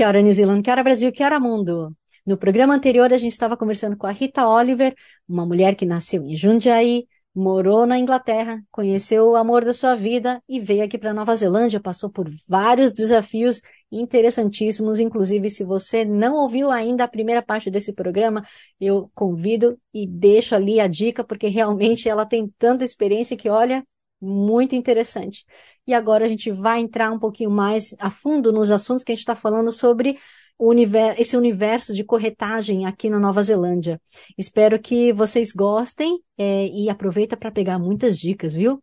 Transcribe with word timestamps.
Kia 0.00 0.08
ora, 0.08 0.22
New 0.22 0.32
Zealand, 0.32 0.62
Kia 0.62 0.72
ora, 0.72 0.82
Brasil, 0.82 1.12
Kia 1.12 1.26
ora, 1.26 1.38
mundo! 1.38 1.94
No 2.24 2.38
programa 2.38 2.74
anterior, 2.74 3.12
a 3.12 3.18
gente 3.18 3.32
estava 3.32 3.54
conversando 3.54 3.98
com 3.98 4.06
a 4.06 4.10
Rita 4.10 4.48
Oliver, 4.48 4.94
uma 5.28 5.44
mulher 5.44 5.74
que 5.74 5.84
nasceu 5.84 6.24
em 6.24 6.34
Jundiaí, 6.34 7.06
morou 7.34 7.84
na 7.84 7.98
Inglaterra, 7.98 8.62
conheceu 8.70 9.32
o 9.32 9.36
amor 9.36 9.62
da 9.62 9.74
sua 9.74 9.94
vida 9.94 10.42
e 10.48 10.58
veio 10.58 10.84
aqui 10.84 10.96
para 10.96 11.12
Nova 11.12 11.34
Zelândia, 11.34 11.78
passou 11.80 12.08
por 12.08 12.30
vários 12.48 12.92
desafios 12.92 13.60
interessantíssimos. 13.92 14.98
Inclusive, 14.98 15.50
se 15.50 15.64
você 15.64 16.02
não 16.02 16.34
ouviu 16.34 16.70
ainda 16.70 17.04
a 17.04 17.08
primeira 17.08 17.42
parte 17.42 17.70
desse 17.70 17.92
programa, 17.92 18.42
eu 18.80 19.10
convido 19.14 19.78
e 19.92 20.06
deixo 20.06 20.54
ali 20.54 20.80
a 20.80 20.86
dica, 20.86 21.22
porque 21.22 21.48
realmente 21.48 22.08
ela 22.08 22.24
tem 22.24 22.50
tanta 22.58 22.84
experiência 22.84 23.36
que, 23.36 23.50
olha, 23.50 23.84
muito 24.20 24.74
interessante. 24.74 25.44
E 25.86 25.94
agora 25.94 26.24
a 26.24 26.28
gente 26.28 26.50
vai 26.50 26.80
entrar 26.80 27.10
um 27.10 27.18
pouquinho 27.18 27.50
mais 27.50 27.94
a 27.98 28.10
fundo 28.10 28.52
nos 28.52 28.70
assuntos 28.70 29.02
que 29.02 29.12
a 29.12 29.14
gente 29.14 29.22
está 29.22 29.34
falando 29.34 29.72
sobre 29.72 30.18
universo, 30.58 31.20
esse 31.20 31.36
universo 31.36 31.94
de 31.94 32.04
corretagem 32.04 32.86
aqui 32.86 33.08
na 33.08 33.18
Nova 33.18 33.42
Zelândia. 33.42 34.00
Espero 34.36 34.78
que 34.78 35.12
vocês 35.12 35.52
gostem 35.52 36.20
é, 36.36 36.66
e 36.66 36.90
aproveita 36.90 37.36
para 37.36 37.50
pegar 37.50 37.78
muitas 37.78 38.18
dicas, 38.18 38.54
viu? 38.54 38.82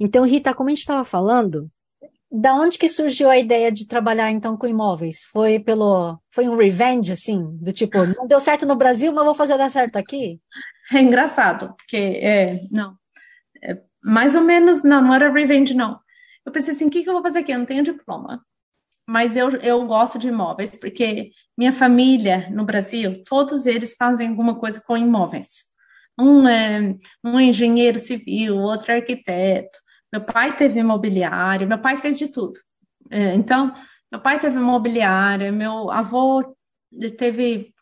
Então, 0.00 0.24
Rita, 0.24 0.52
como 0.52 0.68
a 0.68 0.72
gente 0.72 0.80
estava 0.80 1.04
falando, 1.04 1.70
da 2.30 2.54
onde 2.54 2.78
que 2.78 2.88
surgiu 2.88 3.30
a 3.30 3.38
ideia 3.38 3.70
de 3.70 3.86
trabalhar 3.86 4.30
então 4.30 4.56
com 4.56 4.66
imóveis? 4.66 5.22
Foi 5.30 5.60
pelo, 5.60 6.18
foi 6.30 6.48
um 6.48 6.56
revenge 6.56 7.12
assim, 7.12 7.40
do 7.60 7.72
tipo, 7.72 7.98
não 8.04 8.26
deu 8.26 8.40
certo 8.40 8.66
no 8.66 8.74
Brasil, 8.74 9.12
mas 9.12 9.24
vou 9.24 9.34
fazer 9.34 9.58
dar 9.58 9.70
certo 9.70 9.96
aqui? 9.96 10.40
É 10.92 11.00
engraçado, 11.00 11.74
porque 11.76 11.96
é, 11.96 12.58
não, 12.70 12.96
é, 13.62 13.80
mais 14.04 14.34
ou 14.34 14.42
menos, 14.42 14.82
não, 14.82 15.02
não 15.02 15.14
era 15.14 15.32
revenge 15.32 15.74
não. 15.74 15.98
Eu 16.44 16.52
pensei 16.52 16.74
assim, 16.74 16.86
o 16.86 16.90
que, 16.90 17.02
que 17.02 17.08
eu 17.08 17.14
vou 17.14 17.22
fazer 17.22 17.40
aqui? 17.40 17.52
Eu 17.52 17.58
não 17.58 17.66
tenho 17.66 17.84
diploma 17.84 18.44
mas 19.06 19.36
eu, 19.36 19.50
eu 19.56 19.84
gosto 19.86 20.18
de 20.18 20.28
imóveis, 20.28 20.76
porque 20.76 21.30
minha 21.56 21.72
família 21.72 22.48
no 22.50 22.64
Brasil, 22.64 23.22
todos 23.24 23.66
eles 23.66 23.94
fazem 23.94 24.28
alguma 24.28 24.58
coisa 24.58 24.80
com 24.80 24.96
imóveis. 24.96 25.64
Um 26.18 26.46
é 26.46 26.94
um 27.24 27.40
engenheiro 27.40 27.98
civil, 27.98 28.56
outro 28.56 28.92
é 28.92 28.96
arquiteto. 28.96 29.78
Meu 30.12 30.24
pai 30.24 30.54
teve 30.56 30.78
imobiliário, 30.80 31.66
meu 31.66 31.78
pai 31.78 31.96
fez 31.96 32.18
de 32.18 32.28
tudo. 32.28 32.58
É, 33.10 33.34
então, 33.34 33.74
meu 34.10 34.20
pai 34.20 34.38
teve 34.38 34.56
imobiliária, 34.56 35.50
meu 35.50 35.90
avô 35.90 36.56
teve 37.18 37.74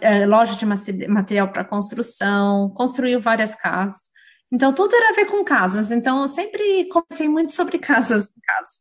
é, 0.00 0.26
loja 0.26 0.56
de 0.56 0.66
material 1.06 1.52
para 1.52 1.64
construção, 1.64 2.70
construiu 2.70 3.20
várias 3.20 3.54
casas. 3.54 4.07
Então, 4.50 4.72
tudo 4.72 4.94
era 4.94 5.10
a 5.10 5.14
ver 5.14 5.26
com 5.26 5.44
casas. 5.44 5.90
Então, 5.90 6.22
eu 6.22 6.28
sempre 6.28 6.88
comecei 6.88 7.28
muito 7.28 7.52
sobre 7.52 7.78
casas 7.78 8.30
casa 8.42 8.78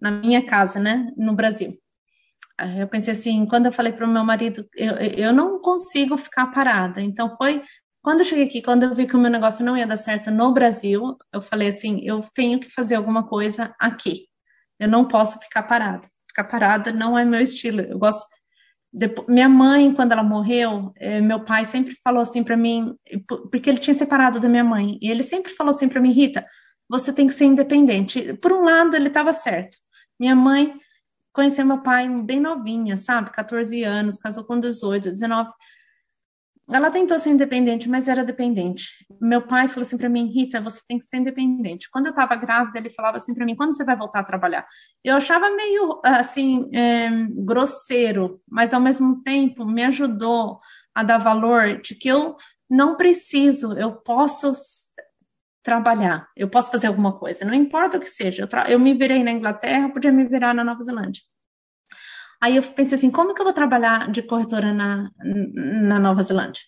na 0.00 0.10
minha 0.10 0.44
casa, 0.44 0.80
né, 0.80 1.12
no 1.16 1.34
Brasil. 1.34 1.78
Eu 2.78 2.88
pensei 2.88 3.12
assim, 3.12 3.46
quando 3.46 3.66
eu 3.66 3.72
falei 3.72 3.92
para 3.92 4.06
o 4.06 4.10
meu 4.10 4.24
marido, 4.24 4.68
eu, 4.74 4.94
eu 4.96 5.32
não 5.32 5.60
consigo 5.60 6.16
ficar 6.18 6.48
parada. 6.48 7.00
Então 7.00 7.34
foi 7.36 7.62
quando 8.02 8.20
eu 8.20 8.24
cheguei 8.26 8.44
aqui, 8.44 8.62
quando 8.62 8.82
eu 8.82 8.94
vi 8.94 9.06
que 9.06 9.16
o 9.16 9.18
meu 9.18 9.30
negócio 9.30 9.64
não 9.64 9.76
ia 9.76 9.86
dar 9.86 9.96
certo 9.96 10.30
no 10.30 10.52
Brasil, 10.52 11.16
eu 11.32 11.42
falei 11.42 11.68
assim, 11.68 12.00
eu 12.02 12.20
tenho 12.34 12.60
que 12.60 12.70
fazer 12.70 12.94
alguma 12.94 13.26
coisa 13.26 13.74
aqui. 13.78 14.26
Eu 14.78 14.88
não 14.88 15.06
posso 15.06 15.38
ficar 15.38 15.62
parada. 15.62 16.08
Ficar 16.28 16.44
parada 16.44 16.92
não 16.92 17.18
é 17.18 17.24
meu 17.24 17.40
estilo. 17.40 17.80
Eu 17.80 17.98
gosto. 17.98 18.26
Depois, 18.92 19.28
minha 19.28 19.48
mãe, 19.48 19.94
quando 19.94 20.12
ela 20.12 20.22
morreu, 20.22 20.92
eh, 20.96 21.20
meu 21.20 21.40
pai 21.40 21.64
sempre 21.64 21.94
falou 22.02 22.20
assim 22.20 22.42
para 22.42 22.56
mim, 22.56 22.94
porque 23.50 23.70
ele 23.70 23.78
tinha 23.78 23.94
separado 23.94 24.40
da 24.40 24.48
minha 24.48 24.64
mãe, 24.64 24.98
e 25.00 25.10
ele 25.10 25.22
sempre 25.22 25.52
falou 25.52 25.70
assim 25.72 25.88
para 25.88 26.00
mim, 26.00 26.10
Rita, 26.10 26.44
você 26.88 27.12
tem 27.12 27.26
que 27.26 27.32
ser 27.32 27.44
independente. 27.44 28.34
Por 28.34 28.52
um 28.52 28.64
lado, 28.64 28.96
ele 28.96 29.08
estava 29.08 29.32
certo. 29.32 29.78
Minha 30.18 30.34
mãe 30.34 30.74
conheceu 31.32 31.64
meu 31.64 31.78
pai 31.78 32.08
bem 32.08 32.40
novinha, 32.40 32.96
sabe? 32.96 33.30
14 33.30 33.84
anos, 33.84 34.18
casou 34.18 34.44
com 34.44 34.58
18, 34.58 35.10
19. 35.10 35.50
Ela 36.72 36.90
tentou 36.90 37.18
ser 37.18 37.30
independente, 37.30 37.88
mas 37.88 38.08
era 38.08 38.24
dependente. 38.24 38.90
Meu 39.20 39.42
pai 39.42 39.68
falou 39.68 39.82
assim 39.82 39.96
para 39.96 40.08
mim, 40.08 40.26
Rita, 40.26 40.60
você 40.60 40.80
tem 40.86 40.98
que 40.98 41.06
ser 41.06 41.18
independente. 41.18 41.90
Quando 41.90 42.06
eu 42.06 42.10
estava 42.10 42.36
grávida, 42.36 42.78
ele 42.78 42.90
falava 42.90 43.16
assim 43.16 43.34
para 43.34 43.44
mim, 43.44 43.56
quando 43.56 43.74
você 43.74 43.84
vai 43.84 43.96
voltar 43.96 44.20
a 44.20 44.24
trabalhar? 44.24 44.66
Eu 45.04 45.16
achava 45.16 45.50
meio 45.50 46.00
assim 46.04 46.70
é, 46.74 47.10
grosseiro, 47.30 48.40
mas 48.48 48.72
ao 48.72 48.80
mesmo 48.80 49.22
tempo 49.22 49.64
me 49.64 49.84
ajudou 49.84 50.60
a 50.94 51.02
dar 51.02 51.18
valor 51.18 51.80
de 51.80 51.94
que 51.94 52.08
eu 52.08 52.36
não 52.68 52.96
preciso, 52.96 53.72
eu 53.72 53.92
posso 53.92 54.52
trabalhar, 55.62 56.28
eu 56.36 56.48
posso 56.48 56.70
fazer 56.70 56.86
alguma 56.86 57.18
coisa, 57.18 57.44
não 57.44 57.52
importa 57.52 57.98
o 57.98 58.00
que 58.00 58.08
seja. 58.08 58.48
Eu, 58.50 58.72
eu 58.72 58.78
me 58.78 58.94
virei 58.94 59.22
na 59.22 59.32
Inglaterra, 59.32 59.90
podia 59.90 60.12
me 60.12 60.24
virar 60.24 60.54
na 60.54 60.64
Nova 60.64 60.82
Zelândia. 60.82 61.22
Aí 62.40 62.56
eu 62.56 62.62
pensei 62.62 62.96
assim, 62.96 63.10
como 63.10 63.34
que 63.34 63.40
eu 63.40 63.44
vou 63.44 63.52
trabalhar 63.52 64.10
de 64.10 64.22
corretora 64.22 64.72
na, 64.72 65.10
na 65.22 65.98
Nova 65.98 66.22
Zelândia? 66.22 66.62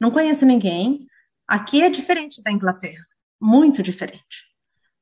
Não 0.00 0.10
conheço 0.10 0.46
ninguém. 0.46 1.06
Aqui 1.46 1.82
é 1.82 1.90
diferente 1.90 2.42
da 2.42 2.50
Inglaterra, 2.50 3.04
muito 3.40 3.82
diferente. 3.82 4.44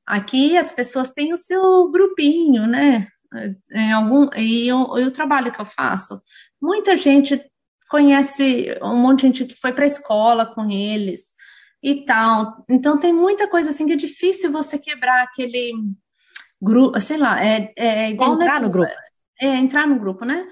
Aqui 0.05 0.57
as 0.59 0.73
pessoas 0.73 1.11
têm 1.11 1.33
o 1.33 1.37
seu 1.37 1.89
grupinho, 1.91 2.67
né? 2.67 3.07
Em 3.71 3.93
algum, 3.93 4.29
e, 4.37 4.73
o, 4.73 4.99
e 4.99 5.05
o 5.05 5.11
trabalho 5.11 5.53
que 5.53 5.61
eu 5.61 5.65
faço, 5.65 6.21
muita 6.61 6.97
gente 6.97 7.41
conhece 7.89 8.77
um 8.83 8.97
monte 8.97 9.21
de 9.21 9.27
gente 9.27 9.45
que 9.45 9.61
foi 9.61 9.73
para 9.73 9.85
a 9.85 9.87
escola 9.87 10.47
com 10.47 10.69
eles, 10.71 11.33
e 11.83 12.05
tal. 12.05 12.65
Então 12.69 12.97
tem 12.97 13.13
muita 13.13 13.49
coisa 13.49 13.71
assim 13.71 13.87
que 13.87 13.93
é 13.93 13.97
difícil 13.97 14.53
você 14.53 14.79
quebrar 14.79 15.25
aquele 15.25 15.73
grupo, 16.61 16.99
sei 17.01 17.17
lá, 17.17 17.45
é, 17.45 17.73
é 17.77 18.11
igual 18.11 18.35
entrar 18.35 18.61
no 18.61 18.71
grupo. 18.71 18.93
É, 19.43 19.57
entrar 19.57 19.87
no 19.89 19.99
grupo, 19.99 20.25
né? 20.25 20.47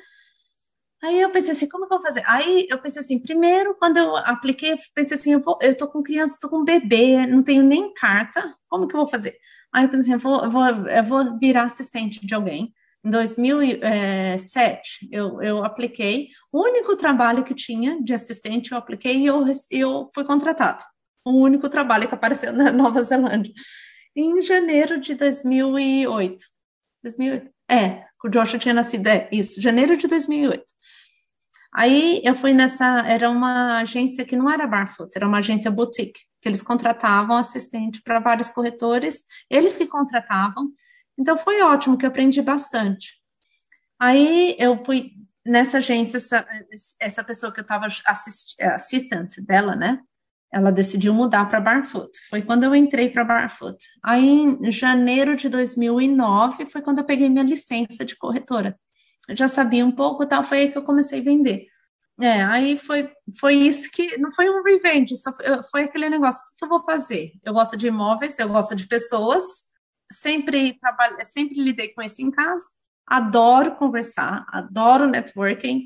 Aí 1.03 1.21
eu 1.21 1.31
pensei 1.31 1.53
assim, 1.53 1.69
como 1.69 1.87
que 1.87 1.95
eu 1.95 1.99
vou 1.99 2.06
fazer? 2.06 2.23
Aí 2.27 2.67
eu 2.69 2.78
pensei 2.78 3.01
assim, 3.01 3.19
primeiro, 3.19 3.75
quando 3.78 3.97
eu 3.97 4.17
apliquei, 4.17 4.73
eu 4.73 4.78
pensei 4.95 5.17
assim, 5.17 5.33
eu, 5.33 5.41
vou, 5.41 5.59
eu 5.62 5.77
tô 5.77 5.89
com 5.89 6.03
criança, 6.03 6.39
tô 6.41 6.49
com 6.49 6.65
bebê, 6.65 7.27
não 7.27 7.43
tenho 7.43 7.62
nem 7.62 7.95
carta, 7.95 8.55
como 8.69 8.87
que 8.87 8.95
eu 8.95 9.01
vou 9.01 9.09
fazer? 9.09 9.37
Aí 9.73 9.84
eu 9.84 9.89
pensei 9.89 10.12
assim, 10.12 10.12
eu 10.12 10.19
vou, 10.19 10.45
eu 10.45 10.51
vou, 10.51 10.67
eu 10.67 11.05
vou 11.05 11.39
virar 11.39 11.65
assistente 11.65 12.25
de 12.25 12.34
alguém. 12.34 12.75
Em 13.05 13.11
2007, 13.11 15.09
eu, 15.11 15.41
eu 15.41 15.65
apliquei, 15.65 16.28
o 16.53 16.62
único 16.62 16.97
trabalho 16.97 17.45
que 17.45 17.55
tinha 17.55 18.03
de 18.03 18.12
assistente, 18.12 18.72
eu 18.72 18.78
apliquei 18.78 19.17
e 19.19 19.27
eu, 19.27 19.45
eu 19.71 20.11
fui 20.15 20.25
contratado 20.25 20.84
o 21.25 21.33
único 21.33 21.69
trabalho 21.69 22.09
que 22.09 22.15
apareceu 22.15 22.53
na 22.55 22.72
Nova 22.72 23.03
Zelândia. 23.03 23.53
Em 24.15 24.43
janeiro 24.43 25.01
de 25.01 25.15
2008. 25.15 26.45
2008. 27.03 27.51
É, 27.71 28.09
o 28.28 28.31
Joshua 28.31 28.58
tinha 28.58 28.75
nascido, 28.75 29.06
é, 29.06 29.28
isso, 29.32 29.60
janeiro 29.60 29.97
de 29.97 30.06
2008. 30.06 30.64
Aí 31.72 32.20
eu 32.25 32.34
fui 32.34 32.53
nessa, 32.53 33.00
era 33.06 33.31
uma 33.31 33.78
agência 33.78 34.25
que 34.25 34.36
não 34.36 34.50
era 34.50 34.66
Barfoot, 34.66 35.10
era 35.14 35.26
uma 35.26 35.38
agência 35.38 35.70
boutique, 35.70 36.20
que 36.41 36.48
eles 36.48 36.62
contratavam 36.62 37.36
assistente 37.36 38.03
para 38.03 38.19
vários 38.19 38.48
corretores, 38.48 39.25
eles 39.48 39.76
que 39.76 39.86
contratavam. 39.86 40.72
Então 41.16 41.38
foi 41.38 41.62
ótimo, 41.62 41.97
que 41.97 42.04
eu 42.04 42.10
aprendi 42.10 42.42
bastante. 42.42 43.15
Aí 43.98 44.56
eu 44.59 44.83
fui 44.84 45.12
nessa 45.47 45.78
agência, 45.78 46.16
essa, 46.16 46.47
essa 46.98 47.24
pessoa 47.24 47.53
que 47.53 47.60
eu 47.60 47.62
estava 47.62 47.86
assist, 48.06 48.60
assistant 48.62 49.36
dela, 49.41 49.77
né? 49.77 50.00
Ela 50.52 50.72
decidiu 50.72 51.14
mudar 51.14 51.48
para 51.48 51.60
Barfoot. 51.60 52.10
Foi 52.28 52.42
quando 52.42 52.64
eu 52.64 52.74
entrei 52.74 53.08
para 53.08 53.24
Barfoot. 53.24 53.76
Aí, 54.02 54.26
em 54.28 54.72
janeiro 54.72 55.36
de 55.36 55.48
2009, 55.48 56.66
foi 56.66 56.82
quando 56.82 56.98
eu 56.98 57.04
peguei 57.04 57.28
minha 57.28 57.44
licença 57.44 58.04
de 58.04 58.16
corretora. 58.16 58.78
Eu 59.28 59.36
já 59.36 59.47
sabia 59.47 59.86
um 59.86 59.92
pouco, 59.92 60.26
tal, 60.26 60.42
foi 60.42 60.58
aí 60.58 60.72
que 60.72 60.78
eu 60.78 60.82
comecei 60.82 61.20
a 61.20 61.24
vender. 61.24 61.66
É, 62.20 62.42
aí 62.42 62.78
foi, 62.78 63.10
foi 63.38 63.54
isso 63.54 63.91
que, 63.91 64.18
não 64.18 64.30
foi 64.32 64.50
um 64.50 64.62
revenge, 64.62 65.16
só 65.16 65.32
foi, 65.32 65.47
foi 65.70 65.82
aquele 65.84 66.10
negócio, 66.10 66.42
o 66.42 66.58
que 66.58 66.64
eu 66.64 66.68
vou 66.68 66.82
fazer? 66.84 67.32
Eu 67.42 67.54
gosto 67.54 67.78
de 67.78 67.86
imóveis, 67.86 68.38
eu 68.38 68.48
gosto 68.48 68.76
de 68.76 68.86
pessoas, 68.86 69.44
sempre 70.12 70.74
trabalho, 70.74 71.16
sempre 71.22 71.62
lidei 71.62 71.88
com 71.88 72.02
isso 72.02 72.20
em 72.20 72.30
casa, 72.30 72.68
adoro 73.06 73.76
conversar, 73.76 74.44
adoro 74.48 75.08
networking, 75.08 75.84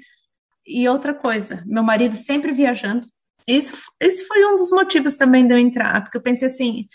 e 0.67 0.89
outra 0.89 1.15
coisa, 1.15 1.63
meu 1.67 1.85
marido 1.85 2.15
sempre 2.15 2.51
viajando, 2.51 3.07
isso, 3.49 3.77
esse 4.01 4.27
foi 4.27 4.45
um 4.47 4.57
dos 4.57 4.71
motivos 4.71 5.17
também 5.17 5.47
de 5.47 5.55
eu 5.55 5.59
entrar, 5.59 6.03
porque 6.03 6.17
eu 6.17 6.23
pensei 6.23 6.47
assim, 6.47 6.87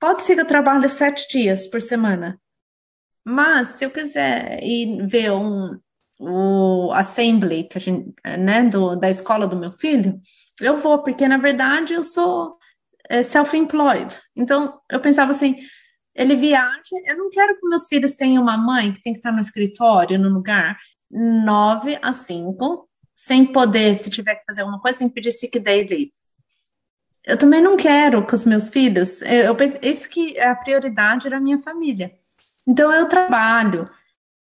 pode 0.00 0.22
ser 0.22 0.34
que 0.34 0.42
eu 0.42 0.46
trabalhe 0.46 0.88
sete 0.88 1.26
dias 1.28 1.66
por 1.68 1.80
semana, 1.82 2.38
Mas 3.24 3.70
se 3.70 3.84
eu 3.84 3.90
quiser 3.90 4.62
ir 4.62 5.04
ver 5.08 5.32
um, 5.32 5.76
o 6.20 6.92
assembly 6.92 7.64
que 7.64 7.76
a 7.78 7.80
gente, 7.80 8.14
né, 8.38 8.62
do, 8.64 8.94
da 8.96 9.10
escola 9.10 9.46
do 9.48 9.56
meu 9.58 9.72
filho, 9.72 10.20
eu 10.60 10.76
vou, 10.76 11.02
porque 11.02 11.26
na 11.26 11.36
verdade 11.36 11.92
eu 11.92 12.04
sou 12.04 12.56
é, 13.10 13.22
self-employed. 13.24 14.16
Então 14.36 14.80
eu 14.90 15.00
pensava 15.00 15.32
assim, 15.32 15.56
ele 16.14 16.36
viaja, 16.36 16.70
eu 17.06 17.18
não 17.18 17.28
quero 17.30 17.58
que 17.58 17.68
meus 17.68 17.86
filhos 17.86 18.14
tenham 18.14 18.42
uma 18.42 18.56
mãe 18.56 18.92
que 18.92 19.02
tem 19.02 19.12
que 19.12 19.18
estar 19.18 19.32
no 19.32 19.40
escritório, 19.40 20.18
no 20.18 20.28
lugar, 20.28 20.78
nove 21.10 21.98
a 22.00 22.12
cinco, 22.12 22.85
sem 23.16 23.46
poder, 23.46 23.94
se 23.94 24.10
tiver 24.10 24.34
que 24.34 24.44
fazer 24.44 24.60
alguma 24.60 24.78
coisa, 24.78 24.98
tem 24.98 25.08
que 25.08 25.14
pedir 25.14 25.32
sick 25.32 25.58
day 25.58 25.86
leave. 25.86 26.12
Eu 27.24 27.38
também 27.38 27.62
não 27.62 27.76
quero 27.76 28.24
que 28.24 28.34
os 28.34 28.44
meus 28.44 28.68
filhos, 28.68 29.22
eu, 29.22 29.56
eu 29.56 29.56
isso 29.82 30.08
que 30.08 30.36
é 30.36 30.48
a 30.48 30.54
prioridade 30.54 31.28
da 31.30 31.40
minha 31.40 31.58
família. 31.58 32.12
Então 32.68 32.92
eu 32.92 33.08
trabalho, 33.08 33.90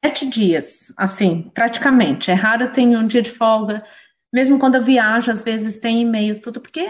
sete 0.05 0.27
dias, 0.27 0.93
assim, 0.97 1.51
praticamente. 1.55 2.31
É 2.31 2.35
raro 2.35 2.65
eu 2.65 2.73
tenho 2.73 2.99
um 2.99 3.07
dia 3.07 3.23
de 3.23 3.31
folga. 3.31 3.83
Mesmo 4.33 4.59
quando 4.59 4.75
eu 4.75 4.83
viajo, 4.83 5.31
às 5.31 5.43
vezes 5.43 5.79
tem 5.79 6.03
e-mails, 6.03 6.41
tudo, 6.41 6.61
porque 6.61 6.87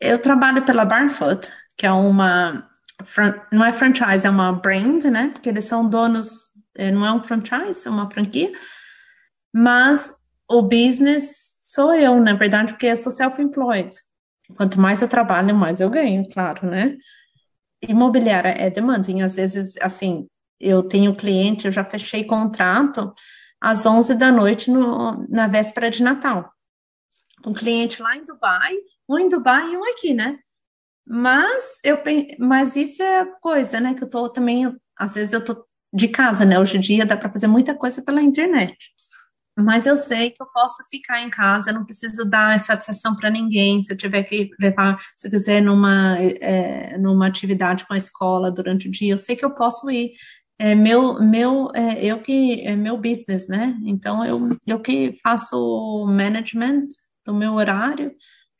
eu 0.00 0.18
trabalho 0.18 0.64
pela 0.64 0.84
Barfoot, 0.84 1.50
que 1.76 1.86
é 1.86 1.90
uma. 1.90 2.68
Não 3.50 3.64
é 3.64 3.72
franchise, 3.72 4.26
é 4.26 4.30
uma 4.30 4.52
brand, 4.52 5.04
né? 5.04 5.30
Porque 5.32 5.48
eles 5.48 5.64
são 5.64 5.88
donos, 5.88 6.50
é, 6.76 6.90
não 6.90 7.06
é 7.06 7.12
um 7.12 7.22
franchise, 7.22 7.86
é 7.86 7.90
uma 7.90 8.10
franquia. 8.10 8.52
Mas 9.52 10.17
o 10.48 10.62
business 10.62 11.48
sou 11.60 11.94
eu, 11.94 12.18
na 12.20 12.34
verdade, 12.34 12.72
porque 12.72 12.86
eu 12.86 12.96
sou 12.96 13.12
self-employed. 13.12 13.90
Quanto 14.56 14.80
mais 14.80 15.02
eu 15.02 15.08
trabalho, 15.08 15.54
mais 15.54 15.80
eu 15.80 15.90
ganho, 15.90 16.28
claro, 16.30 16.66
né? 16.66 16.96
Imobiliária 17.82 18.48
é 18.48 18.70
demanding, 18.70 19.20
às 19.20 19.36
vezes, 19.36 19.76
assim, 19.80 20.26
eu 20.58 20.82
tenho 20.82 21.14
cliente, 21.14 21.66
eu 21.66 21.72
já 21.72 21.84
fechei 21.84 22.24
contrato 22.24 23.12
às 23.60 23.84
11 23.84 24.14
da 24.14 24.32
noite 24.32 24.70
no, 24.70 25.26
na 25.28 25.46
véspera 25.46 25.90
de 25.90 26.02
Natal. 26.02 26.50
Um 27.46 27.52
cliente 27.52 28.02
lá 28.02 28.16
em 28.16 28.24
Dubai, 28.24 28.74
um 29.08 29.18
em 29.18 29.28
Dubai 29.28 29.72
e 29.72 29.76
um 29.76 29.84
aqui, 29.84 30.14
né? 30.14 30.38
Mas 31.06 31.80
eu 31.84 31.98
mas 32.38 32.74
isso 32.76 33.02
é 33.02 33.24
coisa, 33.40 33.80
né? 33.80 33.94
Que 33.94 34.04
eu 34.04 34.10
tô 34.10 34.28
também, 34.28 34.74
às 34.96 35.14
vezes 35.14 35.32
eu 35.32 35.44
tô 35.44 35.64
de 35.92 36.08
casa, 36.08 36.44
né? 36.44 36.58
Hoje 36.58 36.76
em 36.76 36.80
dia 36.80 37.06
dá 37.06 37.16
para 37.16 37.30
fazer 37.30 37.46
muita 37.46 37.74
coisa 37.74 38.02
pela 38.02 38.20
internet. 38.20 38.76
Mas 39.58 39.86
eu 39.86 39.96
sei 39.96 40.30
que 40.30 40.42
eu 40.42 40.46
posso 40.46 40.84
ficar 40.88 41.20
em 41.20 41.30
casa, 41.30 41.70
eu 41.70 41.74
não 41.74 41.84
preciso 41.84 42.24
dar 42.24 42.58
satisfação 42.58 43.16
para 43.16 43.30
ninguém. 43.30 43.82
Se 43.82 43.92
eu 43.92 43.96
tiver 43.96 44.22
que 44.22 44.50
levar, 44.60 45.00
se 45.16 45.28
quiser, 45.28 45.60
numa, 45.60 46.16
é, 46.18 46.96
numa 46.98 47.26
atividade 47.26 47.86
com 47.86 47.94
a 47.94 47.96
escola 47.96 48.50
durante 48.50 48.88
o 48.88 48.90
dia, 48.90 49.12
eu 49.12 49.18
sei 49.18 49.34
que 49.34 49.44
eu 49.44 49.54
posso 49.54 49.90
ir 49.90 50.12
é 50.58 50.74
meu, 50.74 51.22
meu, 51.22 51.70
é, 51.72 52.04
eu 52.04 52.20
que, 52.20 52.62
é 52.62 52.74
meu 52.74 52.96
business, 52.96 53.46
né? 53.46 53.78
Então, 53.84 54.24
eu, 54.24 54.56
eu 54.66 54.80
que 54.80 55.16
faço 55.22 55.56
o 55.56 56.06
management 56.06 56.88
do 57.24 57.32
meu 57.32 57.54
horário, 57.54 58.10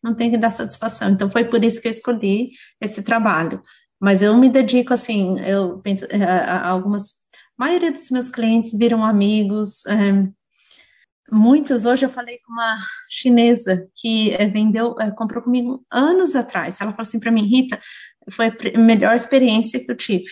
não 0.02 0.14
tenho 0.14 0.30
que 0.30 0.38
dar 0.38 0.50
satisfação. 0.50 1.10
Então, 1.10 1.30
foi 1.30 1.44
por 1.44 1.64
isso 1.64 1.80
que 1.82 1.88
eu 1.88 1.92
escolhi 1.92 2.50
esse 2.80 3.02
trabalho. 3.02 3.60
Mas 4.00 4.22
eu 4.22 4.36
me 4.36 4.48
dedico, 4.48 4.94
assim, 4.94 5.40
eu 5.40 5.80
penso, 5.80 6.04
é, 6.04 6.50
algumas, 6.62 7.14
a 7.58 7.64
maioria 7.64 7.90
dos 7.90 8.08
meus 8.10 8.28
clientes 8.28 8.72
viram 8.78 9.04
amigos, 9.04 9.84
é, 9.86 10.28
muitos, 11.30 11.84
hoje 11.84 12.06
eu 12.06 12.10
falei 12.10 12.38
com 12.38 12.52
uma 12.52 12.78
chinesa 13.08 13.88
que 13.96 14.32
é, 14.32 14.46
vendeu, 14.46 14.94
é, 15.00 15.10
comprou 15.10 15.42
comigo 15.42 15.84
anos 15.90 16.34
atrás, 16.36 16.80
ela 16.80 16.92
falou 16.92 17.02
assim 17.02 17.20
para 17.20 17.30
mim, 17.32 17.46
Rita, 17.46 17.78
foi 18.30 18.46
a 18.46 18.78
melhor 18.78 19.14
experiência 19.14 19.78
que 19.78 19.90
eu 19.90 19.96
tive 19.96 20.30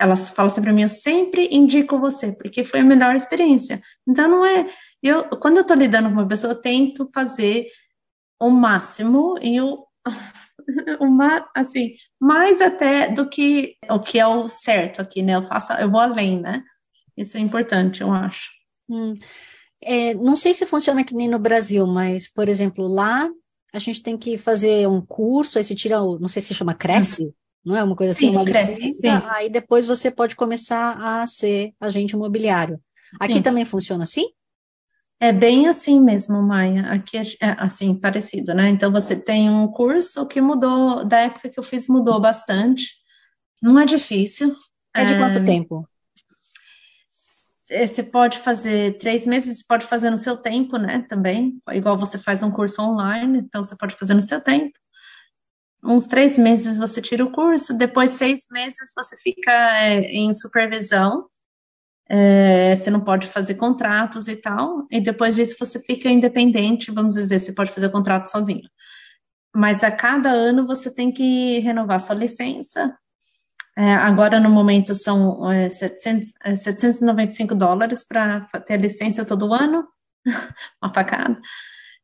elas 0.00 0.30
falam 0.30 0.46
assim 0.46 0.62
para 0.62 0.72
mim, 0.72 0.80
eu 0.80 0.88
sempre 0.88 1.46
indico 1.52 1.98
você, 1.98 2.32
porque 2.32 2.64
foi 2.64 2.80
a 2.80 2.84
melhor 2.84 3.14
experiência. 3.14 3.82
Então, 4.08 4.26
não 4.26 4.46
é. 4.46 4.66
Eu, 5.02 5.24
quando 5.24 5.58
eu 5.58 5.60
estou 5.60 5.76
lidando 5.76 6.08
com 6.08 6.14
uma 6.14 6.26
pessoa, 6.26 6.54
eu 6.54 6.60
tento 6.60 7.10
fazer 7.14 7.66
o 8.40 8.48
máximo 8.48 9.38
e 9.42 9.60
o. 9.60 9.86
Uma, 11.00 11.50
assim, 11.54 11.94
mais 12.20 12.60
até 12.60 13.08
do 13.08 13.28
que 13.28 13.76
o 13.90 13.98
que 13.98 14.20
é 14.20 14.26
o 14.26 14.48
certo 14.48 15.02
aqui, 15.02 15.20
né? 15.20 15.34
Eu 15.34 15.46
faço, 15.46 15.72
eu 15.72 15.90
vou 15.90 16.00
além, 16.00 16.40
né? 16.40 16.62
Isso 17.16 17.36
é 17.36 17.40
importante, 17.40 18.02
eu 18.02 18.12
acho. 18.12 18.50
Hum. 18.88 19.14
É, 19.82 20.14
não 20.14 20.36
sei 20.36 20.54
se 20.54 20.66
funciona 20.66 21.00
aqui 21.00 21.14
nem 21.14 21.28
no 21.28 21.38
Brasil, 21.38 21.86
mas, 21.86 22.30
por 22.30 22.48
exemplo, 22.48 22.86
lá 22.86 23.28
a 23.72 23.78
gente 23.78 24.02
tem 24.02 24.16
que 24.16 24.36
fazer 24.36 24.88
um 24.88 25.00
curso, 25.00 25.58
aí 25.58 25.64
se 25.64 25.74
tira 25.74 26.02
o, 26.02 26.18
não 26.18 26.28
sei 26.28 26.42
se 26.42 26.54
chama 26.54 26.74
Cresce, 26.74 27.24
uhum 27.24 27.32
não 27.64 27.76
é 27.76 27.84
uma 27.84 27.94
coisa 27.94 28.12
assim, 28.12 28.30
sim, 28.30 28.36
uma 28.36 28.42
licença, 28.42 28.92
sim. 28.92 29.08
aí 29.08 29.50
depois 29.50 29.84
você 29.84 30.10
pode 30.10 30.34
começar 30.34 30.96
a 30.98 31.26
ser 31.26 31.74
agente 31.78 32.14
imobiliário. 32.14 32.80
Aqui 33.18 33.34
sim. 33.34 33.42
também 33.42 33.64
funciona 33.64 34.04
assim? 34.04 34.26
É 35.20 35.32
bem 35.32 35.68
assim 35.68 36.00
mesmo, 36.00 36.42
Maia. 36.42 36.86
Aqui 36.92 37.18
é, 37.18 37.22
é 37.40 37.56
assim, 37.58 37.94
parecido, 37.94 38.54
né? 38.54 38.70
Então 38.70 38.90
você 38.90 39.14
tem 39.14 39.50
um 39.50 39.68
curso 39.68 40.26
que 40.26 40.40
mudou, 40.40 41.04
da 41.04 41.18
época 41.20 41.50
que 41.50 41.58
eu 41.58 41.64
fiz, 41.64 41.86
mudou 41.88 42.18
bastante. 42.18 42.86
Não 43.62 43.78
é 43.78 43.84
difícil. 43.84 44.54
É 44.94 45.04
de 45.04 45.16
quanto 45.18 45.38
é... 45.38 45.44
tempo? 45.44 45.86
É, 47.70 47.86
você 47.86 48.02
pode 48.02 48.38
fazer 48.40 48.98
três 48.98 49.24
meses, 49.24 49.62
pode 49.62 49.86
fazer 49.86 50.10
no 50.10 50.18
seu 50.18 50.36
tempo, 50.36 50.76
né? 50.76 51.04
Também. 51.08 51.58
Igual 51.70 51.96
você 51.96 52.18
faz 52.18 52.42
um 52.42 52.50
curso 52.50 52.82
online, 52.82 53.38
então 53.38 53.62
você 53.62 53.76
pode 53.76 53.94
fazer 53.96 54.14
no 54.14 54.22
seu 54.22 54.40
tempo 54.40 54.78
uns 55.82 56.06
três 56.06 56.38
meses 56.38 56.76
você 56.76 57.00
tira 57.00 57.24
o 57.24 57.32
curso, 57.32 57.76
depois 57.76 58.12
seis 58.12 58.46
meses 58.50 58.92
você 58.94 59.16
fica 59.16 59.50
é, 59.80 60.00
em 60.12 60.32
supervisão, 60.32 61.26
é, 62.08 62.74
você 62.76 62.90
não 62.90 63.00
pode 63.00 63.26
fazer 63.28 63.54
contratos 63.54 64.28
e 64.28 64.36
tal, 64.36 64.86
e 64.90 65.00
depois 65.00 65.36
disso 65.36 65.56
você 65.58 65.80
fica 65.80 66.08
independente, 66.10 66.90
vamos 66.90 67.14
dizer, 67.14 67.38
você 67.38 67.52
pode 67.52 67.72
fazer 67.72 67.88
contrato 67.90 68.26
sozinho. 68.26 68.68
Mas 69.54 69.82
a 69.82 69.90
cada 69.90 70.30
ano 70.30 70.66
você 70.66 70.92
tem 70.92 71.12
que 71.12 71.58
renovar 71.60 72.00
sua 72.00 72.14
licença. 72.14 72.96
É, 73.80 73.94
agora, 73.94 74.38
no 74.38 74.50
momento, 74.50 74.94
são 74.94 75.50
é, 75.50 75.70
700, 75.70 76.32
795 76.54 77.54
é, 77.54 77.56
dólares 77.56 78.04
para 78.04 78.42
ter 78.66 78.76
licença 78.76 79.24
todo 79.24 79.54
ano, 79.54 79.88
uma 80.82 80.92
facada. 80.92 81.40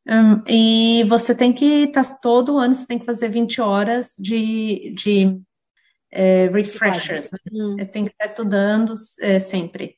Um, 0.09 0.41
e 0.47 1.03
você 1.03 1.35
tem 1.35 1.53
que 1.53 1.83
estar 1.83 2.03
tá, 2.03 2.17
todo 2.19 2.57
ano, 2.57 2.73
você 2.73 2.87
tem 2.87 2.97
que 2.97 3.05
fazer 3.05 3.29
20 3.29 3.61
horas 3.61 4.15
de, 4.17 4.91
de 4.97 5.39
é, 6.11 6.47
refreshers. 6.47 7.29
Né? 7.29 7.37
Hum. 7.51 7.75
Tem 7.91 8.05
que 8.05 8.11
estar 8.11 8.25
estudando 8.25 8.95
é, 9.21 9.39
sempre. 9.39 9.97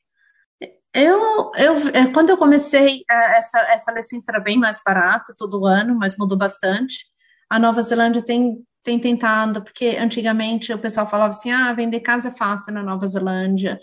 Eu, 0.92 1.50
eu, 1.56 1.76
é, 1.94 2.12
quando 2.12 2.28
eu 2.28 2.36
comecei, 2.36 3.04
é, 3.10 3.38
essa, 3.38 3.58
essa 3.72 3.92
licença 3.92 4.32
era 4.32 4.40
bem 4.40 4.58
mais 4.58 4.82
barata 4.84 5.32
todo 5.34 5.64
ano, 5.64 5.96
mas 5.96 6.14
mudou 6.18 6.36
bastante. 6.36 7.06
A 7.48 7.58
Nova 7.58 7.80
Zelândia 7.80 8.22
tem, 8.22 8.62
tem 8.82 8.98
tentado, 8.98 9.62
porque 9.62 9.96
antigamente 9.98 10.72
o 10.72 10.78
pessoal 10.78 11.06
falava 11.06 11.30
assim: 11.30 11.50
ah, 11.50 11.72
vender 11.72 12.00
casa 12.00 12.28
é 12.28 12.32
fácil 12.32 12.72
na 12.72 12.82
Nova 12.82 13.06
Zelândia. 13.06 13.78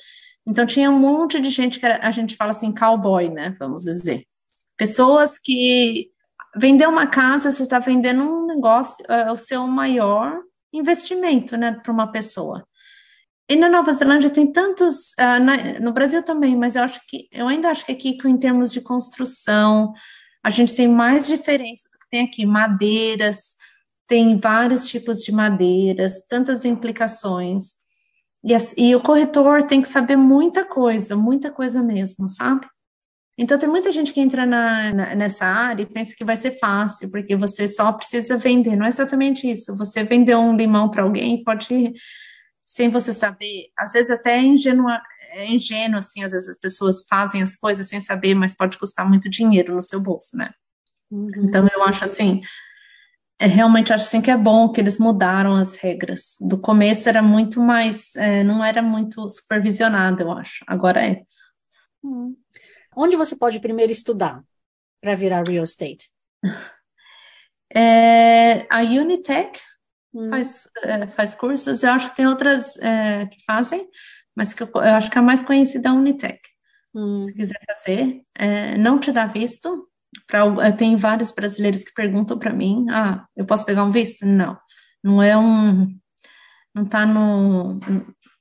Então 0.45 0.65
tinha 0.65 0.89
um 0.89 0.97
monte 0.97 1.41
de 1.41 1.49
gente 1.49 1.79
que 1.79 1.85
era, 1.85 2.05
a 2.07 2.11
gente 2.11 2.35
fala 2.35 2.51
assim, 2.51 2.73
cowboy, 2.73 3.29
né? 3.29 3.55
Vamos 3.59 3.83
dizer. 3.83 4.25
Pessoas 4.77 5.37
que 5.37 6.09
vender 6.55 6.87
uma 6.87 7.07
casa, 7.07 7.51
você 7.51 7.63
está 7.63 7.79
vendendo 7.79 8.23
um 8.23 8.45
negócio, 8.45 9.03
é 9.09 9.31
o 9.31 9.35
seu 9.35 9.67
maior 9.67 10.39
investimento, 10.73 11.57
né, 11.57 11.73
para 11.83 11.91
uma 11.91 12.11
pessoa. 12.11 12.65
E 13.49 13.55
na 13.55 13.69
Nova 13.69 13.93
Zelândia 13.93 14.29
tem 14.29 14.51
tantos, 14.51 15.13
uh, 15.13 15.39
na, 15.41 15.79
no 15.79 15.93
Brasil 15.93 16.21
também, 16.21 16.55
mas 16.55 16.75
eu 16.75 16.83
acho 16.83 16.99
que 17.07 17.27
eu 17.31 17.47
ainda 17.47 17.69
acho 17.69 17.85
que 17.85 17.91
aqui, 17.93 18.17
em 18.25 18.37
termos 18.37 18.71
de 18.71 18.81
construção, 18.81 19.93
a 20.43 20.49
gente 20.49 20.75
tem 20.75 20.87
mais 20.87 21.27
diferença 21.27 21.89
do 21.89 21.97
que 21.97 22.09
tem 22.09 22.25
aqui. 22.25 22.45
Madeiras, 22.45 23.55
tem 24.07 24.39
vários 24.39 24.87
tipos 24.87 25.23
de 25.23 25.31
madeiras, 25.31 26.25
tantas 26.27 26.63
implicações. 26.65 27.73
E, 28.43 28.55
e 28.77 28.95
o 28.95 29.01
corretor 29.01 29.63
tem 29.63 29.81
que 29.81 29.89
saber 29.89 30.15
muita 30.15 30.63
coisa, 30.63 31.15
muita 31.15 31.51
coisa 31.51 31.83
mesmo, 31.83 32.29
sabe? 32.29 32.65
Então, 33.37 33.59
tem 33.59 33.69
muita 33.69 33.91
gente 33.91 34.11
que 34.11 34.19
entra 34.19 34.45
na, 34.47 34.91
na, 34.91 35.15
nessa 35.15 35.45
área 35.45 35.83
e 35.83 35.85
pensa 35.85 36.15
que 36.15 36.25
vai 36.25 36.35
ser 36.35 36.57
fácil, 36.57 37.11
porque 37.11 37.35
você 37.35 37.67
só 37.67 37.91
precisa 37.91 38.35
vender. 38.35 38.75
Não 38.75 38.85
é 38.85 38.89
exatamente 38.89 39.47
isso. 39.47 39.75
Você 39.75 40.03
vender 40.03 40.35
um 40.35 40.55
limão 40.55 40.89
para 40.89 41.03
alguém 41.03 41.43
pode, 41.43 41.93
sem 42.63 42.89
você 42.89 43.13
saber, 43.13 43.67
às 43.77 43.91
vezes 43.91 44.09
até 44.09 44.37
é 44.37 44.41
ingênuo, 44.41 44.89
é 45.33 45.51
ingênuo, 45.51 45.99
assim, 45.99 46.23
às 46.23 46.31
vezes 46.31 46.49
as 46.49 46.59
pessoas 46.59 47.05
fazem 47.07 47.43
as 47.43 47.55
coisas 47.55 47.87
sem 47.87 48.01
saber, 48.01 48.33
mas 48.33 48.55
pode 48.55 48.79
custar 48.79 49.07
muito 49.07 49.29
dinheiro 49.29 49.75
no 49.75 49.81
seu 49.83 49.99
bolso, 49.99 50.35
né? 50.35 50.51
Uhum. 51.11 51.29
Então, 51.43 51.67
eu 51.71 51.83
acho 51.83 52.03
assim, 52.05 52.41
é, 53.39 53.45
realmente 53.45 53.93
acho 53.93 54.03
assim 54.03 54.21
que 54.21 54.31
é 54.31 54.37
bom 54.37 54.71
que 54.71 54.81
eles 54.81 54.97
mudaram 54.97 55.55
as 55.55 55.75
regras. 55.75 56.37
Do 56.41 56.59
começo 56.59 57.07
era 57.07 57.21
muito 57.21 57.61
mais, 57.61 58.15
é, 58.15 58.43
não 58.43 58.63
era 58.63 58.81
muito 58.81 59.27
supervisionado, 59.29 60.23
eu 60.23 60.31
acho. 60.31 60.63
Agora 60.67 61.05
é. 61.05 61.23
Uhum. 62.03 62.35
Onde 62.95 63.15
você 63.15 63.35
pode 63.35 63.59
primeiro 63.59 63.91
estudar 63.91 64.43
para 65.01 65.15
virar 65.15 65.43
real 65.47 65.63
estate? 65.63 66.09
É, 67.75 68.65
a 68.69 68.79
Unitech 68.81 69.59
hum. 70.13 70.29
faz, 70.29 70.69
é, 70.83 71.05
faz 71.07 71.35
cursos, 71.35 71.83
eu 71.83 71.91
acho 71.91 72.09
que 72.09 72.15
tem 72.15 72.25
outras 72.25 72.77
é, 72.77 73.25
que 73.25 73.43
fazem, 73.45 73.87
mas 74.33 74.53
que 74.53 74.63
eu, 74.63 74.69
eu 74.73 74.95
acho 74.95 75.11
que 75.11 75.17
a 75.17 75.21
mais 75.21 75.43
conhecida 75.43 75.89
é 75.89 75.91
a 75.91 75.95
Unitec. 75.95 76.39
Hum. 76.95 77.25
Se 77.25 77.33
quiser 77.33 77.59
fazer, 77.67 78.23
é, 78.33 78.77
não 78.77 78.99
te 78.99 79.11
dá 79.11 79.25
visto. 79.25 79.87
Pra, 80.25 80.71
tem 80.71 80.95
vários 80.95 81.31
brasileiros 81.31 81.83
que 81.83 81.93
perguntam 81.93 82.37
para 82.37 82.53
mim: 82.53 82.85
ah, 82.89 83.25
eu 83.35 83.45
posso 83.45 83.65
pegar 83.65 83.83
um 83.83 83.91
visto? 83.91 84.25
Não, 84.25 84.57
não 85.03 85.21
é 85.21 85.37
um, 85.37 85.87
não 86.73 86.83
está 86.83 87.05
no, 87.05 87.79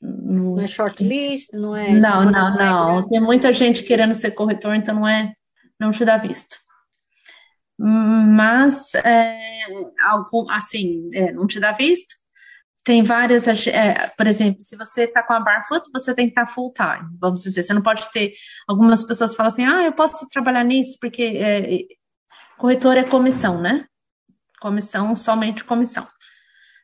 no, 0.01 0.57
Não 0.57 0.61
é 0.61 0.69
shortlist, 0.69 1.53
não 1.53 1.75
é. 1.75 1.93
Não, 1.93 2.25
não, 2.31 2.57
não. 2.57 3.07
Tem 3.07 3.21
muita 3.21 3.53
gente 3.53 3.83
querendo 3.83 4.15
ser 4.15 4.33
corretor, 4.33 4.75
então 4.75 4.95
não 4.95 5.09
é, 5.09 5.33
não 5.81 5.91
te 5.91 6.05
dá 6.05 6.17
visto. 6.17 6.57
Mas, 7.79 8.95
é, 8.95 9.39
algum, 10.09 10.49
assim, 10.51 11.09
é, 11.13 11.33
não 11.33 11.47
te 11.47 11.61
dá 11.61 11.73
visto, 11.73 12.15
tem 12.87 13.03
várias, 13.03 13.49
é, 13.67 14.13
por 14.17 14.29
exemplo, 14.29 14.63
se 14.63 14.77
você 14.77 15.07
está 15.07 15.21
com 15.21 15.33
a 15.33 15.41
Barfoot, 15.41 15.91
você 15.93 16.15
tem 16.15 16.27
que 16.27 16.31
estar 16.31 16.47
tá 16.47 16.53
full 16.53 16.73
time, 16.73 17.19
vamos 17.21 17.43
dizer, 17.43 17.65
você 17.65 17.75
não 17.75 17.83
pode 17.83 18.09
ter, 18.13 18.33
algumas 18.69 19.03
pessoas 19.03 19.35
falam 19.35 19.49
assim, 19.49 19.65
ah, 19.65 19.83
eu 19.83 19.93
posso 19.93 20.29
trabalhar 20.29 20.63
nisso, 20.63 20.97
porque 21.01 21.21
é, 21.37 21.81
corretor 22.57 22.97
é 22.97 23.03
comissão, 23.03 23.61
né? 23.61 23.87
Comissão, 24.61 25.17
somente 25.17 25.65
comissão. 25.65 26.07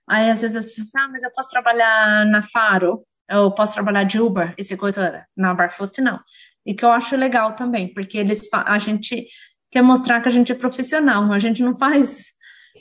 Aí, 0.09 0.29
às 0.29 0.43
vezes, 0.43 0.57
as 0.57 0.65
pessoas 0.65 0.91
falam, 0.91 1.07
ah, 1.07 1.13
mas 1.13 1.23
eu 1.23 1.31
posso 1.31 1.51
trabalhar 1.51 2.27
na 2.27 2.43
Faro, 2.43 3.07
eu 3.31 3.53
posso 3.53 3.73
trabalhar 3.73 4.03
de 4.03 4.21
Uber, 4.21 4.53
esse 4.59 4.77
corretor, 4.77 5.25
na 5.37 5.55
Barfoot, 5.55 6.01
não. 6.01 6.19
E 6.67 6.75
que 6.75 6.85
eu 6.85 6.91
acho 6.91 7.15
legal 7.15 7.55
também, 7.55 7.95
porque 7.95 8.19
eles, 8.19 8.49
a 8.53 8.79
gente 8.81 9.25
quer 9.71 9.83
mostrar 9.83 10.21
que 10.21 10.29
a 10.29 10.33
gente 10.33 10.51
é 10.51 10.57
profissional, 10.57 11.33
a 11.33 11.39
gente 11.39 11.63
não 11.63 11.79
faz 11.79 12.33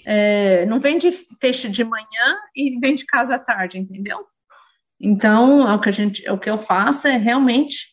é, 0.06 0.66
não 0.66 0.80
vende 0.80 1.12
peixe 1.40 1.70
de 1.70 1.84
manhã 1.84 2.38
e 2.56 2.80
vende 2.80 3.06
casa 3.06 3.36
à 3.36 3.40
tarde, 3.40 3.78
entendeu? 3.78 4.26
Então, 5.00 5.62
o 5.62 5.80
que, 5.80 5.90
a 5.90 5.92
gente, 5.92 6.30
o 6.30 6.38
que 6.38 6.50
eu 6.50 6.60
faço 6.60 7.08
é 7.08 7.18
realmente 7.18 7.88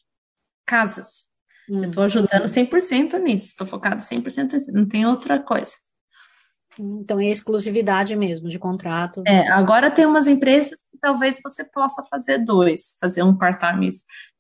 casas. 0.66 1.24
Hum. 1.68 1.84
Eu 1.84 1.88
estou 1.88 2.04
ajudando 2.04 2.46
100% 2.46 3.18
nisso, 3.18 3.46
estou 3.46 3.66
focado 3.66 4.02
100% 4.02 4.52
nisso, 4.52 4.72
não 4.72 4.86
tem 4.86 5.06
outra 5.06 5.40
coisa. 5.40 5.72
Então, 6.78 7.18
é 7.18 7.26
exclusividade 7.26 8.14
mesmo 8.14 8.48
de 8.48 8.58
contrato. 8.58 9.22
É, 9.26 9.48
agora 9.48 9.90
tem 9.90 10.06
umas 10.06 10.26
empresas 10.26 10.80
que 10.90 10.98
talvez 11.00 11.40
você 11.42 11.64
possa 11.64 12.04
fazer 12.08 12.38
dois, 12.38 12.96
fazer 13.00 13.22
um 13.22 13.36
part-time, 13.36 13.88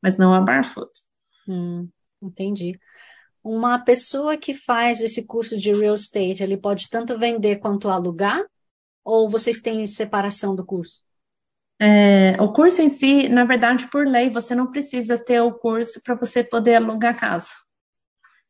mas 0.00 0.16
não 0.16 0.32
a 0.32 0.40
Barfoot. 0.40 0.90
Hum, 1.48 1.88
entendi 2.22 2.78
uma 3.42 3.78
pessoa 3.78 4.36
que 4.36 4.54
faz 4.54 5.00
esse 5.00 5.26
curso 5.26 5.58
de 5.58 5.74
real 5.74 5.94
estate, 5.94 6.42
ele 6.42 6.56
pode 6.56 6.88
tanto 6.90 7.18
vender 7.18 7.56
quanto 7.56 7.88
alugar? 7.88 8.44
Ou 9.04 9.28
vocês 9.28 9.60
têm 9.60 9.86
separação 9.86 10.54
do 10.54 10.64
curso? 10.64 11.00
É, 11.80 12.36
o 12.40 12.52
curso 12.52 12.82
em 12.82 12.88
si, 12.88 13.28
na 13.28 13.44
verdade, 13.44 13.88
por 13.88 14.06
lei, 14.06 14.30
você 14.30 14.54
não 14.54 14.70
precisa 14.70 15.16
ter 15.16 15.40
o 15.40 15.52
curso 15.52 16.00
para 16.02 16.14
você 16.14 16.42
poder 16.42 16.74
alugar 16.74 17.18
casa. 17.18 17.50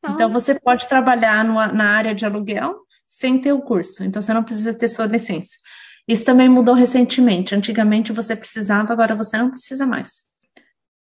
Ah. 0.02 0.12
Então, 0.12 0.30
você 0.30 0.58
pode 0.58 0.88
trabalhar 0.88 1.44
no, 1.44 1.54
na 1.54 1.90
área 1.90 2.14
de 2.14 2.24
aluguel 2.24 2.80
sem 3.06 3.40
ter 3.40 3.52
o 3.52 3.60
curso. 3.60 4.02
Então, 4.02 4.22
você 4.22 4.32
não 4.32 4.42
precisa 4.42 4.72
ter 4.72 4.88
sua 4.88 5.06
licença. 5.06 5.58
Isso 6.06 6.24
também 6.24 6.48
mudou 6.48 6.74
recentemente. 6.74 7.54
Antigamente 7.54 8.12
você 8.12 8.34
precisava, 8.34 8.92
agora 8.92 9.14
você 9.14 9.36
não 9.36 9.50
precisa 9.50 9.86
mais. 9.86 10.26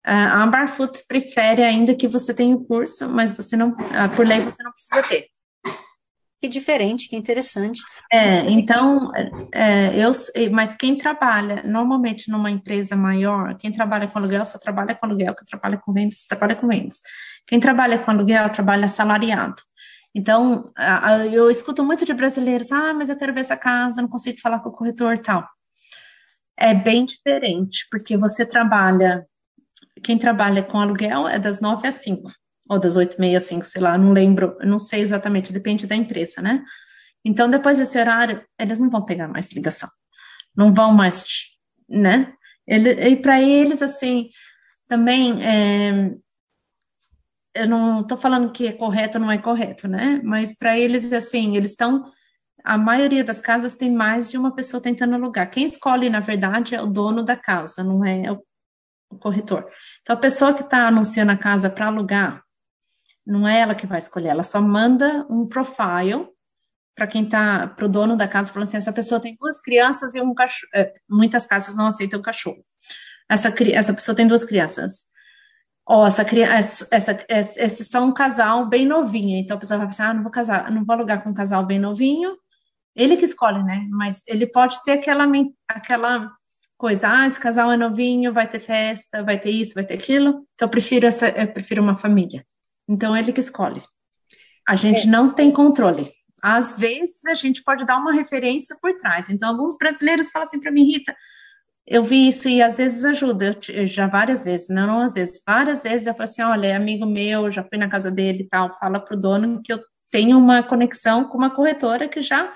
A 0.04 0.46
Barfoot 0.46 1.02
prefere 1.08 1.62
ainda 1.62 1.94
que 1.94 2.06
você 2.06 2.34
tenha 2.34 2.54
o 2.54 2.64
curso, 2.64 3.08
mas 3.08 3.32
você 3.32 3.56
não, 3.56 3.74
por 4.14 4.26
lei 4.26 4.40
você 4.40 4.62
não 4.62 4.70
precisa 4.72 5.02
ter. 5.02 5.28
Que 6.44 6.48
diferente, 6.50 7.08
que 7.08 7.16
interessante. 7.16 7.80
É, 8.12 8.40
então, 8.50 9.10
é, 9.50 9.98
eu, 9.98 10.12
mas 10.52 10.74
quem 10.74 10.94
trabalha 10.94 11.62
normalmente 11.64 12.30
numa 12.30 12.50
empresa 12.50 12.94
maior, 12.94 13.56
quem 13.56 13.72
trabalha 13.72 14.06
com 14.06 14.18
aluguel, 14.18 14.44
só 14.44 14.58
trabalha 14.58 14.94
com 14.94 15.06
aluguel, 15.06 15.34
quem 15.34 15.46
trabalha 15.46 15.78
com 15.78 15.90
vendas, 15.90 16.26
trabalha 16.28 16.54
com 16.54 16.68
vendas. 16.68 17.00
Quem 17.46 17.58
trabalha 17.58 17.98
com 17.98 18.10
aluguel, 18.10 18.50
trabalha 18.50 18.88
salariado. 18.88 19.54
Então, 20.14 20.70
eu 21.32 21.50
escuto 21.50 21.82
muito 21.82 22.04
de 22.04 22.12
brasileiros, 22.12 22.70
ah, 22.70 22.92
mas 22.92 23.08
eu 23.08 23.16
quero 23.16 23.32
ver 23.32 23.40
essa 23.40 23.56
casa, 23.56 24.02
não 24.02 24.08
consigo 24.08 24.38
falar 24.38 24.58
com 24.58 24.68
o 24.68 24.72
corretor 24.72 25.14
e 25.14 25.22
tal. 25.22 25.48
É 26.58 26.74
bem 26.74 27.06
diferente, 27.06 27.86
porque 27.90 28.18
você 28.18 28.44
trabalha 28.44 29.26
quem 30.02 30.18
trabalha 30.18 30.62
com 30.62 30.78
aluguel 30.78 31.28
é 31.28 31.38
das 31.38 31.60
9 31.60 31.86
às 31.86 31.96
5, 31.96 32.30
ou 32.68 32.78
das 32.78 32.96
8 32.96 33.16
e 33.16 33.20
meia 33.20 33.38
às 33.38 33.44
5, 33.44 33.64
sei 33.64 33.80
lá, 33.80 33.96
não 33.96 34.12
lembro, 34.12 34.56
não 34.62 34.78
sei 34.78 35.00
exatamente, 35.00 35.52
depende 35.52 35.86
da 35.86 35.94
empresa, 35.94 36.42
né? 36.42 36.64
Então, 37.24 37.48
depois 37.48 37.78
desse 37.78 37.98
horário, 37.98 38.44
eles 38.58 38.78
não 38.78 38.90
vão 38.90 39.04
pegar 39.04 39.28
mais 39.28 39.52
ligação, 39.52 39.88
não 40.56 40.74
vão 40.74 40.92
mais, 40.92 41.24
né? 41.88 42.32
Ele, 42.66 42.90
e 42.90 43.16
para 43.16 43.40
eles, 43.42 43.82
assim, 43.82 44.28
também, 44.88 45.42
é, 45.44 46.14
eu 47.54 47.68
não 47.68 48.00
estou 48.00 48.18
falando 48.18 48.50
que 48.50 48.66
é 48.66 48.72
correto 48.72 49.18
ou 49.18 49.24
não 49.24 49.30
é 49.30 49.38
correto, 49.38 49.86
né? 49.86 50.20
Mas 50.24 50.56
para 50.56 50.78
eles, 50.78 51.10
assim, 51.12 51.56
eles 51.56 51.70
estão. 51.70 52.04
A 52.64 52.76
maioria 52.78 53.22
das 53.22 53.40
casas 53.40 53.74
tem 53.74 53.92
mais 53.92 54.30
de 54.30 54.38
uma 54.38 54.54
pessoa 54.54 54.82
tentando 54.82 55.14
alugar. 55.14 55.50
Quem 55.50 55.64
escolhe, 55.64 56.10
na 56.10 56.20
verdade, 56.20 56.74
é 56.74 56.82
o 56.82 56.86
dono 56.86 57.22
da 57.22 57.36
casa, 57.36 57.84
não 57.84 58.04
é 58.04 58.32
o 58.32 58.42
o 59.14 59.18
corretor. 59.18 59.68
Então, 60.02 60.14
a 60.14 60.18
pessoa 60.18 60.54
que 60.54 60.62
está 60.62 60.88
anunciando 60.88 61.32
a 61.32 61.36
casa 61.36 61.70
para 61.70 61.86
alugar, 61.86 62.42
não 63.26 63.48
é 63.48 63.60
ela 63.60 63.74
que 63.74 63.86
vai 63.86 63.98
escolher, 63.98 64.28
ela 64.28 64.42
só 64.42 64.60
manda 64.60 65.26
um 65.30 65.46
profile 65.46 66.28
para 66.94 67.06
quem 67.06 67.24
está, 67.24 67.66
para 67.66 67.86
o 67.86 67.88
dono 67.88 68.16
da 68.16 68.28
casa, 68.28 68.52
falando 68.52 68.68
assim: 68.68 68.76
essa 68.76 68.92
pessoa 68.92 69.20
tem 69.20 69.36
duas 69.40 69.60
crianças 69.60 70.14
e 70.14 70.20
um 70.20 70.34
cachorro. 70.34 70.70
É, 70.74 70.94
muitas 71.08 71.46
casas 71.46 71.74
não 71.74 71.86
aceitam 71.86 72.22
cachorro. 72.22 72.64
Essa, 73.28 73.52
essa 73.72 73.94
pessoa 73.94 74.14
tem 74.14 74.26
duas 74.26 74.44
crianças. 74.44 75.04
Ó, 75.86 76.06
essa 76.06 76.24
criança, 76.24 76.86
essa, 76.90 77.24
essa, 77.28 77.60
esse 77.62 77.82
é 77.82 77.84
só 77.84 78.02
um 78.02 78.12
casal 78.12 78.66
bem 78.66 78.86
novinho. 78.86 79.38
Então 79.38 79.56
a 79.56 79.60
pessoa 79.60 79.78
vai 79.78 79.88
pensar: 79.88 80.10
ah, 80.10 80.14
não 80.14 80.22
vou 80.22 80.32
casar, 80.32 80.70
não 80.70 80.84
vou 80.84 80.94
alugar 80.94 81.22
com 81.22 81.30
um 81.30 81.34
casal 81.34 81.64
bem 81.66 81.78
novinho. 81.78 82.36
Ele 82.94 83.16
que 83.16 83.24
escolhe, 83.24 83.62
né? 83.64 83.86
Mas 83.90 84.22
ele 84.26 84.46
pode 84.46 84.82
ter 84.84 84.92
aquela, 84.92 85.26
aquela 85.68 86.32
coisa, 86.76 87.08
ah, 87.08 87.26
esse 87.26 87.38
casal 87.38 87.70
é 87.70 87.76
novinho, 87.76 88.32
vai 88.32 88.48
ter 88.48 88.60
festa, 88.60 89.22
vai 89.22 89.38
ter 89.38 89.50
isso, 89.50 89.74
vai 89.74 89.84
ter 89.84 89.94
aquilo, 89.94 90.46
então 90.54 90.66
eu 90.66 90.68
prefiro, 90.68 91.06
essa, 91.06 91.28
eu 91.28 91.52
prefiro 91.52 91.82
uma 91.82 91.96
família. 91.96 92.44
Então 92.88 93.16
ele 93.16 93.32
que 93.32 93.40
escolhe. 93.40 93.82
A 94.66 94.74
gente 94.74 95.06
é. 95.06 95.10
não 95.10 95.32
tem 95.32 95.50
controle. 95.50 96.10
Às 96.42 96.72
vezes 96.72 97.24
a 97.26 97.34
gente 97.34 97.62
pode 97.62 97.86
dar 97.86 97.96
uma 97.96 98.12
referência 98.12 98.76
por 98.80 98.94
trás. 98.98 99.30
Então 99.30 99.48
alguns 99.48 99.78
brasileiros 99.78 100.30
falam 100.30 100.46
assim 100.46 100.60
para 100.60 100.70
mim, 100.70 100.92
Rita, 100.92 101.14
eu 101.86 102.02
vi 102.02 102.28
isso 102.28 102.48
e 102.48 102.62
às 102.62 102.76
vezes 102.76 103.04
ajuda, 103.04 103.58
eu, 103.68 103.86
já 103.86 104.06
várias 104.06 104.42
vezes, 104.44 104.68
não, 104.68 104.86
não 104.86 105.00
às 105.00 105.14
vezes, 105.14 105.40
várias 105.46 105.82
vezes 105.82 106.06
eu 106.06 106.14
falo 106.14 106.24
assim, 106.24 106.42
olha, 106.42 106.66
é 106.68 106.74
amigo 106.74 107.04
meu, 107.04 107.50
já 107.50 107.62
fui 107.62 107.76
na 107.76 107.90
casa 107.90 108.10
dele 108.10 108.42
e 108.42 108.48
tal, 108.48 108.78
fala 108.78 108.98
pro 108.98 109.18
dono 109.18 109.60
que 109.62 109.72
eu 109.72 109.82
tenho 110.10 110.38
uma 110.38 110.62
conexão 110.62 111.28
com 111.28 111.36
uma 111.36 111.54
corretora 111.54 112.08
que 112.08 112.20
já 112.20 112.54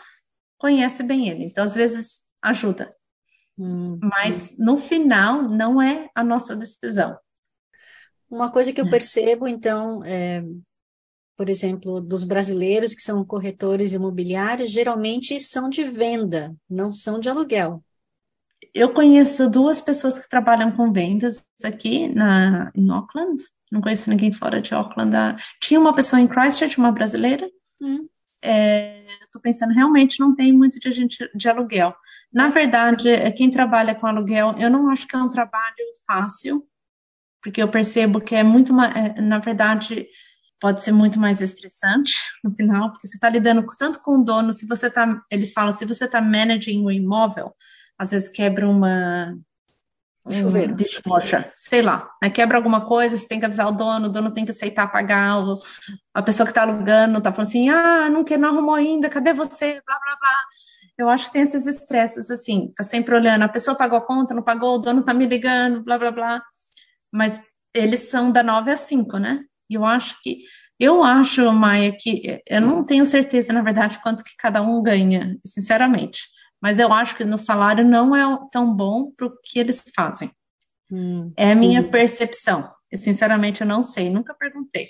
conhece 0.58 1.02
bem 1.02 1.28
ele. 1.28 1.44
Então 1.44 1.62
às 1.64 1.74
vezes 1.74 2.20
ajuda. 2.42 2.90
Hum, 3.58 3.98
Mas 4.02 4.56
no 4.58 4.76
final 4.76 5.42
não 5.42 5.80
é 5.82 6.08
a 6.14 6.22
nossa 6.22 6.54
decisão. 6.54 7.18
Uma 8.30 8.50
coisa 8.52 8.72
que 8.72 8.80
eu 8.80 8.88
percebo, 8.90 9.48
então, 9.48 10.04
é, 10.04 10.44
por 11.36 11.48
exemplo, 11.48 12.00
dos 12.00 12.24
brasileiros 12.24 12.94
que 12.94 13.02
são 13.02 13.24
corretores 13.24 13.92
imobiliários, 13.92 14.70
geralmente 14.70 15.38
são 15.40 15.70
de 15.70 15.84
venda, 15.84 16.54
não 16.68 16.90
são 16.90 17.20
de 17.20 17.28
aluguel. 17.28 17.82
Eu 18.74 18.92
conheço 18.92 19.48
duas 19.48 19.80
pessoas 19.80 20.18
que 20.18 20.28
trabalham 20.28 20.70
com 20.72 20.92
vendas 20.92 21.44
aqui 21.64 22.08
na, 22.08 22.70
em 22.74 22.90
Auckland. 22.90 23.42
Não 23.70 23.80
conheço 23.80 24.10
ninguém 24.10 24.32
fora 24.32 24.60
de 24.60 24.74
Auckland. 24.74 25.14
Ah, 25.16 25.36
tinha 25.60 25.78
uma 25.80 25.94
pessoa 25.94 26.20
em 26.20 26.26
Christchurch, 26.26 26.78
uma 26.78 26.92
brasileira. 26.92 27.48
Hum. 27.80 28.08
É, 28.42 29.04
Estou 29.24 29.42
pensando, 29.42 29.74
realmente 29.74 30.20
não 30.20 30.34
tem 30.34 30.52
muito 30.52 30.78
de 30.80 30.90
gente 30.90 31.16
de 31.34 31.48
aluguel. 31.48 31.94
Na 32.32 32.48
verdade, 32.48 33.08
quem 33.32 33.50
trabalha 33.50 33.94
com 33.94 34.06
aluguel, 34.06 34.54
eu 34.58 34.70
não 34.70 34.90
acho 34.90 35.06
que 35.06 35.16
é 35.16 35.18
um 35.18 35.30
trabalho 35.30 35.76
fácil, 36.06 36.66
porque 37.42 37.62
eu 37.62 37.68
percebo 37.68 38.20
que 38.20 38.34
é 38.34 38.42
muito, 38.42 38.72
é, 38.80 39.20
na 39.20 39.38
verdade, 39.38 40.06
pode 40.60 40.82
ser 40.82 40.92
muito 40.92 41.18
mais 41.18 41.40
estressante 41.40 42.14
no 42.44 42.54
final, 42.54 42.92
porque 42.92 43.06
você 43.06 43.16
está 43.16 43.28
lidando 43.28 43.64
tanto 43.78 44.00
com 44.02 44.18
o 44.18 44.24
dono, 44.24 44.52
se 44.52 44.66
você 44.66 44.88
está, 44.88 45.22
eles 45.30 45.52
falam, 45.52 45.72
se 45.72 45.84
você 45.84 46.04
está 46.04 46.20
managing 46.20 46.84
o 46.84 46.90
imóvel, 46.90 47.54
às 47.96 48.10
vezes 48.10 48.28
quebra 48.28 48.68
uma 48.68 49.36
um 50.24 50.32
chuveiro, 50.32 50.74
dishwasher, 50.76 51.50
sei 51.54 51.80
lá, 51.80 52.10
né? 52.22 52.28
quebra 52.28 52.58
alguma 52.58 52.84
coisa, 52.84 53.16
você 53.16 53.26
tem 53.26 53.38
que 53.38 53.46
avisar 53.46 53.66
o 53.66 53.72
dono, 53.72 54.06
o 54.06 54.10
dono 54.10 54.30
tem 54.30 54.44
que 54.44 54.50
aceitar 54.50 54.92
pagar, 54.92 55.38
o, 55.38 55.62
a 56.12 56.22
pessoa 56.22 56.46
que 56.46 56.50
está 56.50 56.62
alugando 56.62 57.18
está 57.18 57.32
falando 57.32 57.48
assim, 57.48 57.70
ah, 57.70 58.10
não, 58.10 58.22
que 58.22 58.36
não 58.36 58.50
arrumou 58.50 58.74
ainda, 58.74 59.08
cadê 59.08 59.32
você, 59.32 59.80
blá, 59.86 59.98
blá, 59.98 60.16
blá. 60.20 60.38
Eu 60.98 61.08
acho 61.08 61.26
que 61.26 61.32
tem 61.32 61.42
esses 61.42 61.64
estresses, 61.64 62.28
assim, 62.28 62.72
tá 62.76 62.82
sempre 62.82 63.14
olhando, 63.14 63.42
a 63.42 63.48
pessoa 63.48 63.76
pagou 63.76 63.98
a 63.98 64.04
conta, 64.04 64.34
não 64.34 64.42
pagou, 64.42 64.74
o 64.74 64.78
dono 64.78 65.04
tá 65.04 65.14
me 65.14 65.26
ligando, 65.26 65.82
blá, 65.82 65.96
blá, 65.96 66.10
blá. 66.10 66.42
Mas 67.12 67.40
eles 67.72 68.10
são 68.10 68.32
da 68.32 68.42
9 68.42 68.72
às 68.72 68.80
5, 68.80 69.16
né? 69.16 69.44
E 69.70 69.74
eu 69.74 69.84
acho 69.84 70.20
que, 70.22 70.38
eu 70.78 71.04
acho, 71.04 71.52
Maia, 71.52 71.96
que 71.96 72.42
eu 72.44 72.60
não 72.60 72.84
tenho 72.84 73.06
certeza, 73.06 73.52
na 73.52 73.62
verdade, 73.62 74.00
quanto 74.02 74.24
que 74.24 74.36
cada 74.36 74.60
um 74.60 74.82
ganha, 74.82 75.38
sinceramente. 75.46 76.22
Mas 76.60 76.80
eu 76.80 76.92
acho 76.92 77.14
que 77.14 77.24
no 77.24 77.38
salário 77.38 77.84
não 77.84 78.16
é 78.16 78.38
tão 78.50 78.74
bom 78.74 79.12
para 79.16 79.28
o 79.28 79.38
que 79.44 79.60
eles 79.60 79.84
fazem. 79.94 80.32
Hum. 80.90 81.32
É 81.36 81.52
a 81.52 81.54
minha 81.54 81.80
hum. 81.80 81.90
percepção. 81.90 82.72
Eu, 82.90 82.98
sinceramente, 82.98 83.60
eu 83.60 83.66
não 83.66 83.84
sei, 83.84 84.10
nunca 84.10 84.34
perguntei. 84.34 84.88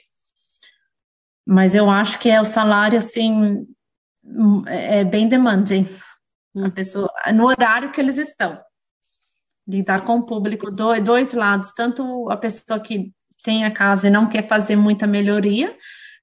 Mas 1.46 1.74
eu 1.74 1.90
acho 1.90 2.18
que 2.18 2.30
é 2.30 2.40
o 2.40 2.44
salário, 2.44 2.96
assim, 2.96 3.66
é 4.66 5.04
bem 5.04 5.28
demanding. 5.28 5.86
Hum. 6.54 6.66
A 6.66 6.70
pessoa, 6.70 7.10
no 7.34 7.46
horário 7.46 7.92
que 7.92 8.00
eles 8.00 8.18
estão. 8.18 8.60
Lidar 9.66 10.02
com 10.04 10.16
o 10.16 10.24
público, 10.24 10.70
dois 10.70 11.32
lados, 11.32 11.72
tanto 11.74 12.30
a 12.30 12.36
pessoa 12.36 12.80
que 12.80 13.12
tem 13.44 13.64
a 13.64 13.70
casa 13.70 14.08
e 14.08 14.10
não 14.10 14.28
quer 14.28 14.48
fazer 14.48 14.76
muita 14.76 15.06
melhoria, 15.06 15.76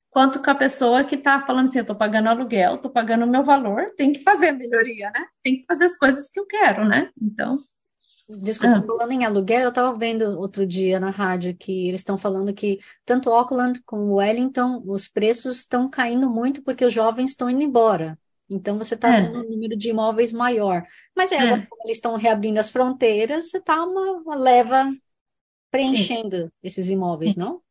quanto 0.09 0.41
com 0.41 0.49
a 0.49 0.55
pessoa 0.55 1.03
que 1.03 1.15
está 1.15 1.41
falando 1.41 1.65
assim, 1.65 1.77
eu 1.77 1.83
estou 1.83 1.95
pagando 1.95 2.29
aluguel, 2.29 2.75
estou 2.75 2.91
pagando 2.91 3.25
o 3.25 3.29
meu 3.29 3.43
valor, 3.43 3.93
tem 3.95 4.13
que 4.13 4.23
fazer 4.23 4.47
a 4.47 4.53
melhoria, 4.53 5.11
né? 5.11 5.25
Tem 5.43 5.57
que 5.57 5.65
fazer 5.67 5.85
as 5.85 5.95
coisas 5.95 6.29
que 6.29 6.39
eu 6.39 6.45
quero, 6.47 6.85
né? 6.85 7.11
Então. 7.21 7.59
Desculpa, 8.27 8.77
ah. 8.77 8.83
falando 8.83 9.11
em 9.11 9.23
aluguel, 9.23 9.61
eu 9.61 9.69
estava 9.69 9.95
vendo 9.95 10.39
outro 10.39 10.65
dia 10.65 10.99
na 10.99 11.11
rádio 11.11 11.55
que 11.55 11.87
eles 11.87 12.01
estão 12.01 12.17
falando 12.17 12.53
que 12.53 12.79
tanto 13.05 13.29
Auckland 13.29 13.81
como 13.83 14.15
Wellington, 14.15 14.81
os 14.85 15.07
preços 15.07 15.59
estão 15.59 15.87
caindo 15.87 16.27
muito 16.27 16.63
porque 16.63 16.83
os 16.83 16.93
jovens 16.93 17.31
estão 17.31 17.49
indo 17.49 17.61
embora. 17.61 18.17
Então 18.49 18.77
você 18.77 18.95
está 18.95 19.15
é. 19.15 19.21
tendo 19.21 19.39
um 19.39 19.49
número 19.49 19.75
de 19.75 19.89
imóveis 19.89 20.31
maior. 20.31 20.83
Mas 21.15 21.31
é, 21.31 21.35
é. 21.35 21.65
como 21.67 21.83
eles 21.83 21.97
estão 21.97 22.15
reabrindo 22.15 22.59
as 22.59 22.69
fronteiras, 22.69 23.49
você 23.49 23.57
está 23.57 23.83
uma, 23.83 24.11
uma, 24.13 24.35
leva 24.35 24.91
preenchendo 25.69 26.37
Sim. 26.37 26.51
esses 26.63 26.89
imóveis, 26.89 27.33
Sim. 27.33 27.39
não? 27.39 27.61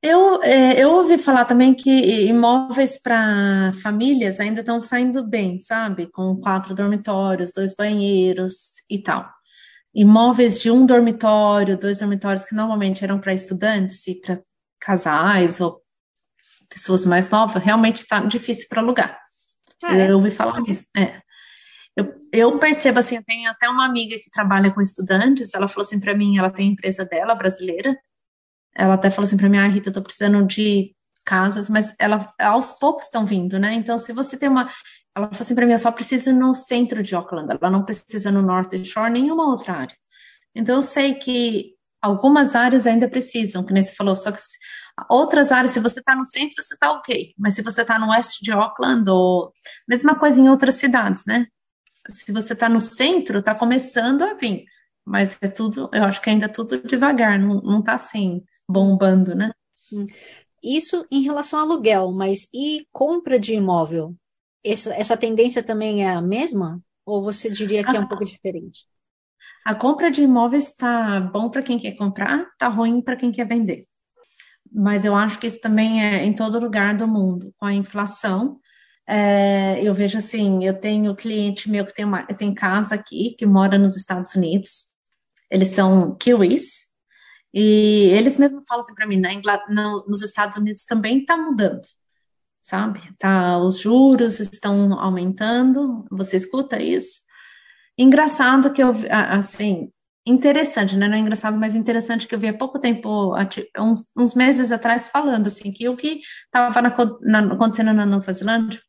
Eu, 0.00 0.42
é, 0.42 0.80
eu 0.80 0.94
ouvi 0.94 1.18
falar 1.18 1.44
também 1.44 1.74
que 1.74 1.90
imóveis 2.26 3.00
para 3.00 3.72
famílias 3.82 4.38
ainda 4.38 4.60
estão 4.60 4.80
saindo 4.80 5.26
bem, 5.26 5.58
sabe? 5.58 6.06
Com 6.06 6.36
quatro 6.36 6.74
dormitórios, 6.74 7.52
dois 7.52 7.74
banheiros 7.74 8.74
e 8.88 9.02
tal. 9.02 9.28
Imóveis 9.92 10.60
de 10.60 10.70
um 10.70 10.86
dormitório, 10.86 11.76
dois 11.76 11.98
dormitórios 11.98 12.44
que 12.44 12.54
normalmente 12.54 13.02
eram 13.02 13.18
para 13.18 13.34
estudantes 13.34 14.06
e 14.06 14.14
para 14.14 14.40
casais 14.80 15.60
ou 15.60 15.82
pessoas 16.68 17.04
mais 17.04 17.28
novas, 17.30 17.62
realmente 17.62 17.98
está 17.98 18.20
difícil 18.20 18.66
para 18.68 18.80
alugar. 18.80 19.18
Ah, 19.82 19.96
é? 19.96 20.10
Eu 20.10 20.16
ouvi 20.16 20.30
falar 20.30 20.60
nisso. 20.60 20.84
É. 20.96 21.20
Eu, 21.96 22.14
eu 22.32 22.58
percebo 22.58 23.00
assim, 23.00 23.16
eu 23.16 23.24
tenho 23.24 23.50
até 23.50 23.68
uma 23.68 23.84
amiga 23.84 24.16
que 24.16 24.30
trabalha 24.30 24.70
com 24.70 24.80
estudantes, 24.80 25.52
ela 25.52 25.66
falou 25.66 25.82
assim 25.82 25.98
para 25.98 26.14
mim, 26.14 26.38
ela 26.38 26.50
tem 26.50 26.68
a 26.68 26.72
empresa 26.72 27.04
dela 27.04 27.34
brasileira, 27.34 27.96
ela 28.78 28.94
até 28.94 29.10
falou 29.10 29.26
assim 29.26 29.36
para 29.36 29.48
mim, 29.48 29.58
ah, 29.58 29.66
Rita, 29.66 29.88
eu 29.88 29.92
tô 29.92 30.00
precisando 30.02 30.46
de 30.46 30.94
casas, 31.24 31.68
mas 31.68 31.94
ela 31.98 32.32
aos 32.38 32.72
poucos 32.72 33.04
estão 33.04 33.26
vindo, 33.26 33.58
né? 33.58 33.74
Então, 33.74 33.98
se 33.98 34.12
você 34.12 34.36
tem 34.36 34.48
uma. 34.48 34.70
Ela 35.14 35.26
falou 35.26 35.40
assim 35.40 35.54
para 35.54 35.66
mim, 35.66 35.72
eu 35.72 35.78
só 35.78 35.90
preciso 35.90 36.32
no 36.32 36.54
centro 36.54 37.02
de 37.02 37.14
Auckland, 37.14 37.48
ela 37.50 37.70
não 37.70 37.84
precisa 37.84 38.30
no 38.30 38.40
North 38.40 38.72
Shore, 38.84 39.10
nenhuma 39.10 39.50
outra 39.50 39.74
área. 39.74 39.96
Então, 40.54 40.76
eu 40.76 40.82
sei 40.82 41.14
que 41.14 41.74
algumas 42.00 42.54
áreas 42.54 42.86
ainda 42.86 43.08
precisam, 43.08 43.64
que 43.64 43.72
nem 43.72 43.82
você 43.82 43.94
falou, 43.94 44.14
só 44.14 44.30
que 44.30 44.38
outras 45.10 45.50
áreas, 45.52 45.72
se 45.72 45.80
você 45.80 45.98
está 45.98 46.14
no 46.14 46.24
centro, 46.24 46.62
você 46.62 46.74
está 46.74 46.92
ok, 46.92 47.34
mas 47.36 47.54
se 47.54 47.62
você 47.62 47.82
está 47.82 47.98
no 47.98 48.10
oeste 48.10 48.44
de 48.44 48.52
Auckland, 48.52 49.10
ou 49.10 49.52
mesma 49.88 50.14
coisa 50.18 50.40
em 50.40 50.48
outras 50.48 50.76
cidades, 50.76 51.26
né? 51.26 51.46
Se 52.08 52.32
você 52.32 52.52
está 52.52 52.68
no 52.68 52.80
centro, 52.80 53.40
está 53.40 53.54
começando 53.54 54.22
a 54.22 54.34
vir, 54.34 54.64
mas 55.04 55.36
é 55.42 55.48
tudo, 55.48 55.90
eu 55.92 56.04
acho 56.04 56.22
que 56.22 56.30
ainda 56.30 56.46
é 56.46 56.48
tudo 56.48 56.80
devagar, 56.82 57.38
não, 57.38 57.60
não 57.60 57.82
tá 57.82 57.94
assim 57.94 58.42
bombando, 58.68 59.34
né? 59.34 59.52
Hum. 59.92 60.06
Isso 60.62 61.06
em 61.10 61.22
relação 61.22 61.60
ao 61.60 61.66
aluguel, 61.66 62.12
mas 62.12 62.48
e 62.52 62.86
compra 62.92 63.38
de 63.38 63.54
imóvel? 63.54 64.14
Essa, 64.64 64.94
essa 64.94 65.16
tendência 65.16 65.62
também 65.62 66.04
é 66.04 66.10
a 66.10 66.20
mesma? 66.20 66.82
Ou 67.06 67.22
você 67.22 67.50
diria 67.50 67.84
que 67.84 67.96
é 67.96 68.00
um 68.00 68.08
pouco 68.08 68.24
diferente? 68.24 68.84
A 69.64 69.74
compra 69.74 70.10
de 70.10 70.22
imóveis 70.22 70.68
está 70.68 71.20
bom 71.20 71.48
para 71.48 71.62
quem 71.62 71.78
quer 71.78 71.92
comprar, 71.92 72.48
está 72.52 72.68
ruim 72.68 73.00
para 73.00 73.16
quem 73.16 73.30
quer 73.30 73.46
vender. 73.46 73.86
Mas 74.70 75.04
eu 75.04 75.14
acho 75.14 75.38
que 75.38 75.46
isso 75.46 75.60
também 75.60 76.04
é 76.04 76.24
em 76.24 76.34
todo 76.34 76.58
lugar 76.58 76.96
do 76.96 77.08
mundo. 77.08 77.54
Com 77.58 77.66
a 77.66 77.72
inflação, 77.72 78.58
é, 79.06 79.80
eu 79.82 79.94
vejo 79.94 80.18
assim, 80.18 80.64
eu 80.64 80.78
tenho 80.78 81.14
cliente 81.14 81.70
meu 81.70 81.86
que 81.86 81.94
tem, 81.94 82.04
uma, 82.04 82.24
tem 82.26 82.52
casa 82.52 82.94
aqui, 82.94 83.34
que 83.38 83.46
mora 83.46 83.78
nos 83.78 83.96
Estados 83.96 84.34
Unidos. 84.34 84.92
Eles 85.50 85.68
são 85.68 86.14
kiwis, 86.16 86.87
e 87.60 88.10
eles 88.12 88.36
mesmos 88.36 88.62
falam 88.68 88.84
assim 88.84 88.94
para 88.94 89.04
mim, 89.04 89.16
na 89.16 89.30
no, 89.68 90.04
nos 90.06 90.22
Estados 90.22 90.56
Unidos 90.56 90.84
também 90.84 91.18
está 91.18 91.36
mudando, 91.36 91.82
sabe? 92.62 93.00
Tá, 93.18 93.58
os 93.58 93.80
juros 93.80 94.38
estão 94.38 94.94
aumentando, 95.00 96.06
você 96.08 96.36
escuta 96.36 96.80
isso? 96.80 97.18
Engraçado 97.98 98.72
que 98.72 98.80
eu, 98.80 98.92
assim, 99.10 99.90
interessante, 100.24 100.96
né? 100.96 101.08
Não 101.08 101.16
é 101.16 101.18
engraçado, 101.18 101.58
mas 101.58 101.74
interessante 101.74 102.28
que 102.28 102.34
eu 102.36 102.38
vi 102.38 102.46
há 102.46 102.56
pouco 102.56 102.78
tempo, 102.78 103.34
uns, 103.76 104.04
uns 104.16 104.34
meses 104.34 104.70
atrás, 104.70 105.08
falando 105.08 105.48
assim, 105.48 105.72
que 105.72 105.88
o 105.88 105.96
que 105.96 106.20
estava 106.44 106.78
acontecendo 106.78 107.92
na 107.92 108.06
Nova 108.06 108.32
Zelândia 108.32 108.80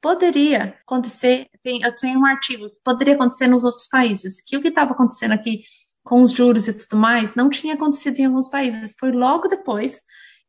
poderia 0.00 0.78
acontecer, 0.86 1.48
tem, 1.60 1.82
eu 1.82 1.92
tenho 1.92 2.20
um 2.20 2.26
artigo, 2.26 2.68
poderia 2.84 3.14
acontecer 3.14 3.48
nos 3.48 3.64
outros 3.64 3.88
países, 3.88 4.40
que 4.40 4.56
o 4.56 4.62
que 4.62 4.68
estava 4.68 4.92
acontecendo 4.92 5.32
aqui 5.32 5.64
com 6.04 6.22
os 6.22 6.32
juros 6.32 6.68
e 6.68 6.72
tudo 6.72 6.96
mais, 7.00 7.34
não 7.34 7.48
tinha 7.48 7.74
acontecido 7.74 8.18
em 8.18 8.26
alguns 8.26 8.48
países. 8.48 8.94
Foi 8.98 9.12
logo 9.12 9.48
depois 9.48 10.00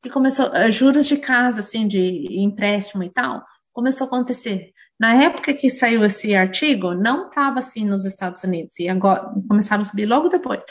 que 0.01 0.09
começou, 0.09 0.47
uh, 0.47 0.71
juros 0.71 1.07
de 1.07 1.17
casa, 1.17 1.61
assim, 1.61 1.87
de 1.87 2.27
empréstimo 2.41 3.03
e 3.03 3.09
tal, 3.09 3.43
começou 3.71 4.05
a 4.05 4.07
acontecer. 4.07 4.71
Na 4.99 5.15
época 5.23 5.53
que 5.53 5.69
saiu 5.69 6.03
esse 6.03 6.35
artigo, 6.35 6.93
não 6.93 7.29
estava 7.29 7.59
assim 7.59 7.85
nos 7.85 8.05
Estados 8.05 8.43
Unidos, 8.43 8.77
e 8.79 8.89
agora 8.89 9.31
começaram 9.47 9.81
a 9.81 9.85
subir 9.85 10.05
logo 10.05 10.27
depois. 10.27 10.61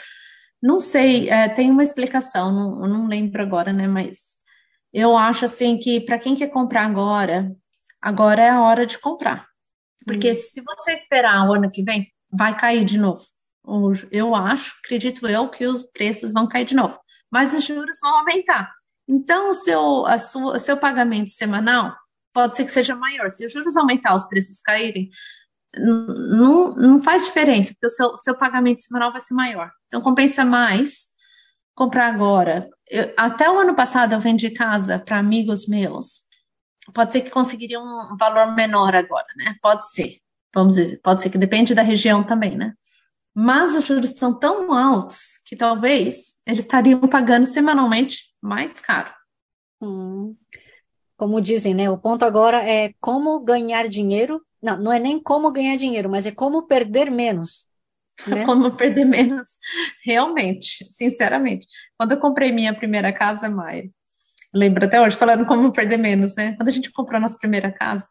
Não 0.61 0.79
sei, 0.79 1.29
é, 1.29 1.49
tem 1.49 1.69
uma 1.71 1.83
explicação, 1.83 2.51
não, 2.51 2.87
não 2.87 3.07
lembro 3.07 3.41
agora, 3.41 3.73
né, 3.73 3.87
mas 3.87 4.37
eu 4.93 5.17
acho 5.17 5.45
assim 5.45 5.77
que 5.77 5.99
para 6.01 6.19
quem 6.19 6.35
quer 6.35 6.47
comprar 6.47 6.85
agora, 6.85 7.51
agora 8.01 8.41
é 8.41 8.49
a 8.49 8.61
hora 8.61 8.85
de 8.85 8.97
comprar. 8.99 9.47
Porque 10.05 10.31
hum. 10.31 10.35
se 10.35 10.61
você 10.61 10.93
esperar 10.93 11.49
o 11.49 11.53
ano 11.53 11.71
que 11.71 11.83
vem, 11.83 12.07
vai 12.31 12.55
cair 12.57 12.85
de 12.85 12.97
novo 12.97 13.23
eu 14.11 14.35
acho, 14.35 14.75
acredito 14.83 15.27
eu, 15.27 15.49
que 15.49 15.65
os 15.65 15.83
preços 15.83 16.33
vão 16.33 16.47
cair 16.47 16.65
de 16.65 16.75
novo, 16.75 16.99
mas 17.31 17.53
os 17.53 17.63
juros 17.63 17.97
vão 18.01 18.17
aumentar. 18.17 18.71
Então, 19.07 19.49
o 19.49 19.53
seu, 19.53 20.05
a 20.05 20.17
sua, 20.17 20.59
seu 20.59 20.77
pagamento 20.77 21.29
semanal 21.29 21.95
pode 22.33 22.55
ser 22.55 22.65
que 22.65 22.71
seja 22.71 22.95
maior. 22.95 23.29
Se 23.29 23.45
os 23.45 23.51
juros 23.51 23.77
aumentar, 23.77 24.15
os 24.15 24.25
preços 24.27 24.61
caírem, 24.61 25.09
não, 25.75 26.75
não 26.75 27.01
faz 27.01 27.25
diferença, 27.25 27.73
porque 27.73 27.87
o 27.87 27.89
seu, 27.89 28.17
seu 28.17 28.37
pagamento 28.37 28.81
semanal 28.81 29.11
vai 29.11 29.21
ser 29.21 29.33
maior. 29.33 29.71
Então, 29.87 30.01
compensa 30.01 30.45
mais 30.45 31.07
comprar 31.75 32.13
agora. 32.13 32.69
Eu, 32.89 33.13
até 33.17 33.49
o 33.49 33.57
ano 33.57 33.75
passado, 33.75 34.13
eu 34.13 34.19
vendi 34.19 34.49
casa 34.51 34.99
para 34.99 35.17
amigos 35.17 35.67
meus. 35.67 36.23
Pode 36.93 37.11
ser 37.11 37.21
que 37.21 37.29
conseguiriam 37.29 37.83
um 37.83 38.17
valor 38.17 38.53
menor 38.53 38.95
agora, 38.95 39.27
né? 39.37 39.55
Pode 39.61 39.89
ser. 39.89 40.17
Vamos 40.53 40.75
dizer, 40.75 40.99
pode 41.01 41.21
ser 41.21 41.29
que 41.29 41.37
depende 41.37 41.73
da 41.73 41.81
região 41.81 42.23
também, 42.23 42.55
né? 42.55 42.73
Mas 43.33 43.75
os 43.75 43.85
juros 43.85 44.11
estão 44.11 44.37
tão 44.37 44.73
altos 44.73 45.39
que 45.45 45.55
talvez 45.55 46.35
eles 46.45 46.59
estariam 46.59 47.01
pagando 47.01 47.45
semanalmente 47.45 48.25
mais 48.41 48.79
caro. 48.79 49.11
Hum. 49.81 50.35
Como 51.17 51.41
dizem, 51.41 51.73
né? 51.73 51.89
O 51.89 51.97
ponto 51.97 52.23
agora 52.23 52.63
é 52.63 52.93
como 52.99 53.39
ganhar 53.39 53.87
dinheiro. 53.87 54.41
Não, 54.61 54.77
não 54.77 54.91
é 54.91 54.99
nem 54.99 55.21
como 55.21 55.51
ganhar 55.51 55.75
dinheiro, 55.77 56.09
mas 56.09 56.25
é 56.25 56.31
como 56.31 56.67
perder 56.67 57.09
menos. 57.09 57.67
Né? 58.27 58.45
Como 58.45 58.71
perder 58.71 59.05
menos, 59.05 59.57
realmente, 60.05 60.85
sinceramente. 60.85 61.65
Quando 61.97 62.11
eu 62.11 62.19
comprei 62.19 62.51
minha 62.51 62.71
primeira 62.71 63.11
casa, 63.11 63.49
Maia, 63.49 63.89
lembro 64.53 64.85
até 64.85 65.01
hoje, 65.01 65.17
falando 65.17 65.47
como 65.47 65.73
perder 65.73 65.97
menos, 65.97 66.35
né? 66.35 66.55
Quando 66.55 66.69
a 66.69 66.71
gente 66.71 66.91
comprou 66.91 67.17
a 67.17 67.21
nossa 67.21 67.39
primeira 67.39 67.71
casa, 67.71 68.07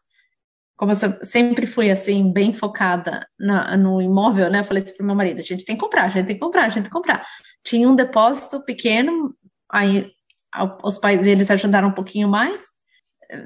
como 0.83 0.91
eu 0.91 0.97
sempre 1.23 1.65
fui 1.65 1.89
assim, 1.89 2.33
bem 2.33 2.51
focada 2.51 3.25
na, 3.39 3.77
no 3.77 4.01
imóvel, 4.01 4.51
né? 4.51 4.59
Eu 4.59 4.65
falei 4.65 4.83
assim 4.83 4.93
pro 4.93 5.05
meu 5.05 5.15
marido: 5.15 5.39
a 5.39 5.43
gente 5.43 5.63
tem 5.63 5.77
que 5.77 5.81
comprar, 5.81 6.03
a 6.03 6.09
gente 6.09 6.25
tem 6.25 6.35
que 6.35 6.41
comprar, 6.41 6.63
a 6.63 6.65
gente 6.65 6.73
tem 6.73 6.83
que 6.83 6.89
comprar. 6.89 7.25
Tinha 7.63 7.89
um 7.89 7.95
depósito 7.95 8.61
pequeno, 8.65 9.33
aí 9.71 10.11
os 10.83 10.97
pais 10.97 11.25
eles 11.25 11.49
ajudaram 11.49 11.87
um 11.87 11.93
pouquinho 11.93 12.27
mais. 12.27 12.65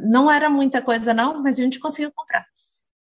Não 0.02 0.32
era 0.32 0.50
muita 0.50 0.82
coisa, 0.82 1.13
não, 1.13 1.43
mas 1.43 1.60
a 1.60 1.62
gente 1.62 1.80
conseguiu 1.80 2.12
comprar. 2.12 2.43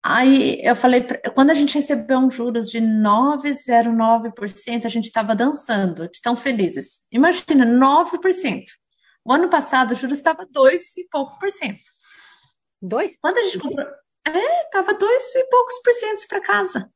Aí 0.05 0.61
eu 0.63 0.77
falei, 0.77 1.07
quando 1.35 1.49
a 1.49 1.55
gente 1.55 1.75
recebeu 1.75 2.19
um 2.19 2.31
juros 2.31 2.71
de 2.71 2.81
9,09%, 2.81 4.85
a 4.85 4.91
gente 4.91 5.07
estava 5.07 5.35
dançando, 5.35 6.07
de 6.11 6.21
tão 6.21 6.37
felizes. 6.37 7.01
Imagina, 7.11 7.65
9%. 7.65 8.65
O 9.25 9.33
ano 9.33 9.49
passado 9.49 9.93
o 9.93 9.95
juros 9.95 10.19
estava 10.19 10.47
2 10.51 10.99
e 10.99 11.09
pouco 11.11 11.39
por 11.39 11.51
cento. 11.51 11.81
Dois? 12.81 13.19
Quando 13.21 13.39
a 13.39 13.43
gente 13.45 13.59
comprou, 13.59 13.87
é, 14.29 14.65
tava 14.71 14.95
dois 14.95 15.35
e 15.35 15.45
poucos 15.49 15.81
por 15.83 15.93
cento 15.93 16.27
para 16.29 16.41
casa. 16.41 16.91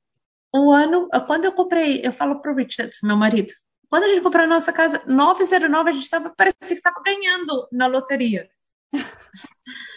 O 0.54 0.70
ano, 0.70 1.08
quando 1.26 1.46
eu 1.46 1.52
comprei, 1.52 2.00
eu 2.04 2.12
falo 2.12 2.40
pro 2.40 2.54
Richard, 2.54 2.94
meu 3.02 3.16
marido, 3.16 3.52
quando 3.88 4.04
a 4.04 4.08
gente 4.08 4.22
comprou 4.22 4.44
a 4.44 4.48
nossa 4.48 4.72
casa, 4.72 5.02
909, 5.06 5.90
a 5.90 5.92
gente 5.92 6.08
tava, 6.08 6.30
parecia 6.30 6.76
que 6.76 6.82
tava 6.82 7.02
ganhando 7.04 7.68
na 7.70 7.86
loteria. 7.86 8.48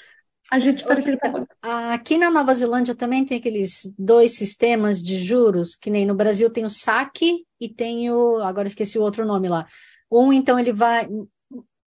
A 0.51 0.59
gente 0.59 0.83
parece 0.83 1.11
que 1.11 1.17
tá... 1.17 1.93
Aqui 1.93 2.17
na 2.17 2.29
Nova 2.29 2.53
Zelândia 2.53 2.93
também 2.93 3.25
tem 3.25 3.37
aqueles 3.37 3.91
dois 3.97 4.37
sistemas 4.37 5.01
de 5.01 5.21
juros, 5.21 5.75
que 5.75 5.89
nem 5.89 6.05
no 6.05 6.13
Brasil 6.13 6.49
tem 6.49 6.63
o 6.63 6.69
saque 6.69 7.45
e 7.59 7.67
tem 7.67 8.11
o. 8.11 8.37
Agora 8.37 8.67
esqueci 8.67 8.97
o 8.99 9.01
outro 9.01 9.25
nome 9.25 9.49
lá. 9.49 9.67
Um, 10.09 10.31
então, 10.31 10.59
ele 10.59 10.71
vai 10.71 11.09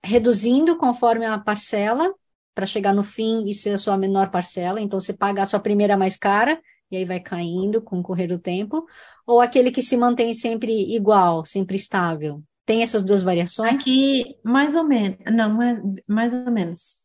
reduzindo 0.05 0.77
conforme 0.77 1.25
a 1.25 1.39
parcela, 1.39 2.13
para 2.59 2.67
chegar 2.67 2.93
no 2.93 3.05
fim 3.05 3.49
e 3.49 3.55
ser 3.55 3.71
a 3.71 3.79
sua 3.79 3.97
menor 3.97 4.33
parcela. 4.33 4.81
Então, 4.81 4.99
você 4.99 5.13
paga 5.13 5.43
a 5.43 5.47
sua 5.47 5.61
primeira 5.61 5.97
mais 5.97 6.17
cara, 6.17 6.61
e 6.91 6.97
aí 6.97 7.05
vai 7.05 7.21
caindo 7.21 7.81
com 7.81 8.01
o 8.01 8.03
correr 8.03 8.27
do 8.27 8.37
tempo. 8.37 8.85
Ou 9.25 9.41
aquele 9.41 9.71
que 9.71 9.81
se 9.81 9.97
mantém 9.97 10.35
sempre 10.35 10.73
igual, 10.93 11.45
sempre 11.45 11.77
estável. 11.77 12.43
Tem 12.67 12.83
essas 12.83 13.05
duas 13.05 13.23
variações? 13.23 13.81
Aqui, 13.81 14.35
mais 14.43 14.75
ou 14.75 14.83
menos. 14.83 15.19
Não, 15.33 15.55
mais, 15.55 15.81
mais 16.05 16.35
ou 16.35 16.51
menos. 16.51 16.97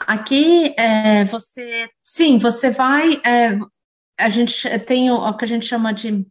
Aqui, 0.00 0.74
é, 0.76 1.24
você. 1.26 1.88
Sim, 2.02 2.38
você 2.38 2.70
vai. 2.70 3.20
É, 3.24 3.56
a 4.18 4.28
gente 4.28 4.68
tem 4.80 5.12
o, 5.12 5.14
o 5.14 5.36
que 5.36 5.44
a 5.44 5.48
gente 5.48 5.64
chama 5.64 5.94
de 5.94 6.26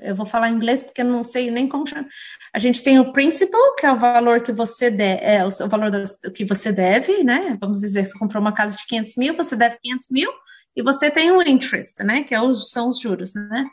eu 0.00 0.14
vou 0.14 0.26
falar 0.26 0.50
em 0.50 0.54
inglês 0.54 0.82
porque 0.82 1.00
eu 1.00 1.04
não 1.04 1.24
sei 1.24 1.50
nem 1.50 1.68
como 1.68 1.86
chama. 1.86 2.06
A 2.54 2.58
gente 2.58 2.82
tem 2.82 2.98
o 2.98 3.12
principal, 3.12 3.74
que 3.74 3.86
é 3.86 3.92
o 3.92 3.98
valor 3.98 4.42
que 4.42 4.52
você 4.52 4.90
deve, 4.90 5.22
é 5.22 5.44
o, 5.44 5.68
valor 5.68 5.90
que 6.34 6.44
você 6.44 6.72
deve, 6.72 7.24
né? 7.24 7.56
Vamos 7.60 7.80
dizer, 7.80 8.04
você 8.04 8.18
comprou 8.18 8.40
uma 8.40 8.52
casa 8.52 8.76
de 8.76 8.86
500 8.86 9.16
mil, 9.16 9.36
você 9.36 9.56
deve 9.56 9.78
500 9.82 10.08
mil, 10.10 10.32
e 10.76 10.82
você 10.82 11.10
tem 11.10 11.32
o 11.32 11.42
interest, 11.42 12.02
né? 12.04 12.22
Que 12.22 12.34
é 12.34 12.40
os, 12.40 12.70
são 12.70 12.88
os 12.88 13.00
juros, 13.00 13.34
né? 13.34 13.66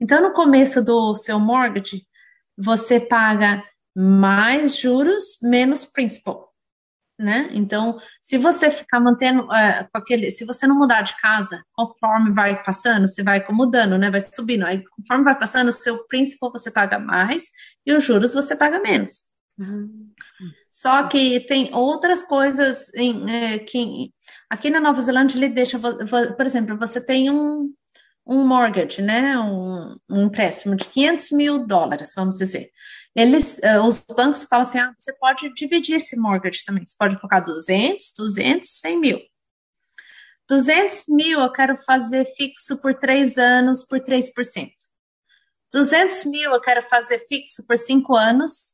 Então, 0.00 0.22
no 0.22 0.32
começo 0.32 0.82
do 0.82 1.14
seu 1.14 1.40
mortgage, 1.40 2.02
você 2.56 3.00
paga 3.00 3.64
mais 3.94 4.76
juros 4.76 5.38
menos 5.42 5.84
principal 5.84 6.53
né? 7.24 7.48
Então, 7.52 7.98
se 8.20 8.36
você 8.36 8.70
ficar 8.70 9.00
mantendo 9.00 9.44
uh, 9.44 9.88
com 9.90 9.98
aquele, 9.98 10.30
se 10.30 10.44
você 10.44 10.66
não 10.66 10.76
mudar 10.76 11.02
de 11.02 11.18
casa, 11.20 11.64
conforme 11.72 12.32
vai 12.32 12.62
passando, 12.62 13.08
você 13.08 13.22
vai 13.22 13.44
mudando, 13.50 13.96
né? 13.96 14.10
Vai 14.10 14.20
subindo. 14.20 14.64
Aí, 14.64 14.84
conforme 14.96 15.24
vai 15.24 15.38
passando, 15.38 15.68
o 15.68 15.72
seu 15.72 16.06
principal 16.06 16.52
você 16.52 16.70
paga 16.70 16.98
mais 16.98 17.44
e 17.86 17.92
os 17.92 18.04
juros 18.04 18.34
você 18.34 18.54
paga 18.54 18.78
menos. 18.78 19.24
Uhum. 19.58 20.10
Só 20.70 21.04
que 21.04 21.40
tem 21.40 21.72
outras 21.74 22.24
coisas 22.24 22.92
em, 22.94 23.30
é, 23.30 23.58
que 23.58 24.12
aqui 24.50 24.68
na 24.68 24.80
Nova 24.80 25.00
Zelândia 25.00 25.36
ele 25.36 25.48
deixa, 25.48 25.78
por 25.78 26.44
exemplo, 26.44 26.76
você 26.76 27.00
tem 27.00 27.30
um, 27.30 27.72
um 28.26 28.46
mortgage, 28.46 29.00
né? 29.00 29.38
Um, 29.38 29.96
um 30.10 30.22
empréstimo 30.24 30.76
de 30.76 30.84
500 30.84 31.30
mil 31.30 31.66
dólares, 31.66 32.12
vamos 32.14 32.38
dizer 32.38 32.70
eles, 33.14 33.58
uh, 33.58 33.86
os 33.86 33.98
bancos 33.98 34.44
falam 34.44 34.66
assim, 34.66 34.78
ah, 34.78 34.92
você 34.98 35.16
pode 35.18 35.52
dividir 35.54 35.96
esse 35.96 36.16
mortgage 36.16 36.64
também, 36.64 36.84
você 36.84 36.96
pode 36.98 37.16
colocar 37.16 37.40
200, 37.40 38.12
200, 38.16 38.68
100 38.68 38.98
mil. 38.98 39.20
200 40.48 41.04
mil 41.08 41.40
eu 41.40 41.52
quero 41.52 41.76
fazer 41.76 42.26
fixo 42.36 42.76
por 42.78 42.94
três 42.94 43.38
anos 43.38 43.84
por 43.84 44.00
3%. 44.00 44.70
200 45.72 46.24
mil 46.26 46.52
eu 46.52 46.60
quero 46.60 46.82
fazer 46.82 47.18
fixo 47.26 47.66
por 47.66 47.78
cinco 47.78 48.14
anos 48.14 48.64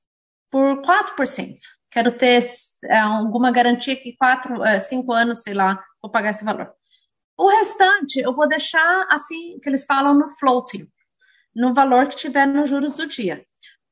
por 0.51 0.83
4%. 0.83 1.57
Quero 1.91 2.13
ter 2.13 2.43
é, 2.85 2.99
alguma 2.99 3.51
garantia 3.51 3.97
que 3.97 4.17
quatro, 4.17 4.65
é, 4.65 4.79
cinco 4.79 5.13
anos, 5.13 5.43
sei 5.43 5.55
lá, 5.55 5.83
vou 6.03 6.11
pagar 6.11 6.31
esse 6.31 6.45
valor. 6.45 6.73
O 7.37 7.49
restante 7.49 8.21
eu 8.21 8.35
vou 8.35 8.49
deixar 8.49 9.07
assim 9.11 9.59
que 9.61 9.69
eles 9.69 9.85
falam 9.85 10.15
no 10.15 10.29
floating, 10.37 10.89
no 11.55 11.73
valor 11.73 12.09
que 12.09 12.17
tiver 12.17 12.47
nos 12.47 12.69
juros 12.69 12.97
do 12.97 13.07
dia. 13.07 13.45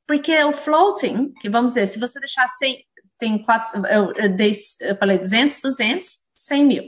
Porque 0.08 0.42
o 0.42 0.54
floating, 0.54 1.34
que 1.34 1.50
vamos 1.50 1.72
dizer, 1.72 1.86
se 1.86 2.00
você 2.00 2.18
deixar 2.18 2.48
100, 2.48 2.82
tem 3.18 3.44
quatro, 3.44 3.86
eu, 3.86 4.10
eu, 4.14 4.34
dei, 4.34 4.52
eu 4.80 4.96
falei 4.96 5.18
200, 5.18 5.60
200, 5.60 6.08
100 6.32 6.64
mil. 6.64 6.84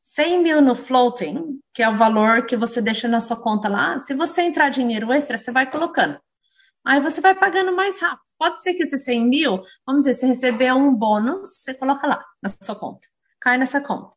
100 0.00 0.40
mil 0.40 0.60
no 0.62 0.76
floating, 0.76 1.60
que 1.74 1.82
é 1.82 1.88
o 1.88 1.96
valor 1.96 2.46
que 2.46 2.56
você 2.56 2.80
deixa 2.80 3.08
na 3.08 3.18
sua 3.18 3.36
conta 3.36 3.68
lá, 3.68 3.98
se 3.98 4.14
você 4.14 4.42
entrar 4.42 4.68
dinheiro 4.68 5.12
extra, 5.12 5.36
você 5.36 5.50
vai 5.50 5.68
colocando. 5.68 6.20
Aí 6.86 7.00
você 7.00 7.20
vai 7.20 7.34
pagando 7.34 7.74
mais 7.74 8.00
rápido. 8.00 8.22
Pode 8.38 8.62
ser 8.62 8.74
que 8.74 8.84
esse 8.84 8.96
100 8.96 9.28
mil, 9.28 9.62
vamos 9.84 10.04
dizer, 10.04 10.14
você 10.14 10.26
receber 10.28 10.72
um 10.72 10.94
bônus, 10.94 11.48
você 11.48 11.74
coloca 11.74 12.06
lá 12.06 12.24
na 12.40 12.48
sua 12.48 12.76
conta. 12.76 13.08
Cai 13.40 13.58
nessa 13.58 13.80
conta. 13.80 14.16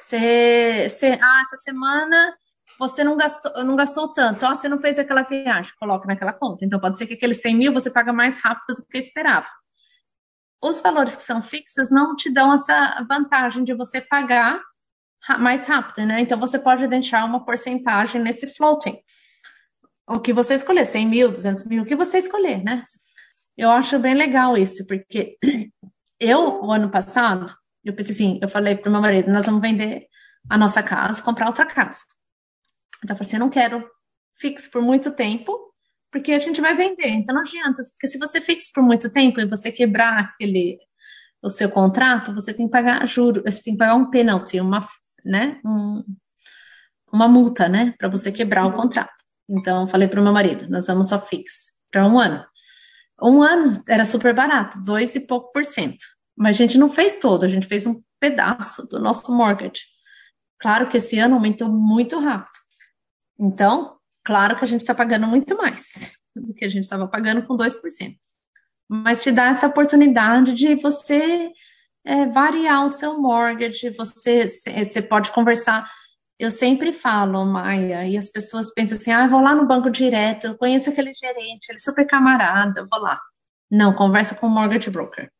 Você, 0.00 0.88
você 0.88 1.18
ah, 1.22 1.42
essa 1.42 1.56
semana 1.58 2.36
você 2.82 3.04
não 3.04 3.16
gastou, 3.16 3.64
não 3.64 3.76
gastou 3.76 4.12
tanto, 4.12 4.40
só 4.40 4.52
você 4.52 4.68
não 4.68 4.80
fez 4.80 4.98
aquela 4.98 5.22
viagem, 5.22 5.72
coloca 5.78 6.04
naquela 6.04 6.32
conta. 6.32 6.64
Então, 6.64 6.80
pode 6.80 6.98
ser 6.98 7.06
que 7.06 7.14
aqueles 7.14 7.40
100 7.40 7.56
mil 7.56 7.72
você 7.72 7.88
paga 7.88 8.12
mais 8.12 8.42
rápido 8.42 8.74
do 8.74 8.84
que 8.84 8.98
esperava. 8.98 9.46
Os 10.60 10.80
valores 10.80 11.14
que 11.14 11.22
são 11.22 11.40
fixos 11.40 11.92
não 11.92 12.16
te 12.16 12.28
dão 12.28 12.52
essa 12.52 13.06
vantagem 13.08 13.62
de 13.62 13.72
você 13.72 14.00
pagar 14.00 14.60
mais 15.38 15.64
rápido, 15.66 16.04
né? 16.04 16.20
Então, 16.20 16.40
você 16.40 16.58
pode 16.58 16.88
deixar 16.88 17.24
uma 17.24 17.44
porcentagem 17.44 18.20
nesse 18.20 18.48
floating. 18.48 18.98
O 20.08 20.18
que 20.18 20.32
você 20.32 20.54
escolher, 20.54 20.84
100 20.84 21.06
mil, 21.06 21.30
200 21.30 21.64
mil, 21.64 21.84
o 21.84 21.86
que 21.86 21.94
você 21.94 22.18
escolher, 22.18 22.64
né? 22.64 22.82
Eu 23.56 23.70
acho 23.70 23.96
bem 24.00 24.14
legal 24.14 24.56
isso, 24.56 24.84
porque 24.88 25.38
eu, 26.18 26.64
o 26.64 26.72
ano 26.72 26.90
passado, 26.90 27.46
eu 27.84 27.94
pensei 27.94 28.12
assim, 28.12 28.40
eu 28.42 28.48
falei 28.48 28.74
para 28.76 28.88
o 28.88 28.92
meu 28.92 29.00
marido, 29.00 29.30
nós 29.30 29.46
vamos 29.46 29.60
vender 29.60 30.08
a 30.50 30.58
nossa 30.58 30.82
casa, 30.82 31.22
comprar 31.22 31.46
outra 31.46 31.64
casa. 31.64 32.00
Então, 33.02 33.14
eu 33.14 33.18
falei 33.18 33.28
assim, 33.28 33.36
eu 33.36 33.40
não 33.40 33.50
quero 33.50 33.84
fixo 34.38 34.70
por 34.70 34.82
muito 34.82 35.10
tempo, 35.10 35.58
porque 36.10 36.32
a 36.32 36.38
gente 36.38 36.60
vai 36.60 36.74
vender. 36.74 37.08
Então, 37.08 37.34
não 37.34 37.42
adianta, 37.42 37.82
porque 37.92 38.06
se 38.06 38.18
você 38.18 38.40
fixa 38.40 38.70
por 38.74 38.82
muito 38.82 39.10
tempo 39.10 39.40
e 39.40 39.46
você 39.46 39.72
quebrar 39.72 40.18
aquele, 40.18 40.78
o 41.42 41.48
seu 41.48 41.70
contrato, 41.70 42.34
você 42.34 42.52
tem 42.52 42.66
que 42.66 42.72
pagar 42.72 43.06
juros, 43.06 43.42
você 43.42 43.62
tem 43.62 43.74
que 43.74 43.78
pagar 43.78 43.94
um 43.94 44.10
penalty, 44.10 44.60
uma, 44.60 44.86
né, 45.24 45.60
um, 45.64 46.04
uma 47.12 47.26
multa, 47.28 47.68
né, 47.68 47.94
para 47.98 48.08
você 48.08 48.30
quebrar 48.30 48.66
o 48.66 48.74
contrato. 48.74 49.14
Então, 49.48 49.82
eu 49.82 49.88
falei 49.88 50.08
para 50.08 50.20
o 50.20 50.22
meu 50.24 50.32
marido, 50.32 50.68
nós 50.68 50.86
vamos 50.86 51.08
só 51.08 51.20
fixo 51.20 51.72
para 51.90 52.06
um 52.06 52.18
ano. 52.18 52.44
Um 53.20 53.42
ano 53.42 53.82
era 53.88 54.04
super 54.04 54.34
barato, 54.34 54.82
dois 54.82 55.14
e 55.14 55.20
pouco 55.20 55.52
por 55.52 55.64
cento. 55.64 56.04
Mas 56.36 56.56
a 56.56 56.58
gente 56.58 56.78
não 56.78 56.90
fez 56.90 57.16
todo, 57.16 57.44
a 57.44 57.48
gente 57.48 57.66
fez 57.66 57.86
um 57.86 58.02
pedaço 58.18 58.86
do 58.88 58.98
nosso 58.98 59.32
mortgage. 59.32 59.82
Claro 60.58 60.88
que 60.88 60.96
esse 60.96 61.18
ano 61.18 61.34
aumentou 61.34 61.68
muito 61.68 62.18
rápido. 62.18 62.61
Então, 63.42 63.96
claro 64.24 64.56
que 64.56 64.64
a 64.64 64.68
gente 64.68 64.82
está 64.82 64.94
pagando 64.94 65.26
muito 65.26 65.56
mais 65.56 66.16
do 66.34 66.54
que 66.54 66.64
a 66.64 66.68
gente 66.68 66.84
estava 66.84 67.08
pagando 67.08 67.44
com 67.44 67.56
2%. 67.56 68.16
Mas 68.88 69.20
te 69.20 69.32
dá 69.32 69.46
essa 69.46 69.66
oportunidade 69.66 70.54
de 70.54 70.76
você 70.76 71.50
é, 72.04 72.26
variar 72.26 72.84
o 72.84 72.88
seu 72.88 73.20
mortgage, 73.20 73.90
você, 73.90 74.46
você 74.46 75.02
pode 75.02 75.32
conversar. 75.32 75.90
Eu 76.38 76.52
sempre 76.52 76.92
falo, 76.92 77.44
Maia, 77.44 78.06
e 78.06 78.16
as 78.16 78.28
pessoas 78.30 78.72
pensam 78.72 78.96
assim: 78.96 79.10
ah, 79.10 79.26
vou 79.26 79.40
lá 79.40 79.54
no 79.56 79.66
banco 79.66 79.90
direto, 79.90 80.46
eu 80.46 80.56
conheço 80.56 80.90
aquele 80.90 81.12
gerente, 81.12 81.68
ele 81.68 81.78
é 81.78 81.82
super 81.82 82.06
camarada, 82.06 82.86
vou 82.88 83.00
lá. 83.00 83.20
Não, 83.68 83.92
conversa 83.92 84.36
com 84.36 84.46
o 84.46 84.50
mortgage 84.50 84.90
broker. 84.90 85.30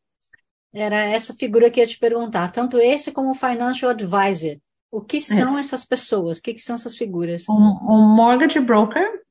Era 0.75 0.97
essa 0.97 1.35
figura 1.35 1.71
que 1.71 1.79
eu 1.79 1.85
ia 1.85 1.89
te 1.89 1.99
perguntar, 1.99 2.51
tanto 2.51 2.79
esse 2.79 3.13
como 3.13 3.31
o 3.31 3.35
financial 3.35 3.91
advisor. 3.91 4.57
O 4.93 5.01
que 5.01 5.17
é. 5.17 5.21
são 5.21 5.57
é. 5.57 5.61
essas 5.61 5.87
pessoas? 5.87 6.39
O 6.39 6.43
que, 6.43 6.53
que 6.53 6.61
são 6.61 6.77
essas 6.77 6.95
figuras? 6.95 7.49
O, 7.49 7.55
o 7.55 8.15
mortgage 8.15 8.61
broker 8.61 9.23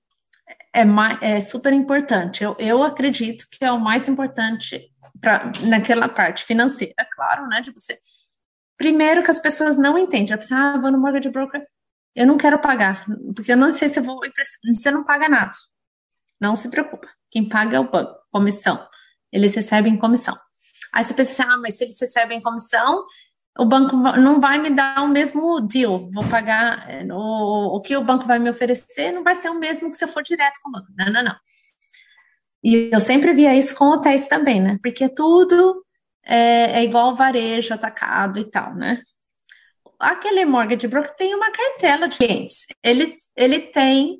é, 0.74 0.84
é 1.21 1.39
super 1.39 1.71
importante. 1.71 2.43
Eu, 2.43 2.56
eu 2.58 2.82
acredito 2.82 3.45
que 3.52 3.63
é 3.63 3.71
o 3.71 3.80
mais 3.80 4.10
importante 4.10 4.91
pra, 5.21 5.52
naquela 5.62 6.10
parte 6.10 6.43
financeira, 6.43 7.08
claro, 7.15 7.47
né? 7.47 7.62
De 7.62 7.71
você. 7.71 8.00
Primeiro 8.76 9.24
que 9.24 9.30
as 9.30 9.38
pessoas 9.38 9.78
não 9.78 10.00
entendem. 10.00 10.36
Pessoa, 10.36 10.60
ah, 10.60 10.78
vou 10.80 10.91
no 10.91 10.97
mortgage 10.97 11.30
broker, 11.30 11.63
eu 12.15 12.26
não 12.26 12.38
quero 12.38 12.60
pagar, 12.60 13.06
porque 13.36 13.52
eu 13.52 13.58
não 13.58 13.71
sei 13.71 13.88
se 13.88 14.00
eu 14.00 14.04
vou 14.04 14.19
Você 14.74 14.89
não 14.89 15.04
paga 15.04 15.30
nada. 15.30 15.52
Não 16.39 16.56
se 16.56 16.69
preocupa. 16.69 17.08
Quem 17.30 17.47
paga 17.47 17.78
é 17.78 17.80
o 17.80 17.89
banco, 17.89 18.17
comissão. 18.32 18.84
Eles 19.32 19.54
recebem 19.54 19.95
comissão. 19.95 20.36
Aí 20.91 21.04
você 21.04 21.13
pensa 21.13 21.43
assim, 21.43 21.52
ah, 21.54 21.58
mas 21.58 21.78
se 21.78 21.84
eles 21.84 22.00
recebem 22.02 22.41
comissão, 22.41 23.06
o 23.57 23.65
banco 23.65 23.95
não 23.95 24.39
vai 24.39 24.57
me 24.57 24.69
dar 24.69 25.03
o 25.03 25.07
mesmo 25.07 25.59
deal, 25.61 26.09
vou 26.11 26.23
pagar, 26.29 26.89
é, 26.89 27.05
o, 27.11 27.75
o 27.75 27.81
que 27.81 27.95
o 27.97 28.03
banco 28.03 28.25
vai 28.25 28.39
me 28.39 28.49
oferecer 28.49 29.11
não 29.11 29.23
vai 29.23 29.35
ser 29.35 29.49
o 29.49 29.59
mesmo 29.59 29.89
que 29.89 29.97
se 29.97 30.03
eu 30.03 30.07
for 30.07 30.23
direto 30.23 30.59
com 30.61 30.69
o 30.69 30.71
banco. 30.71 30.87
Não, 30.97 31.11
não, 31.11 31.23
não. 31.23 31.35
E 32.63 32.89
eu 32.93 32.99
sempre 32.99 33.33
via 33.33 33.55
isso 33.55 33.75
com 33.75 33.85
hotéis 33.85 34.27
também, 34.27 34.61
né? 34.61 34.77
Porque 34.81 35.09
tudo 35.09 35.83
é, 36.23 36.79
é 36.79 36.83
igual 36.83 37.15
varejo, 37.15 37.73
atacado 37.73 38.39
e 38.39 38.45
tal, 38.49 38.75
né? 38.75 39.01
Aquele 39.99 40.45
mortgage 40.45 40.87
broker 40.87 41.15
tem 41.15 41.35
uma 41.35 41.51
cartela 41.51 42.07
de 42.07 42.17
clientes. 42.17 42.65
Ele, 42.83 43.11
ele 43.35 43.59
tem 43.59 44.19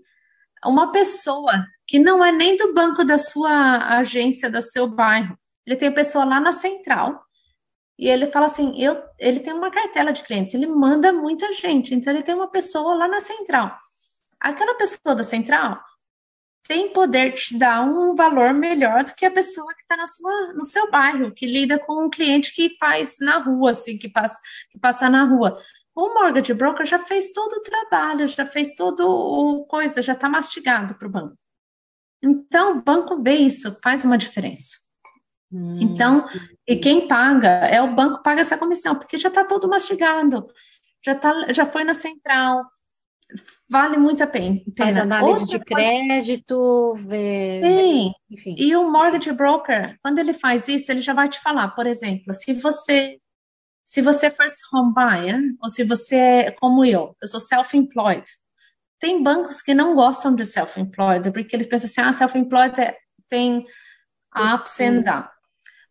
uma 0.66 0.92
pessoa 0.92 1.66
que 1.88 1.98
não 1.98 2.24
é 2.24 2.32
nem 2.32 2.56
do 2.56 2.74
banco 2.74 3.04
da 3.04 3.18
sua 3.18 3.98
agência, 3.98 4.50
do 4.50 4.62
seu 4.62 4.88
bairro. 4.88 5.38
Ele 5.66 5.76
tem 5.76 5.90
a 5.90 5.94
pessoa 5.94 6.26
lá 6.26 6.40
na 6.40 6.52
central 6.52 7.24
e 8.02 8.10
ele 8.10 8.32
fala 8.32 8.48
assim: 8.48 8.82
eu, 8.82 9.00
ele 9.20 9.40
tem 9.40 9.54
uma 9.54 9.70
cartela 9.70 10.12
de 10.12 10.24
clientes, 10.24 10.56
ele 10.56 10.66
manda 10.66 11.14
muita 11.14 11.54
gente, 11.54 11.94
então 11.94 12.12
ele 12.12 12.24
tem 12.24 12.34
uma 12.34 12.50
pessoa 12.50 12.96
lá 12.96 13.08
na 13.08 13.22
central. 13.22 13.78
Aquela 14.40 14.74
pessoa 14.74 15.14
da 15.14 15.24
central 15.24 15.80
tem 16.68 16.92
poder 16.92 17.34
de 17.34 17.42
te 17.42 17.58
dar 17.58 17.82
um 17.84 18.16
valor 18.16 18.54
melhor 18.56 19.04
do 19.04 19.14
que 19.14 19.26
a 19.26 19.32
pessoa 19.32 19.72
que 19.76 19.82
está 19.84 19.96
no 20.56 20.64
seu 20.64 20.90
bairro, 20.90 21.32
que 21.32 21.46
lida 21.46 21.78
com 21.78 22.06
um 22.06 22.10
cliente 22.10 22.54
que 22.56 22.76
faz 22.80 23.18
na 23.20 23.38
rua, 23.38 23.72
assim, 23.72 23.98
que 24.00 24.10
passa, 24.10 24.40
que 24.72 24.80
passa 24.80 25.08
na 25.08 25.24
rua. 25.24 25.62
O 25.94 26.14
mortgage 26.14 26.54
broker 26.56 26.86
já 26.86 26.98
fez 26.98 27.32
todo 27.32 27.54
o 27.54 27.62
trabalho, 27.62 28.28
já 28.28 28.46
fez 28.48 28.74
todo 28.74 29.02
o 29.08 29.66
coisa, 29.66 30.02
já 30.02 30.14
está 30.14 30.28
mastigado 30.28 30.96
para 30.96 31.08
o 31.08 31.12
banco. 31.12 31.38
Então, 32.24 32.78
o 32.78 32.82
banco 32.82 33.22
vê 33.22 33.36
isso, 33.36 33.78
faz 33.84 34.04
uma 34.06 34.18
diferença. 34.18 34.78
Hum. 35.52 35.80
Então, 35.82 36.28
e 36.68 36.78
quem 36.78 37.08
paga 37.08 37.50
é 37.50 37.82
o 37.82 37.94
banco 37.94 38.24
paga 38.24 38.42
essa 38.42 38.58
comissão, 38.58 38.96
porque 38.96 39.18
já 39.18 39.30
está 39.30 39.44
todo 39.44 39.68
mastigado, 39.68 40.48
já, 41.04 41.16
tá, 41.16 41.52
já 41.52 41.66
foi 41.66 41.84
na 41.84 41.94
central, 41.94 42.64
vale 43.70 43.98
muito 43.98 44.24
a 44.24 44.28
pena. 44.28 44.60
Faz 44.78 44.98
análise 44.98 45.42
Outra 45.42 45.60
de 45.60 45.66
crédito, 45.66 46.96
vê... 47.00 47.62
Sim, 47.64 48.12
enfim. 48.30 48.56
E 48.58 48.76
o 48.76 48.90
mortgage 48.90 49.32
broker, 49.34 49.98
quando 50.02 50.20
ele 50.20 50.34
faz 50.34 50.68
isso, 50.68 50.92
ele 50.92 51.02
já 51.02 51.14
vai 51.14 51.28
te 51.28 51.40
falar, 51.40 51.70
por 51.70 51.86
exemplo, 51.86 52.34
se 52.34 52.54
você 52.54 53.18
se 53.84 54.02
você 54.02 54.28
é 54.28 54.32
first 54.32 54.58
home 54.74 54.94
buyer, 54.94 55.38
ou 55.62 55.70
se 55.70 55.84
você 55.84 56.16
é 56.16 56.52
como 56.52 56.86
eu, 56.86 57.14
eu 57.22 57.28
sou 57.28 57.42
self-employed, 57.42 58.24
tem 58.98 59.22
bancos 59.22 59.62
que 59.62 59.74
não 59.74 59.96
gostam 59.96 60.34
de 60.34 60.46
self-employed, 60.46 61.30
porque 61.32 61.54
eles 61.54 61.68
pensam 61.68 61.90
assim, 61.90 62.02
ah, 62.02 62.14
self-employed 62.14 62.80
é, 62.80 62.96
tem 63.28 63.66
ups 64.34 64.80
and 64.80 65.02
downs. 65.02 65.41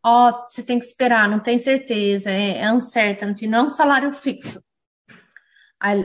Ó, 0.03 0.31
oh, 0.31 0.49
você 0.49 0.63
tem 0.63 0.79
que 0.79 0.85
esperar, 0.85 1.29
não 1.29 1.39
tem 1.39 1.59
certeza, 1.59 2.31
é, 2.31 2.63
é 2.63 2.73
uncertainty, 2.73 3.47
não 3.47 3.59
é 3.59 3.63
um 3.65 3.69
salário 3.69 4.13
fixo. 4.13 4.63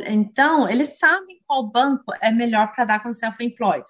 Então, 0.08 0.70
eles 0.70 0.98
sabem 0.98 1.42
qual 1.46 1.70
banco 1.70 2.14
é 2.22 2.32
melhor 2.32 2.72
para 2.74 2.86
dar 2.86 3.04
com 3.04 3.12
self-employed, 3.12 3.86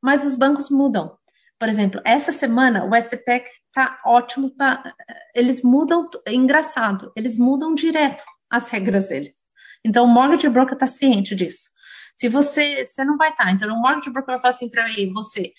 mas 0.00 0.24
os 0.24 0.36
bancos 0.36 0.70
mudam. 0.70 1.16
Por 1.58 1.68
exemplo, 1.68 2.00
essa 2.04 2.30
semana 2.30 2.84
o 2.84 2.90
Westpac 2.90 3.48
tá 3.72 4.00
ótimo 4.04 4.50
para 4.56 4.94
eles 5.34 5.62
mudam, 5.62 6.08
é 6.26 6.32
engraçado, 6.32 7.12
eles 7.16 7.36
mudam 7.36 7.74
direto 7.74 8.24
as 8.48 8.68
regras 8.68 9.08
deles. 9.08 9.48
Então 9.84 10.04
o 10.04 10.08
mortgage 10.08 10.48
broker 10.48 10.74
está 10.74 10.86
ciente 10.86 11.34
disso. 11.34 11.68
Se 12.16 12.28
você, 12.28 12.84
você 12.84 13.04
não 13.04 13.16
vai 13.16 13.30
estar, 13.30 13.44
tá, 13.44 13.50
então 13.52 13.72
o 13.72 13.80
mortgage 13.80 14.10
broker 14.10 14.34
vai 14.34 14.40
falar 14.40 14.54
assim 14.54 14.68
para 14.68 14.86
você, 15.12 15.52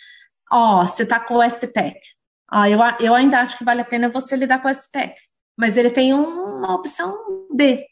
ó, 0.51 0.83
oh, 0.83 0.87
você 0.87 1.03
está 1.03 1.19
com 1.19 1.35
o 1.35 1.37
Westpac. 1.37 1.99
Ó, 2.51 2.65
eu, 2.65 2.79
eu 2.99 3.15
ainda 3.15 3.41
acho 3.41 3.57
que 3.57 3.63
vale 3.63 3.81
a 3.81 3.85
pena 3.85 4.09
você 4.09 4.35
lidar 4.35 4.59
com 4.59 4.67
o 4.67 4.67
Westpac, 4.67 5.15
mas 5.57 5.77
ele 5.77 5.89
tem 5.89 6.13
uma 6.13 6.73
opção 6.73 7.15
B. 7.53 7.85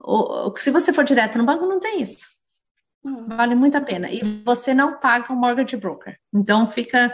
O, 0.00 0.52
se 0.56 0.70
você 0.70 0.92
for 0.92 1.04
direto 1.04 1.38
no 1.38 1.44
banco, 1.44 1.66
não 1.66 1.80
tem 1.80 2.00
isso. 2.00 2.26
Hum. 3.04 3.26
Vale 3.28 3.54
muito 3.54 3.76
a 3.76 3.80
pena. 3.80 4.10
E 4.10 4.22
você 4.44 4.72
não 4.72 4.98
paga 4.98 5.32
um 5.32 5.36
mortgage 5.36 5.76
broker. 5.76 6.16
Então 6.32 6.70
fica 6.70 7.12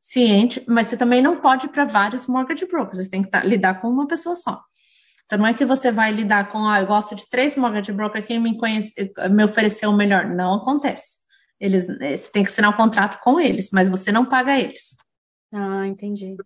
ciente, 0.00 0.64
mas 0.66 0.86
você 0.86 0.96
também 0.96 1.20
não 1.20 1.40
pode 1.40 1.66
ir 1.66 1.68
para 1.70 1.84
vários 1.84 2.26
mortgage 2.26 2.66
brokers, 2.66 2.98
você 2.98 3.10
tem 3.10 3.22
que 3.22 3.30
tá, 3.30 3.44
lidar 3.44 3.80
com 3.80 3.88
uma 3.88 4.06
pessoa 4.06 4.34
só. 4.34 4.60
Então 5.26 5.38
não 5.38 5.46
é 5.46 5.54
que 5.54 5.64
você 5.64 5.92
vai 5.92 6.10
lidar 6.10 6.50
com, 6.50 6.66
ah, 6.66 6.80
eu 6.80 6.86
gosto 6.86 7.14
de 7.14 7.28
três 7.28 7.56
mortgage 7.56 7.92
brokers, 7.92 8.26
quem 8.26 8.40
me, 8.40 8.56
conhece, 8.58 8.92
me 9.30 9.44
ofereceu 9.44 9.90
o 9.90 9.96
melhor. 9.96 10.26
Não 10.26 10.54
acontece. 10.54 11.18
Eles, 11.60 11.88
eh, 12.00 12.16
você 12.16 12.30
tem 12.32 12.42
que 12.42 12.50
assinar 12.50 12.70
um 12.70 12.76
contrato 12.76 13.20
com 13.20 13.38
eles, 13.38 13.70
mas 13.70 13.88
você 13.88 14.10
não 14.10 14.24
paga 14.24 14.58
eles. 14.58 14.96
Ah, 15.52 15.86
entendi. 15.86 16.36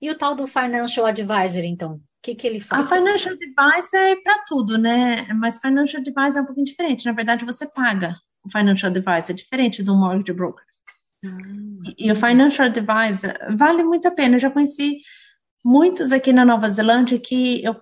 E 0.00 0.10
o 0.10 0.16
tal 0.16 0.34
do 0.34 0.46
financial 0.46 1.06
advisor, 1.06 1.64
então? 1.64 1.94
O 1.94 2.00
que, 2.22 2.34
que 2.34 2.46
ele 2.46 2.60
faz? 2.60 2.84
A 2.84 2.88
financial 2.88 3.34
advisor 3.34 4.00
é 4.00 4.16
para 4.16 4.44
tudo, 4.46 4.78
né? 4.78 5.26
Mas 5.34 5.58
financial 5.58 6.00
advisor 6.00 6.38
é 6.38 6.42
um 6.42 6.46
pouquinho 6.46 6.66
diferente. 6.66 7.06
Na 7.06 7.12
verdade, 7.12 7.44
você 7.44 7.66
paga 7.66 8.16
o 8.44 8.50
financial 8.50 8.90
advisor, 8.90 9.30
é 9.30 9.34
diferente 9.34 9.82
do 9.82 9.94
mortgage 9.94 10.32
broker. 10.32 10.64
E 11.96 12.10
o 12.10 12.14
Financial 12.14 12.66
Advisor 12.66 13.34
vale 13.56 13.82
muito 13.82 14.06
a 14.06 14.10
pena. 14.10 14.36
Eu 14.36 14.40
já 14.40 14.50
conheci 14.50 14.98
muitos 15.64 16.12
aqui 16.12 16.32
na 16.32 16.44
Nova 16.44 16.68
Zelândia 16.68 17.18
que 17.18 17.62
eu, 17.64 17.74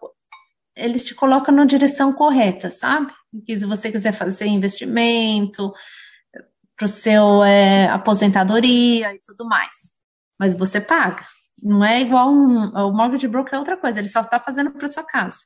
eles 0.75 1.05
te 1.05 1.15
colocam 1.15 1.55
na 1.55 1.65
direção 1.65 2.13
correta, 2.13 2.71
sabe? 2.71 3.13
Que 3.45 3.57
se 3.57 3.67
você 3.67 3.91
quiser 3.93 4.13
fazer 4.13 4.47
investimento 4.47 5.73
para 6.77 6.85
o 6.85 6.89
seu 6.89 7.43
é, 7.45 7.89
aposentadoria 7.89 9.15
e 9.15 9.21
tudo 9.23 9.47
mais. 9.47 9.96
Mas 10.39 10.55
você 10.55 10.81
paga. 10.81 11.27
Não 11.63 11.85
é 11.85 12.01
igual 12.01 12.31
um, 12.31 12.69
o 12.69 12.93
mortgage 12.93 13.29
broker 13.29 13.55
é 13.55 13.59
outra 13.59 13.77
coisa, 13.77 13.99
ele 13.99 14.09
só 14.09 14.21
está 14.21 14.39
fazendo 14.39 14.71
para 14.73 14.89
sua 14.89 15.05
casa. 15.05 15.39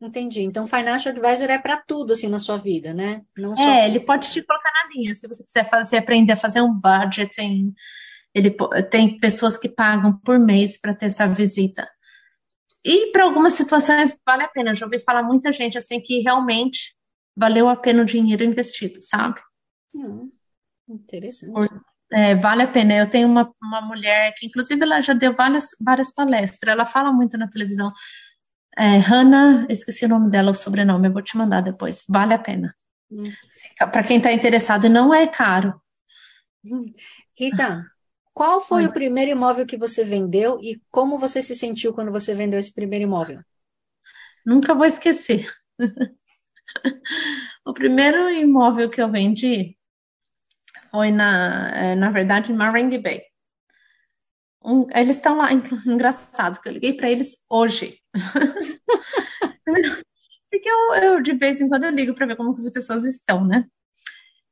Entendi. 0.00 0.42
Então, 0.42 0.66
financial 0.66 1.14
advisor 1.14 1.50
é 1.50 1.58
para 1.58 1.76
tudo 1.76 2.14
assim 2.14 2.28
na 2.28 2.38
sua 2.38 2.56
vida, 2.56 2.94
né? 2.94 3.22
Não 3.36 3.54
só... 3.54 3.70
É, 3.70 3.86
ele 3.86 4.00
pode 4.00 4.30
te 4.32 4.42
colocar 4.42 4.70
na 4.72 4.94
linha. 4.94 5.14
Se 5.14 5.28
você 5.28 5.44
quiser 5.44 5.68
fazer, 5.68 5.98
aprender 5.98 6.32
a 6.32 6.36
fazer 6.36 6.62
um 6.62 6.72
budgeting, 6.72 7.74
ele 8.34 8.56
tem 8.90 9.18
pessoas 9.20 9.58
que 9.58 9.68
pagam 9.68 10.16
por 10.24 10.38
mês 10.38 10.80
para 10.80 10.94
ter 10.94 11.06
essa 11.06 11.28
visita. 11.28 11.86
E 12.82 13.12
para 13.12 13.24
algumas 13.24 13.52
situações 13.52 14.16
vale 14.24 14.42
a 14.42 14.48
pena. 14.48 14.70
Eu 14.70 14.74
já 14.74 14.86
ouvi 14.86 14.98
falar 15.00 15.22
muita 15.22 15.52
gente 15.52 15.76
assim 15.76 16.00
que 16.00 16.20
realmente 16.20 16.94
valeu 17.36 17.68
a 17.68 17.76
pena 17.76 18.02
o 18.02 18.06
dinheiro 18.06 18.42
investido, 18.42 19.02
sabe? 19.02 19.38
Hum, 19.94 20.30
interessante. 20.88 21.52
Por, 21.52 21.68
é, 22.12 22.34
vale 22.34 22.62
a 22.62 22.68
pena. 22.68 22.94
Eu 22.94 23.08
tenho 23.08 23.28
uma, 23.28 23.52
uma 23.62 23.80
mulher 23.80 24.34
que, 24.36 24.46
inclusive, 24.46 24.82
ela 24.82 25.00
já 25.00 25.12
deu 25.12 25.34
várias, 25.34 25.70
várias 25.80 26.12
palestras. 26.12 26.72
Ela 26.72 26.86
fala 26.86 27.12
muito 27.12 27.38
na 27.38 27.48
televisão 27.48 27.92
é, 28.76 28.96
Hannah, 28.96 29.66
esqueci 29.68 30.04
o 30.04 30.08
nome 30.08 30.30
dela, 30.30 30.52
o 30.52 30.54
sobrenome, 30.54 31.08
eu 31.08 31.12
vou 31.12 31.22
te 31.22 31.36
mandar 31.36 31.60
depois. 31.60 32.04
Vale 32.08 32.34
a 32.34 32.38
pena. 32.38 32.74
Hum. 33.10 33.24
Para 33.78 34.04
quem 34.04 34.18
está 34.18 34.32
interessado, 34.32 34.88
não 34.88 35.12
é 35.12 35.26
caro. 35.26 35.80
Rita, 37.36 37.84
qual 38.32 38.60
foi 38.60 38.82
Oi. 38.82 38.88
o 38.88 38.92
primeiro 38.92 39.32
imóvel 39.32 39.66
que 39.66 39.76
você 39.76 40.04
vendeu 40.04 40.58
e 40.62 40.80
como 40.90 41.18
você 41.18 41.42
se 41.42 41.54
sentiu 41.54 41.92
quando 41.92 42.12
você 42.12 42.34
vendeu 42.34 42.58
esse 42.58 42.72
primeiro 42.72 43.04
imóvel? 43.04 43.40
Nunca 44.46 44.74
vou 44.74 44.86
esquecer. 44.86 45.50
o 47.66 47.72
primeiro 47.72 48.30
imóvel 48.30 48.88
que 48.88 49.02
eu 49.02 49.10
vendi 49.10 49.76
foi 50.90 51.10
na, 51.10 51.70
é, 51.74 51.94
na 51.94 52.10
verdade, 52.10 52.52
em 52.52 52.56
Marengue 52.56 52.98
Bay. 52.98 53.22
Um, 54.62 54.86
eles 54.94 55.16
estão 55.16 55.38
lá, 55.38 55.50
engraçado, 55.52 56.60
que 56.60 56.68
eu 56.68 56.72
liguei 56.72 56.92
para 56.92 57.10
eles 57.10 57.36
hoje. 57.48 57.98
Porque 60.50 60.68
eu, 60.68 60.94
eu, 60.94 61.22
de 61.22 61.32
vez 61.32 61.60
em 61.60 61.68
quando, 61.68 61.84
eu 61.84 61.90
ligo 61.90 62.14
para 62.14 62.26
ver 62.26 62.36
como 62.36 62.52
as 62.52 62.70
pessoas 62.70 63.04
estão, 63.04 63.44
né? 63.44 63.64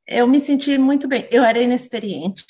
Eu 0.07 0.27
me 0.27 0.39
senti 0.39 0.77
muito 0.77 1.07
bem. 1.07 1.27
Eu 1.29 1.43
era 1.43 1.61
inexperiente. 1.61 2.45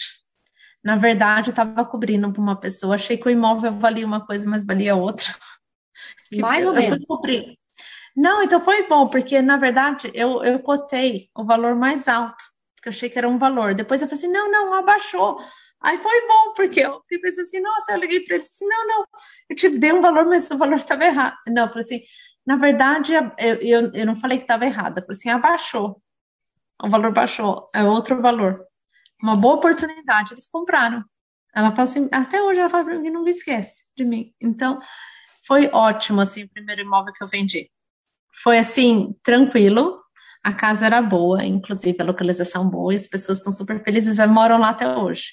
Na 0.84 0.96
verdade, 0.96 1.50
eu 1.50 1.52
estava 1.52 1.84
cobrindo 1.84 2.32
para 2.32 2.42
uma 2.42 2.56
pessoa. 2.56 2.96
Achei 2.96 3.18
que 3.18 3.28
o 3.28 3.32
imóvel 3.32 3.74
valia 3.74 4.06
uma 4.06 4.26
coisa, 4.26 4.48
mas 4.48 4.66
valia 4.66 4.96
outra. 4.96 5.26
Mais 6.32 6.66
ou 6.66 6.74
menos. 6.74 7.06
Não, 8.16 8.44
então 8.44 8.62
foi 8.62 8.88
bom, 8.88 9.08
porque 9.08 9.42
na 9.42 9.58
verdade 9.58 10.12
eu, 10.14 10.44
eu 10.44 10.60
cotei 10.60 11.30
o 11.34 11.46
valor 11.46 11.76
mais 11.76 12.08
alto, 12.08 12.44
porque 12.80 12.90
eu 12.90 12.94
achei 12.94 13.10
que 13.10 13.18
era 13.18 13.28
um 13.28 13.38
valor. 13.38 13.74
Depois 13.74 14.02
eu 14.02 14.08
falei 14.08 14.20
assim: 14.20 14.32
não, 14.32 14.50
não, 14.50 14.74
abaixou. 14.74 15.38
Aí 15.82 15.98
foi 15.98 16.28
bom, 16.28 16.54
porque 16.56 16.82
eu 16.82 17.02
pensei 17.08 17.44
assim, 17.44 17.60
nossa, 17.62 17.94
eu 17.94 18.00
liguei 18.00 18.20
para 18.22 18.36
ele 18.36 18.44
assim, 18.44 18.68
não, 18.68 18.86
não, 18.86 19.06
eu 19.50 19.56
te 19.56 19.70
dei 19.70 19.94
um 19.94 20.02
valor, 20.02 20.26
mas 20.26 20.52
o 20.52 20.58
valor 20.58 20.76
estava 20.76 21.06
errado. 21.06 21.38
Não, 21.48 21.64
eu 21.64 21.70
falei 21.70 21.80
assim, 21.80 22.02
na 22.46 22.58
verdade, 22.58 23.14
eu, 23.14 23.32
eu, 23.62 23.94
eu 23.94 24.06
não 24.06 24.16
falei 24.18 24.38
que 24.38 24.44
estava 24.44 24.66
errado, 24.66 24.98
eu 24.98 25.04
falei 25.04 25.18
assim, 25.18 25.30
abaixou. 25.30 26.02
O 26.84 26.90
valor 26.90 27.12
baixou, 27.14 27.70
é 27.74 27.84
outro 27.84 28.22
valor. 28.22 28.66
Uma 29.22 29.38
boa 29.38 29.56
oportunidade, 29.56 30.34
eles 30.34 30.50
compraram. 30.50 31.04
Ela 31.56 31.72
falou 31.72 31.84
assim, 31.84 32.10
até 32.12 32.42
hoje 32.42 32.60
ela 32.60 32.70
fala 32.70 32.84
para 32.84 33.00
mim, 33.00 33.10
não 33.10 33.24
me 33.24 33.32
esquece 33.32 33.84
de 33.96 34.04
mim. 34.04 34.34
Então, 34.42 34.80
foi 35.48 35.68
ótimo, 35.68 36.20
assim, 36.22 36.44
o 36.44 36.50
primeiro 36.50 36.82
imóvel 36.82 37.14
que 37.14 37.24
eu 37.24 37.28
vendi. 37.28 37.72
Foi, 38.44 38.58
assim, 38.58 39.16
tranquilo, 39.24 39.99
a 40.50 40.54
casa 40.54 40.86
era 40.86 41.02
boa, 41.02 41.46
inclusive 41.46 41.96
a 42.00 42.04
localização 42.04 42.70
boa, 42.70 42.92
e 42.94 42.96
as 42.96 43.08
pessoas 43.08 43.38
estão 43.38 43.52
super 43.52 43.84
felizes, 43.84 44.18
moram 44.28 44.58
lá 44.58 44.70
até 44.70 44.88
hoje. 44.88 45.32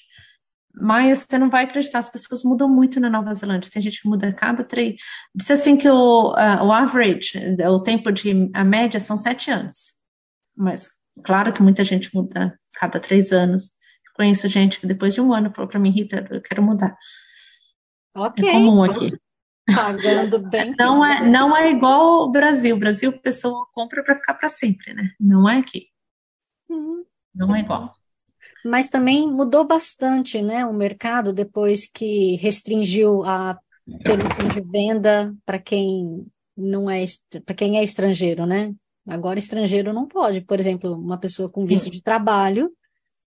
Mas 0.79 1.25
você 1.29 1.37
não 1.39 1.49
vai 1.49 1.63
acreditar, 1.63 1.99
as 1.99 2.09
pessoas 2.09 2.43
mudam 2.43 2.69
muito 2.69 2.99
na 2.99 3.09
Nova 3.09 3.33
Zelândia. 3.33 3.71
Tem 3.71 3.81
gente 3.81 4.01
que 4.01 4.07
muda 4.07 4.27
a 4.27 4.33
cada 4.33 4.63
três. 4.63 5.01
Disse 5.33 5.53
assim 5.53 5.75
que 5.75 5.89
o, 5.89 6.33
uh, 6.33 6.63
o 6.63 6.71
average, 6.71 7.39
o 7.67 7.79
tempo 7.81 8.11
de 8.11 8.51
a 8.53 8.63
média 8.63 8.99
são 8.99 9.17
sete 9.17 9.49
anos. 9.49 9.93
Mas 10.55 10.87
claro 11.23 11.51
que 11.51 11.63
muita 11.63 11.83
gente 11.83 12.13
muda 12.13 12.57
cada 12.75 12.99
três 12.99 13.31
anos. 13.31 13.71
Conheço 14.15 14.47
gente 14.47 14.79
que 14.79 14.85
depois 14.85 15.15
de 15.15 15.21
um 15.21 15.33
ano 15.33 15.51
falou 15.53 15.69
para 15.69 15.79
mim, 15.79 15.89
Rita, 15.89 16.27
eu 16.29 16.41
quero 16.41 16.61
mudar. 16.61 16.95
Ok. 18.15 18.47
É 18.47 18.51
comum 18.51 18.83
aqui. 18.83 19.17
Pagando 19.75 20.39
bem. 20.39 20.73
Não 20.77 21.05
é, 21.05 21.27
não 21.27 21.55
é 21.55 21.71
igual 21.71 22.27
o 22.27 22.31
Brasil. 22.31 22.75
O 22.75 22.79
Brasil, 22.79 23.09
a 23.09 23.19
pessoa 23.19 23.67
compra 23.73 24.03
para 24.03 24.15
ficar 24.15 24.33
para 24.33 24.47
sempre, 24.47 24.93
né? 24.93 25.11
Não 25.19 25.49
é 25.49 25.57
aqui. 25.57 25.87
Uhum. 26.69 27.03
Não 27.35 27.55
é 27.55 27.59
igual 27.59 27.93
mas 28.63 28.89
também 28.89 29.31
mudou 29.31 29.65
bastante, 29.65 30.41
né, 30.41 30.65
o 30.65 30.73
mercado 30.73 31.33
depois 31.33 31.89
que 31.89 32.35
restringiu 32.35 33.23
a 33.23 33.57
permissão 34.03 34.47
de 34.49 34.61
venda 34.61 35.33
para 35.45 35.59
quem 35.59 36.25
não 36.55 36.89
é 36.89 37.03
para 37.45 37.55
quem 37.55 37.77
é 37.77 37.83
estrangeiro, 37.83 38.45
né? 38.45 38.73
Agora 39.07 39.39
estrangeiro 39.39 39.93
não 39.93 40.07
pode, 40.07 40.41
por 40.41 40.59
exemplo, 40.59 40.93
uma 40.93 41.17
pessoa 41.17 41.49
com 41.49 41.65
visto 41.65 41.89
de 41.89 42.01
trabalho 42.01 42.69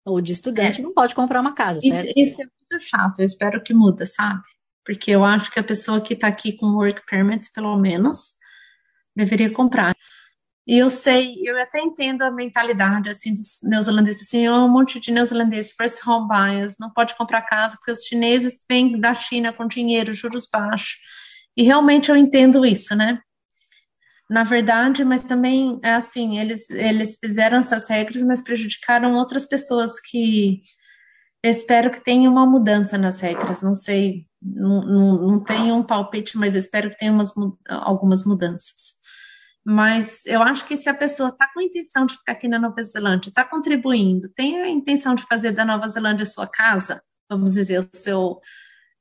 ou 0.03 0.19
de 0.19 0.33
estudante 0.33 0.81
é. 0.81 0.83
não 0.83 0.93
pode 0.93 1.15
comprar 1.15 1.39
uma 1.39 1.53
casa, 1.53 1.79
certo? 1.79 2.11
Isso, 2.17 2.19
isso, 2.19 2.41
é 2.41 2.45
muito 2.45 2.83
chato, 2.83 3.19
eu 3.19 3.25
espero 3.25 3.61
que 3.61 3.73
muda, 3.73 4.05
sabe? 4.05 4.41
Porque 4.85 5.11
eu 5.11 5.23
acho 5.23 5.51
que 5.51 5.59
a 5.59 5.63
pessoa 5.63 6.01
que 6.01 6.13
está 6.13 6.27
aqui 6.27 6.53
com 6.53 6.75
work 6.75 7.01
permit, 7.05 7.51
pelo 7.53 7.77
menos, 7.77 8.33
deveria 9.15 9.51
comprar. 9.51 9.95
E 10.67 10.77
eu 10.77 10.89
sei, 10.89 11.35
eu 11.43 11.59
até 11.59 11.79
entendo 11.79 12.21
a 12.21 12.31
mentalidade 12.31 13.09
assim 13.09 13.33
dos 13.33 13.59
neozelandeses, 13.63 14.27
assim, 14.27 14.47
um 14.47 14.69
monte 14.69 14.99
de 14.99 15.11
neozelandeses, 15.11 15.71
first 15.71 16.05
home 16.05 16.27
buyers, 16.27 16.75
não 16.79 16.91
pode 16.91 17.15
comprar 17.15 17.41
casa 17.41 17.75
porque 17.77 17.91
os 17.91 18.05
chineses 18.05 18.59
vêm 18.69 18.99
da 18.99 19.13
China 19.15 19.51
com 19.51 19.67
dinheiro, 19.67 20.13
juros 20.13 20.47
baixos. 20.51 20.97
E 21.57 21.63
realmente 21.63 22.09
eu 22.09 22.15
entendo 22.15 22.65
isso, 22.65 22.95
né? 22.95 23.19
Na 24.29 24.43
verdade, 24.45 25.03
mas 25.03 25.23
também 25.23 25.79
é 25.83 25.93
assim, 25.93 26.39
eles 26.39 26.69
eles 26.69 27.17
fizeram 27.19 27.57
essas 27.57 27.89
regras, 27.89 28.21
mas 28.23 28.41
prejudicaram 28.41 29.13
outras 29.15 29.45
pessoas 29.45 29.99
que 29.99 30.59
eu 31.43 31.51
espero 31.51 31.91
que 31.91 32.03
tenha 32.03 32.29
uma 32.29 32.45
mudança 32.45 32.97
nas 32.97 33.19
regras. 33.19 33.61
Não 33.61 33.75
sei, 33.75 34.25
não, 34.41 34.85
não, 34.85 35.27
não 35.27 35.43
tenho 35.43 35.75
um 35.75 35.83
palpite, 35.83 36.37
mas 36.37 36.55
espero 36.55 36.89
que 36.89 36.97
tenha 36.97 37.11
umas, 37.11 37.31
algumas 37.67 38.23
mudanças. 38.23 38.99
Mas 39.63 40.25
eu 40.25 40.41
acho 40.41 40.65
que 40.65 40.75
se 40.75 40.89
a 40.89 40.93
pessoa 40.93 41.29
está 41.29 41.47
com 41.53 41.59
a 41.59 41.63
intenção 41.63 42.05
de 42.07 42.15
ficar 42.15 42.31
aqui 42.31 42.47
na 42.47 42.57
Nova 42.57 42.81
Zelândia, 42.81 43.29
está 43.29 43.45
contribuindo, 43.45 44.27
tem 44.29 44.59
a 44.59 44.69
intenção 44.69 45.13
de 45.13 45.23
fazer 45.23 45.51
da 45.51 45.63
Nova 45.63 45.87
Zelândia 45.87 46.25
sua 46.25 46.47
casa, 46.47 47.01
vamos 47.29 47.53
dizer, 47.53 47.79
o 47.79 47.89
seu 47.93 48.41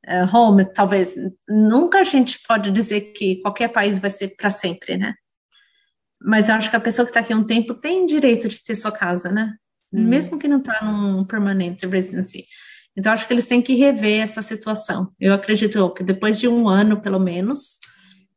uh, 0.07 0.37
home, 0.37 0.71
talvez. 0.73 1.15
Nunca 1.49 2.01
a 2.01 2.05
gente 2.05 2.39
pode 2.47 2.71
dizer 2.71 3.13
que 3.13 3.41
qualquer 3.41 3.69
país 3.69 3.99
vai 3.99 4.11
ser 4.11 4.37
para 4.37 4.51
sempre, 4.51 4.99
né? 4.99 5.15
Mas 6.23 6.51
eu 6.51 6.55
acho 6.55 6.69
que 6.69 6.77
a 6.77 6.81
pessoa 6.81 7.07
que 7.07 7.11
está 7.11 7.21
aqui 7.21 7.35
um 7.35 7.45
tempo 7.45 7.73
tem 7.73 8.05
direito 8.05 8.47
de 8.47 8.63
ter 8.63 8.77
sua 8.77 8.93
casa, 8.93 9.31
né? 9.31 9.57
Hum. 9.91 10.07
Mesmo 10.07 10.39
que 10.39 10.47
não 10.47 10.59
está 10.59 10.85
num 10.85 11.25
permanente 11.25 11.87
residency. 11.87 12.45
Então, 12.97 13.13
acho 13.13 13.27
que 13.27 13.33
eles 13.33 13.47
têm 13.47 13.63
que 13.63 13.75
rever 13.75 14.23
essa 14.23 14.43
situação. 14.43 15.13
Eu 15.19 15.33
acredito 15.33 15.93
que 15.95 16.03
depois 16.03 16.39
de 16.39 16.49
um 16.49 16.69
ano, 16.69 17.01
pelo 17.01 17.19
menos, 17.19 17.79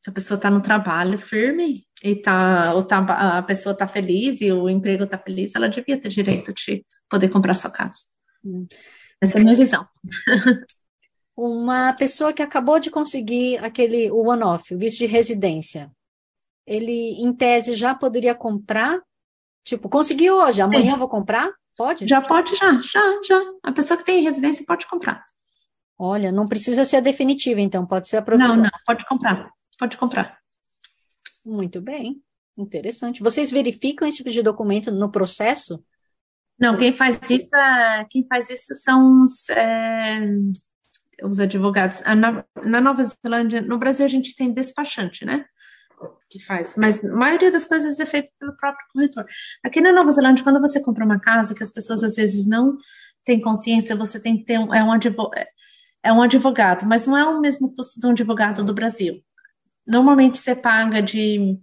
a 0.08 0.12
pessoa 0.12 0.36
está 0.36 0.50
no 0.50 0.62
trabalho 0.62 1.18
firme 1.18 1.84
e 2.04 2.16
tá, 2.16 2.74
ou 2.74 2.84
tá, 2.84 3.00
a 3.38 3.44
pessoa 3.44 3.74
está 3.74 3.88
feliz 3.88 4.42
e 4.42 4.52
o 4.52 4.70
emprego 4.70 5.06
está 5.06 5.18
feliz, 5.18 5.56
ela 5.56 5.70
devia 5.70 6.00
ter 6.00 6.10
direito 6.10 6.54
de 6.54 6.86
poder 7.10 7.30
comprar 7.30 7.54
sua 7.54 7.72
casa. 7.72 8.00
Hum. 8.44 8.68
Essa 9.22 9.38
é 9.38 9.42
a 9.42 9.44
minha 9.44 9.56
visão. 9.56 9.88
Uma 11.36 11.94
pessoa 11.94 12.32
que 12.32 12.44
acabou 12.44 12.80
de 12.80 12.92
conseguir 12.92 13.58
aquele 13.58 14.12
one-off, 14.12 14.76
o 14.76 14.78
visto 14.78 15.00
de 15.00 15.08
residência, 15.08 15.90
ele, 16.66 17.14
em 17.22 17.34
tese, 17.34 17.76
já 17.76 17.96
poderia 17.96 18.36
comprar? 18.36 19.02
Tipo, 19.66 19.90
consegui 19.90 20.30
hoje, 20.30 20.62
amanhã 20.62 20.94
Sim. 20.94 21.00
vou 21.00 21.10
comprar? 21.10 21.52
Pode? 21.76 22.08
Já 22.08 22.22
pode, 22.22 22.56
já, 22.56 22.82
já, 22.82 23.22
já. 23.26 23.42
A 23.64 23.72
pessoa 23.72 23.98
que 23.98 24.06
tem 24.06 24.24
residência 24.24 24.66
pode 24.66 24.88
comprar. 24.88 25.24
Olha, 25.98 26.32
não 26.32 26.46
precisa 26.46 26.86
ser 26.86 26.98
a 26.98 27.02
definitiva, 27.02 27.62
então, 27.62 27.86
pode 27.86 28.08
ser 28.08 28.18
a 28.18 28.22
provisória. 28.22 28.56
Não, 28.56 28.64
não, 28.64 28.72
pode 28.86 29.06
comprar 29.08 29.50
pode 29.84 29.98
comprar. 29.98 30.38
Muito 31.46 31.82
bem, 31.82 32.22
interessante. 32.58 33.22
Vocês 33.22 33.52
verificam 33.52 34.08
esse 34.08 34.18
tipo 34.18 34.30
de 34.30 34.42
documento 34.42 34.92
no 34.92 35.12
processo? 35.12 35.84
Não, 36.58 36.78
quem 36.78 36.94
faz 36.94 37.20
isso, 37.30 37.54
é, 37.56 38.06
quem 38.10 38.26
faz 38.28 38.50
isso 38.50 38.74
são 38.76 39.24
os, 39.24 39.50
é, 39.50 40.22
os 41.24 41.40
advogados. 41.40 42.02
Na, 42.02 42.46
na 42.64 42.80
Nova 42.80 43.04
Zelândia, 43.04 43.62
no 43.62 43.78
Brasil 43.78 44.06
a 44.06 44.10
gente 44.10 44.36
tem 44.36 44.54
despachante, 44.54 45.26
né? 45.26 45.46
Que 46.30 46.40
faz, 46.40 46.76
mas 46.76 47.04
a 47.04 47.16
maioria 47.16 47.52
das 47.52 47.66
coisas 47.66 48.00
é 48.00 48.06
feita 48.06 48.30
pelo 48.40 48.56
próprio 48.58 48.86
corretor. 48.92 49.26
Aqui 49.64 49.82
na 49.82 49.92
Nova 49.92 50.10
Zelândia, 50.12 50.44
quando 50.44 50.60
você 50.60 50.82
compra 50.82 51.06
uma 51.06 51.20
casa, 51.20 51.54
que 51.54 51.64
as 51.64 51.72
pessoas 51.72 52.04
às 52.04 52.16
vezes 52.16 52.48
não 52.48 52.78
têm 53.24 53.40
consciência, 53.40 53.96
você 53.96 54.20
tem 54.20 54.38
que 54.38 54.46
ter 54.46 54.58
um, 54.58 54.74
é 54.74 54.84
um, 54.84 54.92
advogado, 54.92 55.48
é 56.04 56.12
um 56.12 56.22
advogado, 56.22 56.86
mas 56.86 57.06
não 57.08 57.18
é 57.18 57.24
o 57.24 57.40
mesmo 57.40 57.74
custo 57.76 58.00
de 58.00 58.08
um 58.08 58.12
advogado 58.12 58.64
do 58.64 58.74
Brasil 58.74 59.24
normalmente 59.86 60.38
você 60.38 60.56
paga 60.56 61.02
de. 61.02 61.60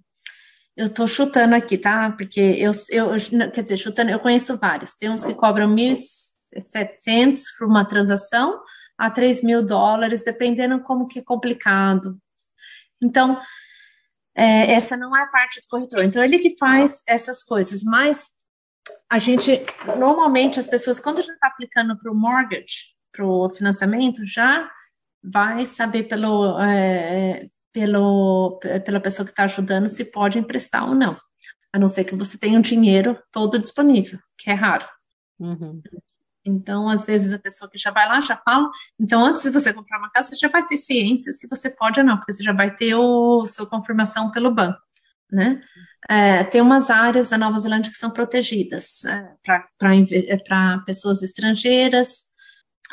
Eu 0.77 0.89
tô 0.89 1.07
chutando 1.07 1.55
aqui, 1.55 1.77
tá? 1.77 2.13
Porque 2.13 2.41
eu, 2.41 2.71
eu, 2.91 3.51
quer 3.51 3.63
dizer, 3.63 3.77
chutando, 3.77 4.11
eu 4.11 4.21
conheço 4.21 4.57
vários. 4.57 4.95
Tem 4.95 5.11
uns 5.11 5.25
que 5.25 5.35
cobram 5.35 5.69
1.700 5.75 7.43
por 7.59 7.67
uma 7.67 7.85
transação 7.85 8.61
a 8.97 9.11
3 9.11 9.43
mil 9.43 9.63
dólares, 9.65 10.23
dependendo 10.23 10.81
como 10.81 11.07
que 11.07 11.19
é 11.19 11.23
complicado. 11.23 12.19
Então, 13.03 13.41
é, 14.35 14.73
essa 14.73 14.97
não 14.97 15.17
é 15.17 15.31
parte 15.31 15.61
do 15.61 15.67
corretor. 15.69 16.05
Então, 16.05 16.23
ele 16.23 16.39
que 16.39 16.57
faz 16.59 17.03
essas 17.07 17.43
coisas, 17.43 17.83
mas 17.83 18.29
a 19.09 19.19
gente, 19.19 19.61
normalmente, 19.99 20.59
as 20.59 20.67
pessoas, 20.67 21.01
quando 21.01 21.23
já 21.23 21.33
está 21.33 21.49
aplicando 21.49 21.99
para 21.99 22.11
o 22.11 22.15
mortgage, 22.15 22.95
para 23.13 23.27
o 23.27 23.51
financiamento, 23.51 24.25
já 24.25 24.71
vai 25.23 25.67
saber 25.67 26.05
pelo, 26.05 26.59
é, 26.61 27.49
pelo, 27.73 28.59
pela 28.85 29.01
pessoa 29.01 29.27
que 29.27 29.33
está 29.33 29.45
ajudando 29.45 29.89
se 29.89 30.05
pode 30.05 30.39
emprestar 30.39 30.89
ou 30.89 30.95
não, 30.95 31.17
a 31.73 31.79
não 31.79 31.89
ser 31.89 32.05
que 32.05 32.15
você 32.15 32.39
tenha 32.39 32.59
o 32.59 32.63
dinheiro 32.63 33.21
todo 33.31 33.59
disponível, 33.59 34.19
que 34.39 34.51
é 34.51 34.55
raro. 34.55 34.89
Uhum. 35.39 35.83
Então, 36.45 36.89
às 36.89 37.05
vezes, 37.05 37.33
a 37.33 37.39
pessoa 37.39 37.71
que 37.71 37.79
já 37.79 37.91
vai 37.91 38.07
lá 38.09 38.21
já 38.21 38.37
fala. 38.37 38.71
Então, 38.99 39.25
antes 39.25 39.43
de 39.43 39.51
você 39.51 39.73
comprar 39.73 39.99
uma 39.99 40.11
casa, 40.11 40.31
você 40.31 40.37
já 40.37 40.49
vai 40.49 40.67
ter 40.67 40.77
ciência 40.77 41.33
se 41.33 41.47
você 41.49 41.71
pode 41.71 42.01
ou 42.01 42.07
não, 42.07 42.17
porque 42.17 42.33
você 42.33 42.43
já 42.43 42.53
vai 42.53 42.75
ter 42.75 42.95
o 42.95 43.45
sua 43.47 43.67
confirmação 43.67 44.31
pelo 44.31 44.51
banco, 44.55 44.81
né? 45.31 45.63
É, 46.09 46.45
tem 46.45 46.61
umas 46.63 46.89
áreas 46.91 47.29
da 47.29 47.37
Nova 47.37 47.59
Zelândia 47.59 47.93
que 47.93 47.99
são 47.99 48.11
protegidas 48.11 49.05
é, 49.05 49.35
para 49.43 50.79
pessoas 50.87 51.23
estrangeiras, 51.23 52.31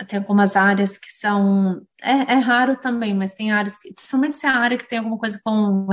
tem 0.06 0.20
algumas 0.20 0.56
áreas 0.56 0.98
que 0.98 1.12
são. 1.12 1.82
É, 2.02 2.34
é, 2.34 2.36
raro 2.36 2.76
também, 2.76 3.16
mas 3.16 3.34
tem 3.34 3.52
áreas 3.52 3.78
que. 3.78 3.94
Principalmente 3.94 4.36
se 4.36 4.46
é 4.46 4.50
a 4.50 4.58
área 4.58 4.78
que 4.78 4.88
tem 4.88 5.00
alguma 5.00 5.18
coisa 5.18 5.40
com. 5.44 5.88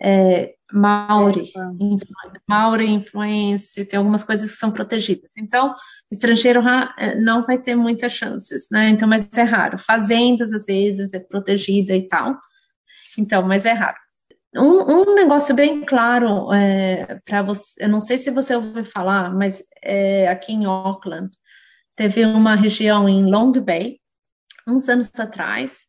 É, 0.00 0.42
é, 0.42 0.54
Maori, 0.72 1.52
influ, 1.80 2.14
Maori 2.48 2.90
influência, 2.90 3.84
tem 3.84 3.98
algumas 3.98 4.24
coisas 4.24 4.50
que 4.50 4.56
são 4.56 4.70
protegidas. 4.70 5.32
Então, 5.38 5.74
estrangeiro 6.10 6.60
é, 6.98 7.14
não 7.20 7.44
vai 7.46 7.58
ter 7.58 7.76
muitas 7.76 8.12
chances, 8.12 8.66
né? 8.70 8.88
Então, 8.88 9.08
mas 9.08 9.30
é 9.36 9.42
raro. 9.42 9.78
Fazendas, 9.78 10.52
às 10.52 10.66
vezes, 10.66 11.14
é 11.14 11.20
protegida 11.20 11.94
e 11.94 12.06
tal. 12.08 12.36
Então, 13.18 13.42
mas 13.42 13.64
é 13.64 13.72
raro. 13.72 13.96
Um, 14.54 15.10
um 15.10 15.14
negócio 15.14 15.54
bem 15.54 15.84
claro 15.84 16.52
é, 16.52 17.20
para 17.24 17.42
você, 17.42 17.84
eu 17.84 17.88
não 17.88 18.00
sei 18.00 18.16
se 18.16 18.30
você 18.30 18.56
ouviu 18.56 18.84
falar, 18.84 19.34
mas 19.34 19.62
é, 19.82 20.28
aqui 20.28 20.52
em 20.52 20.64
Auckland, 20.64 21.30
teve 21.94 22.24
uma 22.24 22.54
região 22.54 23.08
em 23.08 23.24
Long 23.24 23.52
Bay, 23.52 23.98
uns 24.66 24.88
anos 24.88 25.10
atrás, 25.18 25.86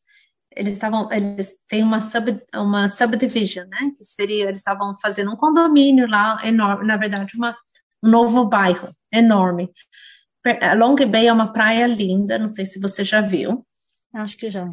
eles 0.57 0.73
estavam, 0.73 1.11
eles 1.11 1.53
têm 1.67 1.83
uma, 1.83 2.01
sub, 2.01 2.41
uma 2.53 2.89
subdivision, 2.89 3.67
né, 3.67 3.91
que 3.95 4.03
seria, 4.03 4.45
eles 4.45 4.59
estavam 4.59 4.95
fazendo 5.01 5.31
um 5.31 5.35
condomínio 5.35 6.07
lá 6.07 6.39
enorme, 6.43 6.85
na 6.85 6.97
verdade, 6.97 7.35
uma, 7.35 7.55
um 8.03 8.09
novo 8.09 8.45
bairro 8.45 8.93
enorme. 9.11 9.71
Long 10.77 10.95
Bay 10.95 11.27
é 11.27 11.33
uma 11.33 11.51
praia 11.51 11.85
linda, 11.85 12.37
não 12.37 12.47
sei 12.47 12.65
se 12.65 12.79
você 12.79 13.03
já 13.03 13.21
viu. 13.21 13.65
Acho 14.13 14.37
que 14.37 14.49
já. 14.49 14.67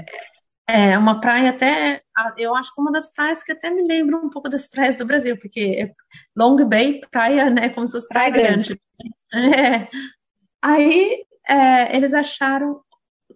É 0.66 0.96
uma 0.96 1.20
praia 1.20 1.50
até, 1.50 2.00
eu 2.38 2.54
acho 2.54 2.72
que 2.72 2.80
uma 2.80 2.92
das 2.92 3.12
praias 3.12 3.42
que 3.42 3.52
até 3.52 3.70
me 3.70 3.86
lembra 3.86 4.16
um 4.16 4.30
pouco 4.30 4.48
das 4.48 4.66
praias 4.66 4.96
do 4.96 5.04
Brasil, 5.04 5.36
porque 5.36 5.92
Long 6.36 6.64
Bay, 6.66 7.00
praia, 7.10 7.50
né, 7.50 7.68
como 7.68 7.86
se 7.86 7.92
fosse 7.92 8.08
praia, 8.08 8.32
praia 8.32 8.48
grande. 8.48 8.80
grande. 9.32 9.56
É, 9.56 9.88
Aí 10.64 11.26
é, 11.46 11.94
eles 11.94 12.14
acharam, 12.14 12.80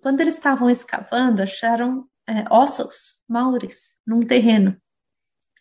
quando 0.01 0.23
eles 0.23 0.33
estavam 0.33 0.71
escavando, 0.71 1.43
acharam 1.43 2.09
é, 2.29 2.45
ossos 2.51 3.23
maures 3.27 3.95
num 4.07 4.21
terreno. 4.21 4.77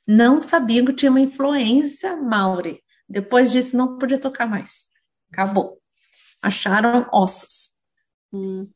Não 0.06 0.42
sabiam 0.42 0.86
que 0.86 0.94
tinha 0.94 1.10
uma 1.10 1.22
influência 1.22 2.16
maure. 2.16 2.84
Depois 3.08 3.52
disso, 3.52 3.78
não 3.78 3.98
podia 3.98 4.20
tocar 4.20 4.46
mais. 4.46 4.86
Acabou. 5.32 5.82
Acharam 6.42 7.08
ossos. 7.12 7.72
Hum. 8.34 8.70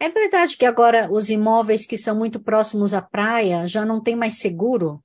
É 0.00 0.08
verdade 0.08 0.56
que 0.56 0.64
agora 0.64 1.10
os 1.12 1.28
imóveis 1.28 1.84
que 1.86 1.96
são 1.96 2.16
muito 2.16 2.40
próximos 2.40 2.94
à 2.94 3.02
praia 3.02 3.66
já 3.66 3.84
não 3.84 4.02
tem 4.02 4.16
mais 4.16 4.38
seguro? 4.38 5.04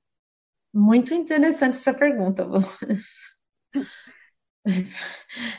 Muito 0.72 1.12
interessante 1.12 1.76
essa 1.76 1.92
pergunta. 1.94 2.46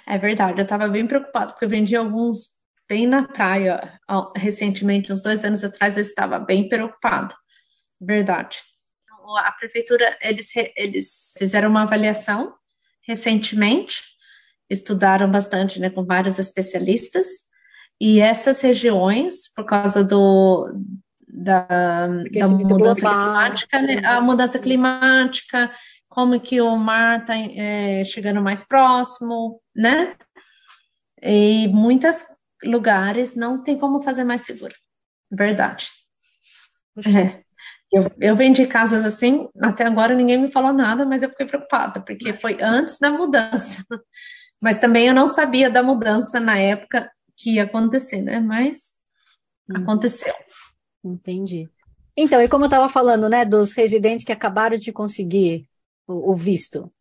É 0.07 0.17
verdade, 0.17 0.59
eu 0.59 0.63
estava 0.63 0.87
bem 0.87 1.05
preocupado, 1.05 1.51
porque 1.53 1.65
eu 1.65 1.69
vendi 1.69 1.95
alguns 1.95 2.54
bem 2.87 3.07
na 3.07 3.27
praia 3.27 3.99
recentemente, 4.35 5.11
uns 5.11 5.21
dois 5.21 5.43
anos 5.43 5.63
atrás, 5.63 5.97
eu 5.97 6.01
estava 6.01 6.39
bem 6.39 6.67
preocupado. 6.69 7.35
Verdade. 7.99 8.59
A 9.37 9.51
prefeitura, 9.53 10.15
eles, 10.21 10.51
eles 10.75 11.33
fizeram 11.37 11.69
uma 11.69 11.83
avaliação 11.83 12.53
recentemente, 13.07 14.03
estudaram 14.69 15.29
bastante 15.29 15.79
né, 15.79 15.89
com 15.89 16.03
vários 16.03 16.39
especialistas, 16.39 17.27
e 17.99 18.19
essas 18.19 18.61
regiões, 18.61 19.51
por 19.55 19.65
causa 19.65 20.03
do, 20.03 20.69
da, 21.27 22.07
da 22.07 22.47
mudança 22.47 23.09
climática, 23.09 23.81
né, 23.81 24.01
a 24.05 24.21
mudança 24.21 24.59
climática, 24.59 25.71
como 26.09 26.39
que 26.39 26.61
o 26.61 26.75
mar 26.75 27.21
está 27.21 27.35
é, 27.37 28.03
chegando 28.05 28.41
mais 28.41 28.63
próximo, 28.63 29.61
né? 29.75 30.15
E 31.21 31.67
muitos 31.69 32.23
lugares 32.65 33.35
não 33.35 33.61
tem 33.61 33.77
como 33.77 34.01
fazer 34.01 34.23
mais 34.23 34.41
seguro. 34.41 34.73
Verdade. 35.31 35.87
É. 37.05 37.43
Eu, 37.91 38.11
eu 38.19 38.35
vendi 38.35 38.65
casas 38.67 39.05
assim, 39.05 39.47
até 39.61 39.85
agora 39.85 40.15
ninguém 40.15 40.37
me 40.37 40.51
falou 40.51 40.73
nada, 40.73 41.05
mas 41.05 41.23
eu 41.23 41.29
fiquei 41.29 41.45
preocupada, 41.45 42.01
porque 42.01 42.33
foi 42.33 42.57
antes 42.61 42.99
da 42.99 43.09
mudança. 43.09 43.83
Mas 44.61 44.79
também 44.79 45.05
eu 45.05 45.13
não 45.13 45.27
sabia 45.27 45.69
da 45.69 45.83
mudança 45.83 46.39
na 46.39 46.57
época 46.57 47.11
que 47.37 47.55
ia 47.55 47.63
acontecer, 47.63 48.21
né? 48.21 48.39
Mas 48.39 48.93
hum. 49.69 49.77
aconteceu. 49.77 50.33
Entendi. 51.03 51.69
Então, 52.17 52.41
e 52.41 52.47
como 52.47 52.63
eu 52.63 52.67
estava 52.67 52.89
falando, 52.89 53.29
né, 53.29 53.45
dos 53.45 53.73
residentes 53.73 54.25
que 54.25 54.31
acabaram 54.31 54.77
de 54.77 54.91
conseguir 54.91 55.67
o, 56.07 56.31
o 56.31 56.35
visto, 56.35 56.91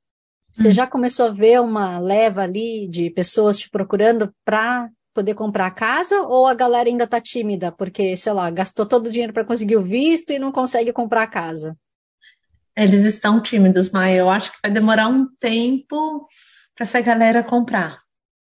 você 0.52 0.68
hum. 0.68 0.72
já 0.72 0.86
começou 0.86 1.26
a 1.26 1.30
ver 1.30 1.60
uma 1.60 1.98
leva 1.98 2.42
ali 2.42 2.86
de 2.88 3.08
pessoas 3.10 3.58
te 3.58 3.70
procurando 3.70 4.34
para 4.44 4.90
poder 5.14 5.34
comprar 5.34 5.66
a 5.66 5.70
casa 5.70 6.22
ou 6.22 6.46
a 6.46 6.54
galera 6.54 6.88
ainda 6.88 7.04
está 7.04 7.20
tímida 7.20 7.70
porque, 7.70 8.16
sei 8.16 8.32
lá, 8.32 8.50
gastou 8.50 8.84
todo 8.84 9.06
o 9.06 9.10
dinheiro 9.10 9.32
para 9.32 9.44
conseguir 9.44 9.76
o 9.76 9.82
visto 9.82 10.30
e 10.30 10.38
não 10.38 10.52
consegue 10.52 10.92
comprar 10.92 11.22
a 11.22 11.28
casa? 11.28 11.76
Eles 12.76 13.04
estão 13.04 13.40
tímidos, 13.40 13.90
mas 13.90 14.18
eu 14.18 14.28
acho 14.28 14.50
que 14.50 14.58
vai 14.62 14.70
demorar 14.70 15.06
um 15.06 15.26
tempo 15.36 16.26
para 16.74 16.82
essa 16.82 17.00
galera 17.00 17.42
comprar. 17.44 18.00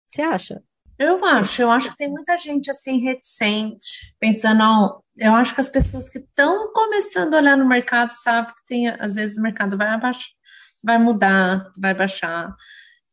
Você 0.09 0.23
acha? 0.23 0.63
Eu 0.99 1.23
acho, 1.25 1.61
eu 1.61 1.71
acho 1.71 1.91
que 1.91 1.97
tem 1.97 2.09
muita 2.09 2.39
gente 2.39 2.71
assim 2.71 2.99
reticente, 2.99 4.15
pensando, 4.19 4.63
ó, 4.63 5.01
eu 5.19 5.35
acho 5.35 5.55
que 5.55 5.61
as 5.61 5.69
pessoas 5.69 6.09
que 6.09 6.19
estão 6.19 6.73
começando 6.73 7.35
a 7.35 7.39
olhar 7.39 7.57
no 7.57 7.69
mercado 7.69 8.11
sabem 8.11 8.55
que 8.55 8.65
tem, 8.65 8.89
às 8.89 9.15
vezes 9.15 9.37
o 9.37 9.43
mercado 9.43 9.77
vai 9.77 9.89
abaixar, 9.89 10.31
vai 10.83 10.99
mudar, 10.99 11.71
vai 11.79 11.93
baixar. 11.93 12.49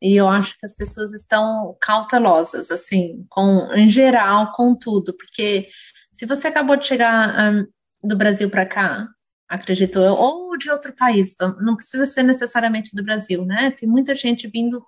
E 0.03 0.17
eu 0.17 0.27
acho 0.27 0.59
que 0.59 0.65
as 0.65 0.75
pessoas 0.75 1.13
estão 1.13 1.77
cautelosas, 1.79 2.69
assim, 2.69 3.25
com, 3.29 3.71
em 3.73 3.87
geral, 3.87 4.51
com 4.51 4.75
tudo, 4.75 5.15
porque 5.15 5.69
se 6.13 6.25
você 6.25 6.49
acabou 6.49 6.75
de 6.75 6.85
chegar 6.85 7.53
um, 7.53 7.65
do 8.03 8.17
Brasil 8.17 8.49
para 8.49 8.65
cá, 8.65 9.07
acredito 9.47 9.99
eu, 9.99 10.13
ou 10.13 10.57
de 10.57 10.69
outro 10.69 10.93
país, 10.93 11.33
não 11.61 11.77
precisa 11.77 12.05
ser 12.05 12.23
necessariamente 12.23 12.93
do 12.93 13.01
Brasil, 13.01 13.45
né? 13.45 13.71
Tem 13.71 13.87
muita 13.87 14.13
gente 14.13 14.45
vindo 14.45 14.85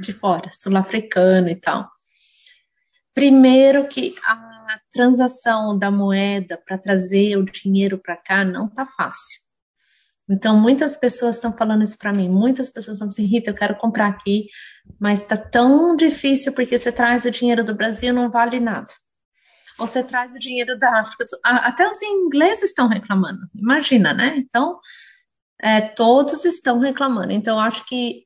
de 0.00 0.14
fora, 0.14 0.50
sul-africano 0.58 1.50
e 1.50 1.56
tal. 1.56 1.86
Primeiro 3.12 3.86
que 3.86 4.14
a 4.24 4.80
transação 4.90 5.78
da 5.78 5.90
moeda 5.90 6.56
para 6.56 6.78
trazer 6.78 7.36
o 7.36 7.44
dinheiro 7.44 7.98
para 7.98 8.16
cá 8.16 8.46
não 8.46 8.66
tá 8.66 8.86
fácil. 8.86 9.43
Então, 10.28 10.58
muitas 10.58 10.96
pessoas 10.96 11.36
estão 11.36 11.52
falando 11.52 11.82
isso 11.82 11.98
para 11.98 12.12
mim. 12.12 12.28
Muitas 12.28 12.70
pessoas 12.70 12.96
estão 12.96 13.08
assim, 13.08 13.24
Rita, 13.24 13.50
eu 13.50 13.54
quero 13.54 13.76
comprar 13.76 14.08
aqui, 14.08 14.46
mas 14.98 15.22
está 15.22 15.36
tão 15.36 15.94
difícil 15.94 16.52
porque 16.52 16.78
você 16.78 16.90
traz 16.90 17.24
o 17.24 17.30
dinheiro 17.30 17.62
do 17.62 17.74
Brasil 17.74 18.12
não 18.12 18.30
vale 18.30 18.58
nada. 18.58 18.92
Ou 19.78 19.86
você 19.86 20.02
traz 20.02 20.34
o 20.34 20.38
dinheiro 20.38 20.78
da 20.78 21.00
África. 21.00 21.24
Até 21.44 21.86
os 21.86 22.00
ingleses 22.00 22.70
estão 22.70 22.88
reclamando. 22.88 23.40
Imagina, 23.54 24.14
né? 24.14 24.34
Então, 24.36 24.78
é, 25.60 25.80
todos 25.80 26.44
estão 26.44 26.78
reclamando. 26.78 27.32
Então, 27.32 27.58
eu 27.58 27.60
acho 27.60 27.84
que 27.84 28.24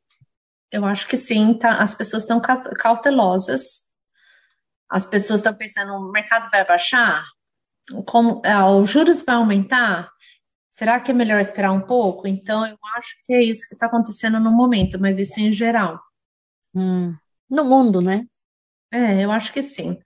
eu 0.70 0.84
acho 0.84 1.07
que 1.07 1.16
sim, 1.16 1.55
tá, 1.55 1.78
as 1.78 1.94
pessoas 1.94 2.24
estão 2.24 2.40
cautelosas. 2.40 3.80
As 4.90 5.05
pessoas 5.05 5.40
estão 5.40 5.55
pensando, 5.55 5.94
o 5.94 6.12
mercado 6.12 6.49
vai 6.51 6.64
baixar? 6.64 7.24
Como, 8.07 8.42
é, 8.44 8.57
os 8.62 8.90
juros 8.90 9.22
vai 9.22 9.36
aumentar? 9.36 10.11
Será 10.79 11.01
que 11.01 11.11
é 11.11 11.14
melhor 11.14 11.41
esperar 11.41 11.72
um 11.72 11.81
pouco? 11.81 12.29
Então, 12.29 12.64
eu 12.64 12.79
acho 12.95 13.16
que 13.24 13.35
é 13.35 13.43
isso 13.43 13.66
que 13.66 13.74
está 13.74 13.87
acontecendo 13.87 14.39
no 14.39 14.53
momento, 14.53 14.97
mas 15.01 15.18
isso 15.18 15.41
em 15.41 15.51
geral. 15.51 16.01
Hum, 16.72 17.16
no 17.51 17.64
mundo, 17.64 18.01
né? 18.01 18.24
É, 18.93 19.24
eu 19.24 19.33
acho 19.33 19.53
que 19.53 19.61
sim. 19.61 19.99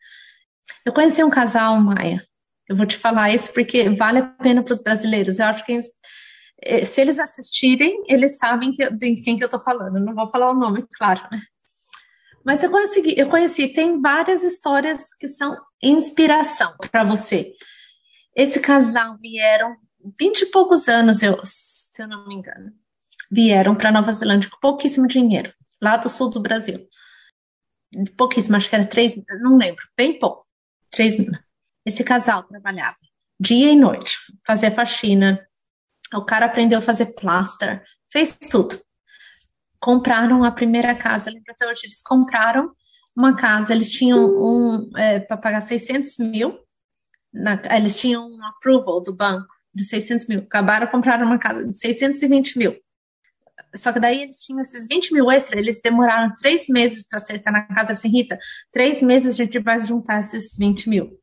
Eu 0.83 0.95
conheci 0.95 1.23
um 1.23 1.29
casal, 1.29 1.79
Maia. 1.79 2.27
Eu 2.67 2.75
vou 2.75 2.87
te 2.87 2.97
falar 2.97 3.35
isso 3.35 3.53
porque 3.53 3.91
vale 3.91 4.21
a 4.21 4.27
pena 4.27 4.63
para 4.63 4.73
os 4.73 4.83
brasileiros. 4.83 5.39
Eu 5.39 5.45
acho 5.45 5.63
que 5.67 5.79
eh, 6.63 6.85
se 6.87 7.03
eles 7.03 7.19
assistirem, 7.19 8.05
eles 8.09 8.39
sabem 8.39 8.73
que, 8.73 8.89
de 8.97 9.17
quem 9.17 9.37
que 9.37 9.45
eu 9.45 9.49
estou 9.49 9.61
falando. 9.61 9.99
Eu 9.99 10.03
não 10.03 10.15
vou 10.15 10.31
falar 10.31 10.53
o 10.53 10.59
nome, 10.59 10.87
claro, 10.95 11.21
né? 11.31 11.43
Mas 12.47 12.63
eu 12.63 12.71
consegui, 12.71 13.15
eu 13.19 13.29
conheci, 13.29 13.69
tem 13.69 14.01
várias 14.01 14.43
histórias 14.43 15.15
que 15.17 15.29
são 15.29 15.55
inspiração 15.83 16.75
para 16.91 17.05
você. 17.05 17.53
Esse 18.35 18.59
casal 18.59 19.19
vieram 19.21 19.77
vinte 20.19 20.43
e 20.43 20.47
poucos 20.47 20.89
anos, 20.89 21.23
eu, 21.23 21.41
se 21.45 22.03
eu 22.03 22.09
não 22.09 22.27
me 22.27 22.35
engano, 22.35 22.73
vieram 23.31 23.75
para 23.75 23.93
Nova 23.93 24.13
Zelândia 24.13 24.51
com 24.51 24.59
pouquíssimo 24.61 25.07
dinheiro, 25.07 25.53
lá 25.81 25.97
do 25.97 26.09
sul 26.09 26.31
do 26.31 26.41
Brasil. 26.41 26.87
Pouquíssimo, 28.17 28.57
acho 28.57 28.69
que 28.69 28.75
era 28.75 28.87
três, 28.87 29.15
não 29.41 29.57
lembro, 29.57 29.85
bem 29.97 30.19
pouco, 30.19 30.47
três 30.91 31.19
mil. 31.19 31.33
Esse 31.85 32.05
casal 32.05 32.43
trabalhava 32.45 32.97
dia 33.39 33.73
e 33.73 33.77
noite, 33.77 34.19
fazia 34.47 34.71
faxina, 34.71 35.45
o 36.15 36.25
cara 36.25 36.47
aprendeu 36.47 36.79
a 36.79 36.83
fazer 36.83 37.07
plaster, 37.07 37.83
fez 38.11 38.37
tudo. 38.37 38.81
Compraram 39.81 40.45
a 40.45 40.53
primeira 40.53 40.95
casa, 40.95 41.31
lembro 41.31 41.51
até 41.51 41.67
hoje, 41.67 41.83
eles 41.85 42.03
compraram 42.03 42.73
uma 43.17 43.35
casa, 43.37 43.73
eles 43.73 43.91
tinham 43.91 44.21
um, 44.21 44.91
é, 44.97 45.19
para 45.19 45.37
pagar 45.37 45.61
600 45.61 46.19
mil, 46.19 46.57
na, 47.33 47.61
eles 47.77 47.99
tinham 47.99 48.29
um 48.29 48.45
approval 48.47 49.03
do 49.03 49.15
banco 49.15 49.52
de 49.75 49.85
600 49.85 50.29
mil. 50.29 50.41
Acabaram 50.41 50.87
de 50.87 50.93
comprar 50.93 51.23
uma 51.23 51.39
casa 51.39 51.65
de 51.65 51.77
620 51.77 52.59
mil. 52.59 52.77
Só 53.75 53.93
que 53.93 54.01
daí 54.01 54.23
eles 54.23 54.43
tinham 54.43 54.61
esses 54.61 54.87
20 54.87 55.15
mil 55.15 55.31
extra, 55.31 55.59
eles 55.59 55.81
demoraram 55.83 56.35
três 56.35 56.69
meses 56.69 57.07
para 57.07 57.17
acertar 57.17 57.53
na 57.53 57.63
casa. 57.63 57.93
assim, 57.93 58.09
Rita, 58.09 58.39
três 58.71 59.01
meses 59.01 59.35
a 59.35 59.37
gente 59.37 59.59
vai 59.59 59.79
juntar 59.79 60.21
esses 60.21 60.57
20 60.59 60.89
mil. 60.89 61.19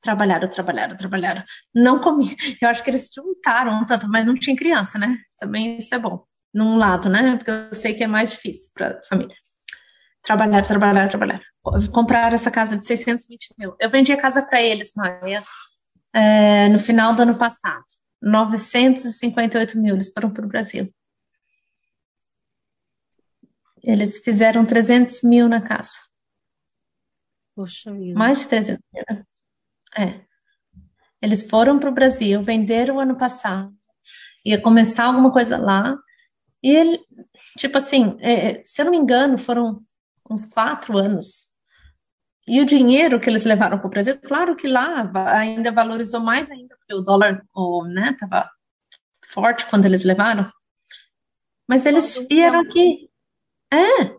Trabalharam, 0.00 0.48
trabalharam, 0.48 0.96
trabalharam. 0.96 1.42
Não 1.74 1.98
comi. 1.98 2.36
Eu 2.60 2.68
acho 2.68 2.82
que 2.82 2.90
eles 2.90 3.10
juntaram 3.14 3.84
tanto, 3.86 4.08
mas 4.08 4.26
não 4.26 4.34
tinha 4.34 4.54
criança, 4.54 4.98
né? 4.98 5.18
Também 5.38 5.78
isso 5.78 5.94
é 5.94 5.98
bom. 5.98 6.24
Num 6.52 6.76
lado, 6.76 7.08
né? 7.08 7.36
Porque 7.36 7.50
eu 7.50 7.74
sei 7.74 7.94
que 7.94 8.04
é 8.04 8.06
mais 8.06 8.30
difícil 8.30 8.70
para 8.72 9.00
família. 9.08 9.34
Trabalharam, 10.22 10.64
trabalharam, 10.64 11.08
trabalharam. 11.08 11.42
Compraram 11.92 12.34
essa 12.34 12.48
casa 12.48 12.76
de 12.78 12.86
620 12.86 13.54
mil. 13.58 13.74
Eu 13.80 13.90
vendi 13.90 14.12
a 14.12 14.16
casa 14.16 14.40
para 14.40 14.62
eles, 14.62 14.92
Maia 14.94 15.42
é, 16.14 16.68
no 16.68 16.78
final 16.78 17.14
do 17.14 17.22
ano 17.22 17.36
passado. 17.36 17.84
958 18.22 19.78
mil, 19.78 19.94
eles 19.94 20.12
foram 20.12 20.30
para 20.30 20.44
o 20.44 20.48
Brasil. 20.48 20.94
Eles 23.82 24.18
fizeram 24.20 24.64
300 24.64 25.22
mil 25.22 25.48
na 25.48 25.60
casa. 25.60 25.98
Poxa 27.54 27.92
vida. 27.92 28.18
Mais 28.18 28.38
de 28.40 28.48
300 28.48 28.82
mil. 28.94 29.04
Né? 29.10 29.24
É. 29.96 30.24
Eles 31.20 31.42
foram 31.42 31.78
para 31.78 31.90
o 31.90 31.94
Brasil, 31.94 32.42
venderam 32.42 33.00
ano 33.00 33.16
passado. 33.16 33.74
Ia 34.44 34.60
começar 34.60 35.04
alguma 35.04 35.32
coisa 35.32 35.58
lá. 35.58 35.98
E 36.62 36.70
ele, 36.70 36.98
tipo 37.58 37.76
assim, 37.76 38.16
é, 38.20 38.62
se 38.64 38.80
eu 38.80 38.86
não 38.86 38.92
me 38.92 38.98
engano, 38.98 39.36
foram 39.36 39.84
uns 40.30 40.46
quatro 40.46 40.96
anos 40.96 41.53
e 42.46 42.60
o 42.60 42.66
dinheiro 42.66 43.18
que 43.18 43.28
eles 43.30 43.44
levaram 43.44 43.78
para 43.78 43.86
o 43.86 43.90
Brasil, 43.90 44.20
claro 44.20 44.54
que 44.54 44.68
lá 44.68 45.10
ainda 45.32 45.72
valorizou 45.72 46.20
mais 46.20 46.50
ainda, 46.50 46.76
porque 46.76 46.94
o 46.94 47.00
dólar 47.00 47.42
estava 47.42 48.40
né, 48.40 48.50
forte 49.26 49.66
quando 49.66 49.86
eles 49.86 50.04
levaram. 50.04 50.50
Mas 51.66 51.86
eles 51.86 52.26
vieram 52.28 52.60
aqui. 52.60 53.10
É, 53.72 54.14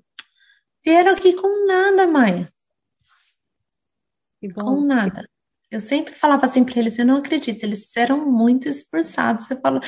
vieram 0.84 1.11
aqui 1.13 1.34
com 1.34 1.67
nada, 1.67 2.07
Maia. 2.07 2.51
Com 4.53 4.82
nada. 4.82 5.28
Eu 5.76 5.82
sempre 5.82 6.13
falava 6.13 6.45
assim 6.45 6.63
para 6.63 6.80
eles, 6.80 6.97
eu 6.97 7.05
não 7.05 7.17
acredito, 7.17 7.61
eles 7.61 7.97
eram 7.97 8.32
muito 8.32 8.69
esforçados. 8.69 9.51
Eu 9.51 9.59
falo, 9.59 9.82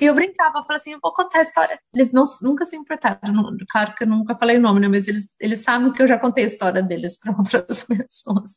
e 0.00 0.04
eu 0.06 0.14
brincava, 0.14 0.58
eu 0.58 0.62
falava 0.62 0.72
assim, 0.72 0.92
eu 0.92 0.98
vou 1.02 1.12
contar 1.12 1.40
a 1.40 1.42
história. 1.42 1.78
Eles 1.94 2.10
não, 2.12 2.22
nunca 2.40 2.64
se 2.64 2.76
importaram, 2.76 3.44
claro 3.68 3.94
que 3.94 4.04
eu 4.04 4.08
nunca 4.08 4.34
falei 4.38 4.56
o 4.56 4.60
nome, 4.60 4.80
né? 4.80 4.88
Mas 4.88 5.06
eles, 5.06 5.36
eles 5.38 5.58
sabem 5.58 5.92
que 5.92 6.00
eu 6.00 6.06
já 6.06 6.18
contei 6.18 6.44
a 6.44 6.46
história 6.46 6.82
deles 6.82 7.18
para 7.18 7.30
outras 7.36 7.84
pessoas. 7.84 8.52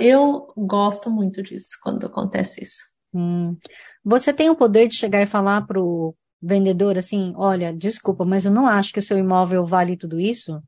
Eu 0.00 0.52
gosto 0.56 1.08
muito 1.12 1.44
disso 1.44 1.78
quando 1.80 2.04
acontece 2.04 2.64
isso. 2.64 2.82
Hum. 3.14 3.56
Você 4.04 4.32
tem 4.32 4.50
o 4.50 4.56
poder 4.56 4.88
de 4.88 4.96
chegar 4.96 5.22
e 5.22 5.26
falar 5.26 5.64
pro 5.64 6.12
vendedor 6.42 6.98
assim, 6.98 7.32
olha, 7.36 7.72
desculpa, 7.72 8.24
mas 8.24 8.44
eu 8.44 8.50
não 8.50 8.66
acho 8.66 8.92
que 8.92 8.98
o 8.98 9.02
seu 9.02 9.16
imóvel 9.16 9.64
vale 9.64 9.96
tudo 9.96 10.18
isso? 10.18 10.60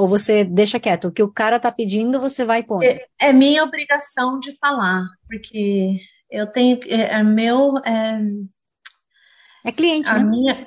Ou 0.00 0.08
você 0.08 0.44
deixa 0.44 0.80
quieto? 0.80 1.08
O 1.08 1.12
que 1.12 1.22
o 1.22 1.30
cara 1.30 1.60
tá 1.60 1.70
pedindo, 1.70 2.18
você 2.18 2.42
vai 2.42 2.62
pôr? 2.62 2.82
É, 2.82 3.06
é 3.18 3.34
minha 3.34 3.62
obrigação 3.62 4.40
de 4.40 4.56
falar, 4.56 5.04
porque 5.28 5.98
eu 6.30 6.50
tenho. 6.50 6.80
É, 6.86 7.18
é 7.18 7.22
meu. 7.22 7.74
É, 7.84 8.18
é 9.66 9.70
cliente, 9.70 10.08
a 10.08 10.18
né? 10.18 10.24
minha. 10.24 10.66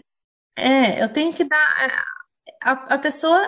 É, 0.56 1.04
eu 1.04 1.10
tenho 1.10 1.34
que 1.34 1.44
dar. 1.46 1.90
É, 1.90 1.96
a, 2.64 2.72
a 2.94 2.98
pessoa 3.00 3.42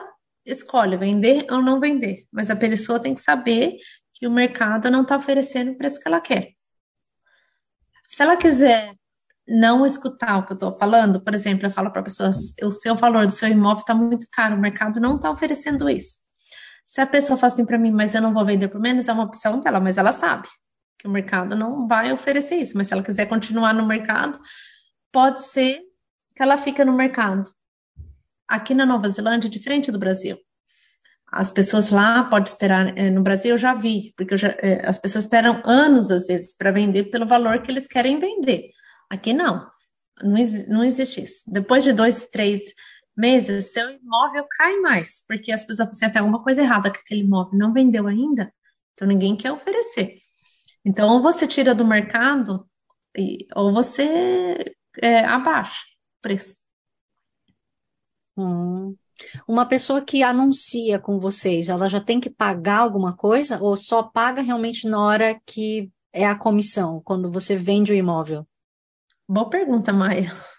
escolhe 0.43 0.97
vender 0.97 1.45
ou 1.51 1.61
não 1.61 1.79
vender, 1.79 2.25
mas 2.31 2.49
a 2.49 2.55
pessoa 2.55 2.99
tem 2.99 3.13
que 3.13 3.21
saber 3.21 3.77
que 4.11 4.25
o 4.25 4.31
mercado 4.31 4.89
não 4.89 5.03
está 5.03 5.15
oferecendo 5.15 5.73
o 5.73 5.77
preço 5.77 5.99
que 5.99 6.07
ela 6.07 6.19
quer. 6.19 6.53
Se 8.07 8.23
ela 8.23 8.36
quiser 8.36 8.95
não 9.48 9.86
escutar 9.86 10.38
o 10.38 10.46
que 10.46 10.54
eu 10.54 10.56
estou 10.56 10.78
falando, 10.78 11.22
por 11.22 11.34
exemplo, 11.34 11.68
eu 11.68 11.72
falo 11.72 11.91
para 11.91 12.02
pessoas, 12.02 12.56
o 12.64 12.72
seu 12.72 12.96
valor 12.96 13.28
do 13.28 13.34
seu 13.34 13.48
imóvel 13.48 13.82
está 13.82 13.93
muito 13.93 14.28
caro, 14.32 14.56
o 14.56 14.60
mercado 14.60 15.00
não 15.00 15.18
está 15.18 15.30
oferecendo 15.30 15.89
isso. 15.89 16.26
Se 16.86 17.02
a 17.02 17.08
pessoa 17.08 17.38
fala 17.38 17.52
assim 17.52 17.66
para 17.66 17.80
mim, 17.80 17.91
mas 17.91 18.14
eu 18.14 18.22
não 18.22 18.34
vou 18.34 18.46
vender 18.46 18.68
por 18.68 18.80
menos, 18.80 19.08
é 19.08 19.14
uma 19.14 19.24
opção 19.24 19.60
dela, 19.60 19.80
mas 19.80 19.98
ela 19.98 20.12
sabe 20.12 20.48
que 21.00 21.08
o 21.08 21.12
mercado 21.12 21.56
não 21.56 21.88
vai 21.88 22.12
oferecer 22.12 22.56
isso. 22.56 22.78
Mas 22.78 22.88
se 22.88 22.93
ela 22.93 23.04
quiser 23.04 23.26
continuar 23.28 23.74
no 23.74 23.86
mercado, 23.86 24.39
pode 25.12 25.41
ser 25.43 25.80
que 26.36 26.43
ela 26.43 26.58
fique 26.58 26.84
no 26.86 26.93
mercado. 26.93 27.50
Aqui 28.48 28.76
na 28.76 28.86
Nova 28.86 29.10
Zelândia, 29.10 29.50
diferente 29.50 29.91
do 29.91 29.98
Brasil. 29.98 30.38
As 31.32 31.50
pessoas 31.50 31.89
lá 31.89 32.24
podem 32.26 32.46
esperar, 32.46 32.96
eh, 32.98 33.10
no 33.10 33.24
Brasil 33.24 33.52
eu 33.52 33.58
já 33.58 33.74
vi, 33.74 34.14
porque 34.16 34.38
já, 34.38 34.50
eh, 34.60 34.84
as 34.86 35.00
pessoas 35.00 35.26
esperam 35.26 35.62
anos, 35.66 36.12
às 36.12 36.28
vezes, 36.28 36.56
para 36.56 36.72
vender 36.72 37.06
pelo 37.06 37.26
valor 37.26 37.62
que 37.62 37.72
eles 37.72 37.88
querem 37.88 38.20
vender. 38.20 38.70
Aqui 39.10 39.34
não, 39.34 39.70
não, 40.22 40.36
não 40.68 40.84
existe 40.84 41.22
isso. 41.22 41.43
Depois 41.47 41.84
de 41.84 41.93
dois, 41.93 42.26
três 42.28 42.74
meses, 43.16 43.72
seu 43.72 43.89
imóvel 43.89 44.45
cai 44.58 44.78
mais, 44.80 45.24
porque 45.28 45.51
as 45.51 45.64
pessoas 45.64 45.89
pensam, 45.89 46.12
tem 46.12 46.20
alguma 46.20 46.43
coisa 46.43 46.62
errada 46.62 46.91
com 46.91 46.97
aquele 46.97 47.22
imóvel, 47.22 47.58
não 47.58 47.74
vendeu 47.74 48.08
ainda, 48.08 48.51
então 48.93 49.08
ninguém 49.08 49.38
quer 49.38 49.51
oferecer. 49.51 50.20
Então, 50.84 51.10
ou 51.10 51.22
você 51.22 51.47
tira 51.47 51.74
do 51.74 51.86
mercado, 51.86 52.68
ou 53.56 53.72
você 53.72 54.76
é, 55.01 55.20
abaixa 55.26 55.82
o 56.18 56.22
preço. 56.22 56.56
Hum. 58.38 58.95
Uma 59.47 59.66
pessoa 59.66 60.01
que 60.01 60.22
anuncia 60.22 60.99
com 60.99 61.18
vocês, 61.18 61.70
ela 61.70 61.88
já 61.88 62.01
tem 62.01 62.20
que 62.20 62.30
pagar 62.30 62.80
alguma 62.80 63.16
coisa 63.16 63.60
ou 63.62 63.78
só 63.78 64.03
paga 64.03 64.41
realmente 64.41 64.88
na 64.88 64.99
hora 65.01 65.39
que 65.45 65.89
é 66.12 66.26
a 66.26 66.38
comissão, 66.38 67.01
quando 67.01 67.32
você 67.32 67.58
vende 67.58 67.93
o 67.93 67.95
imóvel? 67.95 68.45
Boa 69.28 69.49
pergunta, 69.49 69.91
Maia. 69.93 70.32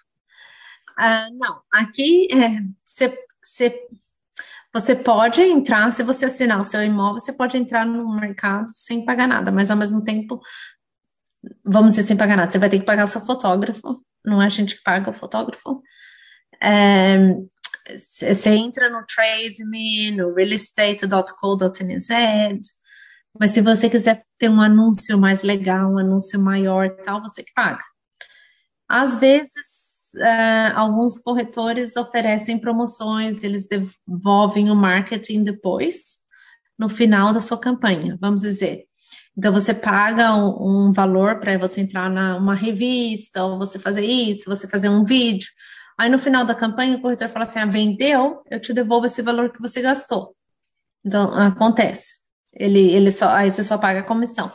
Ah, 0.99 1.29
não, 1.31 1.61
aqui 1.71 2.27
é, 2.33 2.59
você, 2.83 3.15
você, 3.43 3.87
você 4.73 4.97
pode 4.97 5.43
entrar, 5.43 5.93
se 5.93 6.03
você 6.03 6.25
assinar 6.25 6.59
o 6.59 6.65
seu 6.65 6.83
imóvel, 6.83 7.19
você 7.19 7.35
pode 7.35 7.59
entrar 7.59 7.85
no 7.85 8.19
mercado 8.19 8.69
sem 8.75 9.05
pagar 9.05 9.29
nada, 9.29 9.53
mas 9.53 9.71
ao 9.71 9.77
mesmo 9.77 10.03
tempo, 10.03 10.41
vamos 11.63 11.93
dizer 11.93 12.05
sem 12.05 12.17
pagar 12.17 12.35
nada, 12.35 12.51
você 12.51 12.59
vai 12.59 12.71
ter 12.71 12.79
que 12.79 12.87
pagar 12.87 13.05
o 13.05 13.07
seu 13.07 13.21
fotógrafo, 13.21 14.03
não 14.25 14.41
é 14.41 14.47
a 14.47 14.49
gente 14.49 14.77
que 14.77 14.83
paga 14.83 15.11
o 15.11 15.13
fotógrafo. 15.13 15.83
É, 16.63 17.35
você 17.95 18.51
entra 18.55 18.89
no 18.89 19.05
TradeMe, 19.05 20.13
no 20.13 20.33
realestate.co.nz, 20.33 22.09
mas 23.39 23.51
se 23.51 23.61
você 23.61 23.91
quiser 23.91 24.25
ter 24.39 24.49
um 24.49 24.63
anúncio 24.63 25.19
mais 25.19 25.43
legal, 25.43 25.93
um 25.93 25.99
anúncio 25.99 26.41
maior 26.41 26.89
tal, 27.05 27.21
você 27.21 27.43
que 27.43 27.53
paga. 27.53 27.85
Às 28.89 29.17
vezes, 29.17 30.13
uh, 30.17 30.77
alguns 30.77 31.19
corretores 31.19 31.97
oferecem 31.97 32.59
promoções, 32.59 33.43
eles 33.43 33.67
devolvem 33.67 34.71
o 34.71 34.77
marketing 34.77 35.43
depois, 35.43 36.17
no 36.79 36.89
final 36.89 37.33
da 37.33 37.41
sua 37.41 37.59
campanha, 37.59 38.17
vamos 38.21 38.43
dizer. 38.43 38.85
Então, 39.37 39.53
você 39.53 39.75
paga 39.75 40.35
um, 40.35 40.89
um 40.89 40.93
valor 40.93 41.41
para 41.41 41.59
você 41.59 41.81
entrar 41.81 42.09
numa 42.11 42.55
revista, 42.55 43.45
ou 43.45 43.59
você 43.59 43.79
fazer 43.79 44.05
isso, 44.05 44.49
você 44.49 44.67
fazer 44.67 44.89
um 44.89 45.05
vídeo. 45.05 45.49
Aí, 45.99 46.09
no 46.09 46.19
final 46.19 46.45
da 46.45 46.55
campanha, 46.55 46.97
o 46.97 47.01
corretor 47.01 47.29
fala 47.29 47.43
assim: 47.43 47.59
ah, 47.59 47.67
vendeu, 47.67 48.43
eu 48.51 48.61
te 48.61 48.73
devolvo 48.73 49.07
esse 49.07 49.21
valor 49.23 49.53
que 49.53 49.61
você 49.61 49.83
gastou. 49.83 50.35
Então, 51.05 51.33
acontece. 51.35 52.15
Ele, 52.53 52.81
ele 52.81 53.13
só, 53.13 53.29
aí 53.29 53.51
você 53.51 53.63
só 53.63 53.77
paga 53.77 54.01
a 54.01 54.07
comissão. 54.07 54.51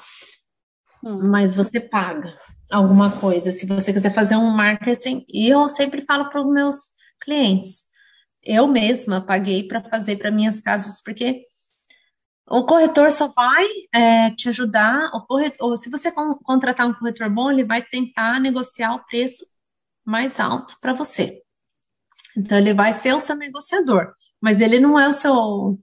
Hum. 1.04 1.30
Mas 1.30 1.54
você 1.54 1.80
paga 1.80 2.36
alguma 2.72 3.12
coisa. 3.20 3.52
Se 3.52 3.66
você 3.66 3.94
quiser 3.94 4.14
fazer 4.14 4.36
um 4.36 4.50
marketing, 4.50 5.26
e 5.28 5.50
eu 5.50 5.68
sempre 5.68 6.06
falo 6.06 6.30
para 6.30 6.42
os 6.42 6.52
meus 6.52 6.76
clientes, 7.20 7.84
eu 8.44 8.68
mesma 8.68 9.22
paguei 9.22 9.68
para 9.68 9.84
fazer 9.84 10.18
para 10.18 10.32
minhas 10.32 10.60
casas, 10.60 11.02
porque 11.02 11.44
o 12.48 12.66
corretor 12.66 13.12
só 13.12 13.28
vai 13.28 13.66
é, 13.94 14.32
te 14.32 14.50
ajudar, 14.50 15.10
o 15.14 15.26
corretor, 15.26 15.78
se 15.78 15.90
você 15.90 16.12
contratar 16.12 16.88
um 16.88 16.94
corretor 16.94 17.30
bom, 17.30 17.52
ele 17.52 17.64
vai 17.64 17.82
tentar 17.82 18.40
negociar 18.40 18.96
o 18.96 19.06
preço 19.06 19.46
mais 20.04 20.40
alto 20.40 20.76
para 20.82 20.94
você. 20.94 21.42
Então 22.36 22.58
ele 22.58 22.74
vai 22.74 22.94
ser 22.94 23.14
o 23.14 23.20
seu 23.20 23.36
negociador, 23.36 24.14
mas 24.42 24.60
ele 24.60 24.80
não 24.80 25.00
é 25.00 25.08
o 25.08 25.14
seu, 25.14 25.80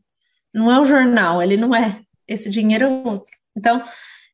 não 0.52 0.70
é 0.70 0.80
o 0.80 0.84
jornal, 0.84 1.42
ele 1.42 1.56
não 1.56 1.74
é 1.74 2.02
esse 2.26 2.50
dinheiro 2.50 2.84
é 2.84 2.88
outro. 2.88 3.32
Então 3.56 3.82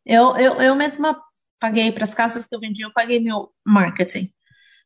eu, 0.05 0.37
eu, 0.37 0.55
eu 0.61 0.75
mesma 0.75 1.21
paguei 1.65 1.91
para 1.91 2.05
as 2.05 2.13
casas 2.13 2.45
que 2.45 2.55
eu 2.55 2.61
vendi, 2.61 2.83
eu 2.83 2.93
paguei 2.93 3.19
meu 3.19 3.51
marketing. 3.65 4.31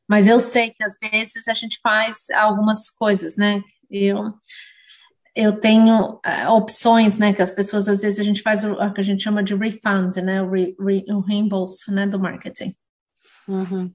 Mas 0.06 0.28
eu 0.28 0.38
sei 0.38 0.70
que 0.70 0.84
às 0.84 0.96
vezes 0.96 1.48
a 1.48 1.52
gente 1.52 1.80
faz 1.82 2.30
algumas 2.30 2.88
coisas, 2.88 3.36
né? 3.36 3.60
Eu, 3.90 4.32
eu 5.34 5.58
tenho 5.58 6.14
uh, 6.14 6.52
opções, 6.52 7.18
né? 7.18 7.32
Que 7.32 7.42
as 7.42 7.50
pessoas, 7.50 7.88
às 7.88 8.00
vezes, 8.00 8.20
a 8.20 8.22
gente 8.22 8.42
faz 8.42 8.62
o, 8.62 8.74
o 8.74 8.94
que 8.94 9.00
a 9.00 9.04
gente 9.04 9.24
chama 9.24 9.42
de 9.42 9.56
refund, 9.56 10.16
né? 10.22 10.40
O, 10.40 10.50
re, 10.52 10.76
re, 10.78 11.04
o 11.08 11.18
reembolso, 11.18 11.90
né? 11.90 12.06
Do 12.06 12.20
marketing. 12.20 12.72
Uhum. 13.48 13.92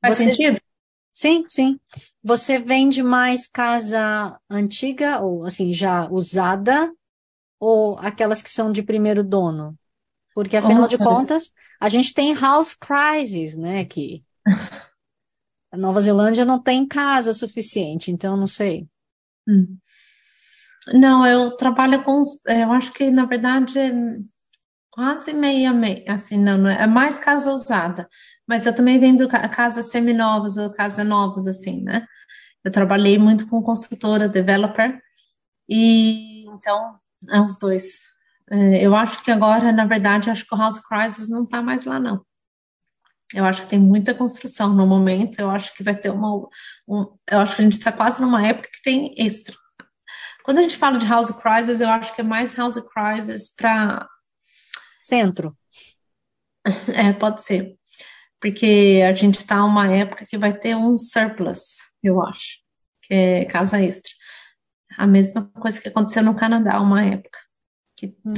Faz 0.00 0.16
Você... 0.16 0.24
sentido? 0.26 0.60
Sim, 1.12 1.44
sim. 1.48 1.80
Você 2.22 2.60
vende 2.60 3.02
mais 3.02 3.48
casa 3.48 4.38
antiga, 4.48 5.20
ou 5.20 5.44
assim, 5.44 5.74
já 5.74 6.08
usada, 6.08 6.92
ou 7.58 7.98
aquelas 7.98 8.40
que 8.40 8.50
são 8.50 8.70
de 8.70 8.84
primeiro 8.84 9.24
dono? 9.24 9.76
Porque, 10.42 10.56
afinal 10.56 10.88
de 10.88 10.98
contas, 10.98 11.52
a 11.80 11.88
gente 11.88 12.14
tem 12.14 12.34
house 12.34 12.74
crisis, 12.74 13.56
né, 13.56 13.80
aqui. 13.80 14.24
A 15.72 15.76
Nova 15.76 16.00
Zelândia 16.00 16.44
não 16.44 16.60
tem 16.60 16.86
casa 16.86 17.32
suficiente, 17.32 18.10
então 18.10 18.36
não 18.36 18.46
sei. 18.46 18.88
Hum. 19.48 19.78
Não, 20.92 21.24
eu 21.24 21.56
trabalho 21.56 22.02
com, 22.02 22.22
eu 22.46 22.72
acho 22.72 22.92
que 22.92 23.08
na 23.10 23.24
verdade 23.24 23.78
é 23.78 23.92
quase 24.90 25.32
meia 25.32 25.72
meia, 25.72 26.04
assim, 26.08 26.36
não, 26.36 26.58
não 26.58 26.68
é, 26.68 26.82
é 26.82 26.86
mais 26.86 27.18
casa 27.18 27.52
usada, 27.52 28.08
mas 28.46 28.66
eu 28.66 28.74
também 28.74 28.98
vendo 28.98 29.28
casas 29.28 29.90
seminovas 29.90 30.56
ou 30.56 30.72
casas 30.72 31.06
novas, 31.06 31.46
assim, 31.46 31.82
né? 31.82 32.04
Eu 32.64 32.72
trabalhei 32.72 33.18
muito 33.18 33.48
com 33.48 33.62
construtora, 33.62 34.28
developer, 34.28 35.00
e 35.68 36.44
então 36.50 36.98
é 37.30 37.40
os 37.40 37.58
dois. 37.58 38.00
É, 38.50 38.84
eu 38.84 38.96
acho 38.96 39.22
que 39.22 39.30
agora, 39.30 39.72
na 39.72 39.84
verdade, 39.84 40.28
acho 40.28 40.44
que 40.44 40.54
o 40.54 40.58
House 40.58 40.80
Crisis 40.80 41.28
não 41.30 41.44
está 41.44 41.62
mais 41.62 41.84
lá, 41.84 42.00
não. 42.00 42.24
Eu 43.32 43.44
acho 43.44 43.62
que 43.62 43.68
tem 43.68 43.78
muita 43.78 44.12
construção 44.12 44.74
no 44.74 44.86
momento. 44.86 45.38
Eu 45.38 45.48
acho 45.50 45.72
que 45.74 45.84
vai 45.84 45.94
ter 45.94 46.10
uma. 46.10 46.48
Um, 46.88 47.16
eu 47.30 47.38
acho 47.38 47.54
que 47.54 47.62
a 47.62 47.64
gente 47.64 47.78
está 47.78 47.92
quase 47.92 48.20
numa 48.20 48.44
época 48.44 48.68
que 48.72 48.82
tem 48.82 49.14
extra. 49.16 49.54
Quando 50.42 50.58
a 50.58 50.62
gente 50.62 50.76
fala 50.76 50.98
de 50.98 51.06
House 51.06 51.30
Crisis, 51.30 51.80
eu 51.80 51.88
acho 51.88 52.12
que 52.14 52.22
é 52.22 52.24
mais 52.24 52.54
House 52.54 52.74
Crisis 52.92 53.54
para. 53.54 54.08
Centro. 55.00 55.56
É, 56.94 57.12
pode 57.14 57.42
ser. 57.42 57.74
Porque 58.38 59.00
a 59.08 59.14
gente 59.14 59.38
está 59.38 59.56
numa 59.58 59.86
época 59.90 60.26
que 60.28 60.36
vai 60.36 60.52
ter 60.52 60.76
um 60.76 60.98
surplus, 60.98 61.78
eu 62.02 62.22
acho, 62.22 62.58
que 63.02 63.14
é 63.14 63.44
casa 63.46 63.80
extra. 63.80 64.12
A 64.98 65.06
mesma 65.06 65.50
coisa 65.52 65.80
que 65.80 65.88
aconteceu 65.88 66.22
no 66.22 66.34
Canadá, 66.36 66.80
uma 66.80 67.02
época 67.02 67.38
que, 68.00 68.16
hum. 68.24 68.32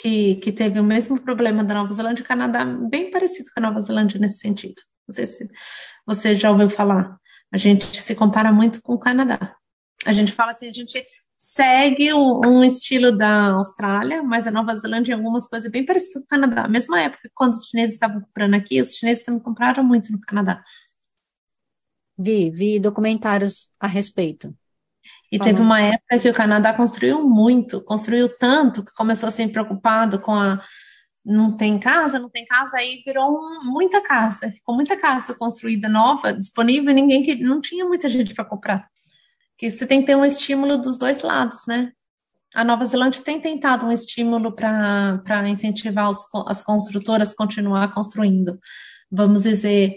que, 0.00 0.36
que 0.36 0.52
teve 0.52 0.80
o 0.80 0.84
mesmo 0.84 1.20
problema 1.20 1.62
da 1.62 1.74
Nova 1.74 1.92
Zelândia 1.92 2.24
o 2.24 2.26
Canadá, 2.26 2.64
bem 2.64 3.10
parecido 3.10 3.50
com 3.52 3.60
a 3.60 3.68
Nova 3.68 3.80
Zelândia 3.80 4.18
nesse 4.18 4.38
sentido. 4.38 4.80
Não 5.06 5.14
sei 5.14 5.26
se 5.26 5.46
você 6.06 6.34
já 6.34 6.50
ouviu 6.50 6.70
falar. 6.70 7.18
A 7.52 7.58
gente 7.58 8.00
se 8.00 8.14
compara 8.14 8.50
muito 8.52 8.80
com 8.80 8.94
o 8.94 8.98
Canadá. 8.98 9.54
A 10.06 10.12
gente 10.12 10.32
fala 10.32 10.52
assim, 10.52 10.68
a 10.68 10.72
gente 10.72 11.04
segue 11.36 12.14
um, 12.14 12.40
um 12.46 12.64
estilo 12.64 13.14
da 13.14 13.52
Austrália, 13.52 14.22
mas 14.22 14.46
a 14.46 14.50
Nova 14.50 14.74
Zelândia 14.74 15.12
em 15.12 15.16
algumas 15.16 15.46
coisas 15.46 15.70
bem 15.70 15.84
parecidas 15.84 16.14
com 16.14 16.20
o 16.20 16.26
Canadá. 16.26 16.66
Mesma 16.66 17.00
época, 17.02 17.30
quando 17.34 17.52
os 17.52 17.66
chineses 17.66 17.94
estavam 17.96 18.22
comprando 18.22 18.54
aqui, 18.54 18.80
os 18.80 18.94
chineses 18.94 19.24
também 19.24 19.42
compraram 19.42 19.84
muito 19.84 20.10
no 20.10 20.20
Canadá. 20.20 20.64
Vi, 22.18 22.50
vi 22.50 22.80
documentários 22.80 23.68
a 23.78 23.86
respeito. 23.86 24.56
E 25.30 25.38
teve 25.38 25.60
uma 25.60 25.80
época 25.80 26.18
que 26.20 26.28
o 26.28 26.34
Canadá 26.34 26.72
construiu 26.72 27.22
muito, 27.26 27.80
construiu 27.80 28.28
tanto 28.28 28.84
que 28.84 28.92
começou 28.94 29.28
a 29.28 29.30
ser 29.30 29.48
preocupado 29.48 30.20
com 30.20 30.34
a 30.34 30.60
não 31.26 31.56
tem 31.56 31.76
casa, 31.76 32.20
não 32.20 32.30
tem 32.30 32.46
casa, 32.46 32.78
aí 32.78 33.02
virou 33.04 33.64
muita 33.64 34.00
casa, 34.00 34.48
ficou 34.52 34.76
muita 34.76 34.96
casa 34.96 35.34
construída 35.34 35.88
nova, 35.88 36.32
disponível, 36.32 36.94
ninguém 36.94 37.24
que 37.24 37.34
não 37.34 37.60
tinha 37.60 37.84
muita 37.84 38.08
gente 38.08 38.32
para 38.32 38.44
comprar. 38.44 38.88
Que 39.58 39.68
você 39.68 39.84
tem 39.84 40.00
que 40.00 40.06
ter 40.06 40.14
um 40.14 40.24
estímulo 40.24 40.78
dos 40.78 40.98
dois 40.98 41.22
lados, 41.22 41.66
né? 41.66 41.90
A 42.54 42.62
Nova 42.62 42.84
Zelândia 42.84 43.22
tem 43.22 43.40
tentado 43.40 43.86
um 43.86 43.92
estímulo 43.92 44.54
para 44.54 45.48
incentivar 45.48 46.10
os, 46.10 46.24
as 46.46 46.62
construtoras 46.62 47.32
a 47.32 47.36
continuar 47.36 47.92
construindo. 47.92 48.58
Vamos 49.10 49.42
dizer, 49.42 49.96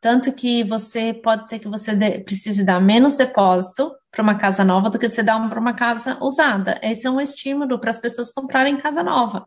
tanto 0.00 0.32
que 0.32 0.64
você 0.64 1.14
pode 1.14 1.48
ser 1.48 1.58
que 1.58 1.68
você 1.68 1.94
de, 1.94 2.20
precise 2.20 2.64
dar 2.64 2.80
menos 2.80 3.16
depósito 3.16 3.92
para 4.10 4.22
uma 4.22 4.36
casa 4.36 4.64
nova 4.64 4.90
do 4.90 4.98
que 4.98 5.08
você 5.10 5.22
dar 5.22 5.48
para 5.48 5.60
uma 5.60 5.74
casa 5.74 6.18
usada. 6.22 6.80
Esse 6.82 7.06
é 7.06 7.10
um 7.10 7.20
estímulo 7.20 7.78
para 7.78 7.90
as 7.90 7.98
pessoas 7.98 8.30
comprarem 8.32 8.78
casa 8.78 9.02
nova, 9.02 9.46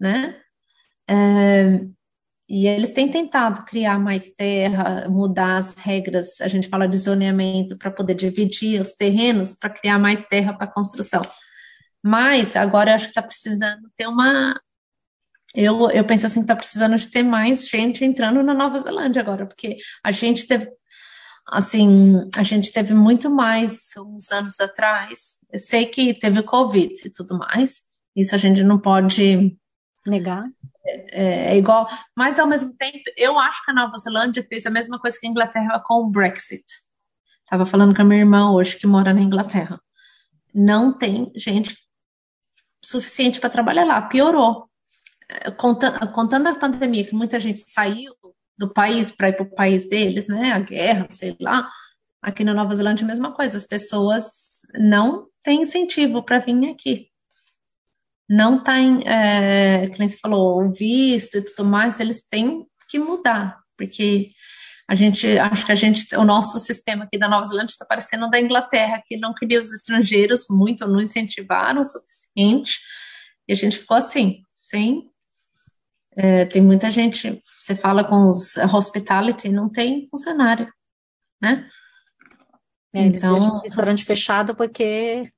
né? 0.00 0.36
É, 1.08 1.80
E 2.48 2.66
eles 2.66 2.90
têm 2.92 3.08
tentado 3.10 3.64
criar 3.64 3.98
mais 4.00 4.30
terra, 4.30 5.08
mudar 5.08 5.58
as 5.58 5.74
regras, 5.78 6.40
a 6.40 6.48
gente 6.48 6.68
fala 6.68 6.88
de 6.88 6.96
zoneamento, 6.96 7.78
para 7.78 7.92
poder 7.92 8.14
dividir 8.14 8.80
os 8.80 8.92
terrenos, 8.94 9.54
para 9.54 9.70
criar 9.70 9.98
mais 10.00 10.20
terra 10.28 10.52
para 10.54 10.66
construção. 10.66 11.22
Mas 12.02 12.56
agora 12.56 12.90
eu 12.90 12.94
acho 12.96 13.04
que 13.06 13.10
está 13.12 13.22
precisando 13.22 13.88
ter 13.96 14.06
uma. 14.08 14.60
Eu, 15.54 15.90
eu 15.90 16.04
penso 16.04 16.26
assim 16.26 16.40
que 16.40 16.44
está 16.44 16.56
precisando 16.56 16.96
de 16.96 17.08
ter 17.08 17.22
mais 17.22 17.68
gente 17.68 18.04
entrando 18.04 18.42
na 18.42 18.54
Nova 18.54 18.80
Zelândia 18.80 19.20
agora, 19.20 19.46
porque 19.46 19.76
a 20.02 20.12
gente 20.12 20.46
teve 20.46 20.70
assim, 21.46 22.28
a 22.36 22.42
gente 22.42 22.72
teve 22.72 22.94
muito 22.94 23.28
mais 23.28 23.90
uns 23.98 24.30
anos 24.30 24.60
atrás. 24.60 25.38
Eu 25.52 25.58
sei 25.58 25.86
que 25.86 26.14
teve 26.14 26.42
Covid 26.42 26.94
e 27.04 27.10
tudo 27.10 27.36
mais, 27.36 27.82
isso 28.14 28.34
a 28.34 28.38
gente 28.38 28.62
não 28.62 28.78
pode 28.78 29.56
negar. 30.06 30.44
É, 30.86 31.52
é, 31.52 31.58
igual, 31.58 31.88
mas 32.16 32.38
ao 32.38 32.46
mesmo 32.46 32.74
tempo, 32.74 32.98
eu 33.16 33.38
acho 33.38 33.64
que 33.64 33.70
a 33.70 33.74
Nova 33.74 33.98
Zelândia 33.98 34.46
fez 34.48 34.64
a 34.64 34.70
mesma 34.70 34.98
coisa 34.98 35.18
que 35.20 35.26
a 35.26 35.30
Inglaterra 35.30 35.82
com 35.84 36.04
o 36.04 36.10
Brexit. 36.10 36.64
Estava 37.42 37.66
falando 37.66 37.94
com 37.94 38.02
a 38.02 38.04
minha 38.04 38.20
irmã 38.20 38.50
hoje 38.52 38.76
que 38.76 38.86
mora 38.86 39.12
na 39.12 39.20
Inglaterra. 39.20 39.80
Não 40.54 40.96
tem 40.96 41.32
gente 41.36 41.76
suficiente 42.82 43.40
para 43.40 43.50
trabalhar 43.50 43.84
lá, 43.84 44.00
piorou. 44.02 44.69
Contando, 45.56 46.12
contando 46.12 46.46
a 46.48 46.54
pandemia, 46.54 47.04
que 47.04 47.14
muita 47.14 47.38
gente 47.38 47.60
saiu 47.60 48.12
do 48.58 48.72
país 48.72 49.10
para 49.10 49.30
ir 49.30 49.36
para 49.36 49.44
o 49.44 49.54
país 49.54 49.88
deles, 49.88 50.28
né? 50.28 50.52
A 50.52 50.58
guerra, 50.58 51.06
sei 51.08 51.36
lá. 51.40 51.70
Aqui 52.20 52.44
na 52.44 52.52
Nova 52.52 52.74
Zelândia, 52.74 53.04
a 53.04 53.08
mesma 53.08 53.32
coisa. 53.32 53.56
As 53.56 53.64
pessoas 53.64 54.62
não 54.74 55.26
têm 55.42 55.62
incentivo 55.62 56.22
para 56.22 56.38
vir 56.38 56.70
aqui. 56.70 57.08
Não 58.28 58.62
tem, 58.62 59.02
é, 59.08 59.88
que 59.88 59.98
nem 59.98 60.06
você 60.06 60.16
falou, 60.16 60.62
o 60.62 60.72
visto 60.72 61.38
e 61.38 61.42
tudo 61.42 61.64
mais, 61.64 61.98
eles 61.98 62.22
têm 62.28 62.64
que 62.88 62.98
mudar, 62.98 63.58
porque 63.76 64.30
a 64.88 64.94
gente, 64.94 65.38
acho 65.38 65.64
que 65.64 65.72
a 65.72 65.76
gente, 65.76 66.14
o 66.16 66.24
nosso 66.24 66.58
sistema 66.58 67.04
aqui 67.04 67.18
da 67.18 67.28
Nova 67.28 67.44
Zelândia 67.44 67.72
está 67.72 67.84
parecendo 67.84 68.28
da 68.28 68.40
Inglaterra, 68.40 69.02
que 69.06 69.16
não 69.16 69.32
queria 69.32 69.62
os 69.62 69.72
estrangeiros 69.72 70.46
muito, 70.50 70.86
não 70.86 71.00
incentivaram 71.00 71.80
o 71.80 71.84
suficiente, 71.84 72.80
e 73.48 73.52
a 73.52 73.56
gente 73.56 73.78
ficou 73.78 73.96
assim, 73.96 74.42
sem 74.52 75.08
é, 76.16 76.44
tem 76.44 76.60
muita 76.60 76.90
gente, 76.90 77.40
você 77.58 77.74
fala 77.74 78.04
com 78.04 78.28
os 78.28 78.56
hospitality, 78.56 79.48
não 79.48 79.68
tem 79.68 80.08
funcionário, 80.10 80.72
né? 81.40 81.68
É, 82.92 83.02
então, 83.02 83.58
o 83.58 83.60
restaurante 83.60 84.04
fechado 84.04 84.54
porque 84.54 85.32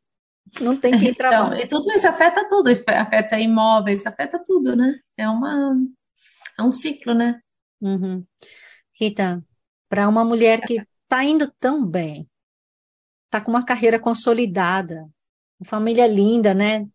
não 0.61 0.77
tem 0.77 0.99
quem. 0.99 1.11
Então, 1.13 1.53
e 1.55 1.67
tudo 1.69 1.93
isso 1.93 2.09
afeta 2.09 2.49
tudo, 2.49 2.71
afeta 2.89 3.39
imóveis, 3.39 4.07
afeta 4.07 4.41
tudo, 4.45 4.75
né? 4.75 4.99
É 5.17 5.29
uma 5.29 5.77
é 6.59 6.63
um 6.63 6.71
ciclo, 6.71 7.15
né? 7.15 7.41
Uhum. 7.81 8.25
Rita, 8.99 9.45
para 9.89 10.09
uma 10.09 10.25
mulher 10.25 10.61
que 10.67 10.83
está 11.03 11.25
indo 11.25 11.53
tão 11.61 11.85
bem, 11.85 12.29
está 13.27 13.41
com 13.41 13.51
uma 13.51 13.65
carreira 13.65 13.99
consolidada, 13.99 15.09
uma 15.61 15.67
família 15.67 16.07
linda, 16.07 16.55
né? 16.55 16.87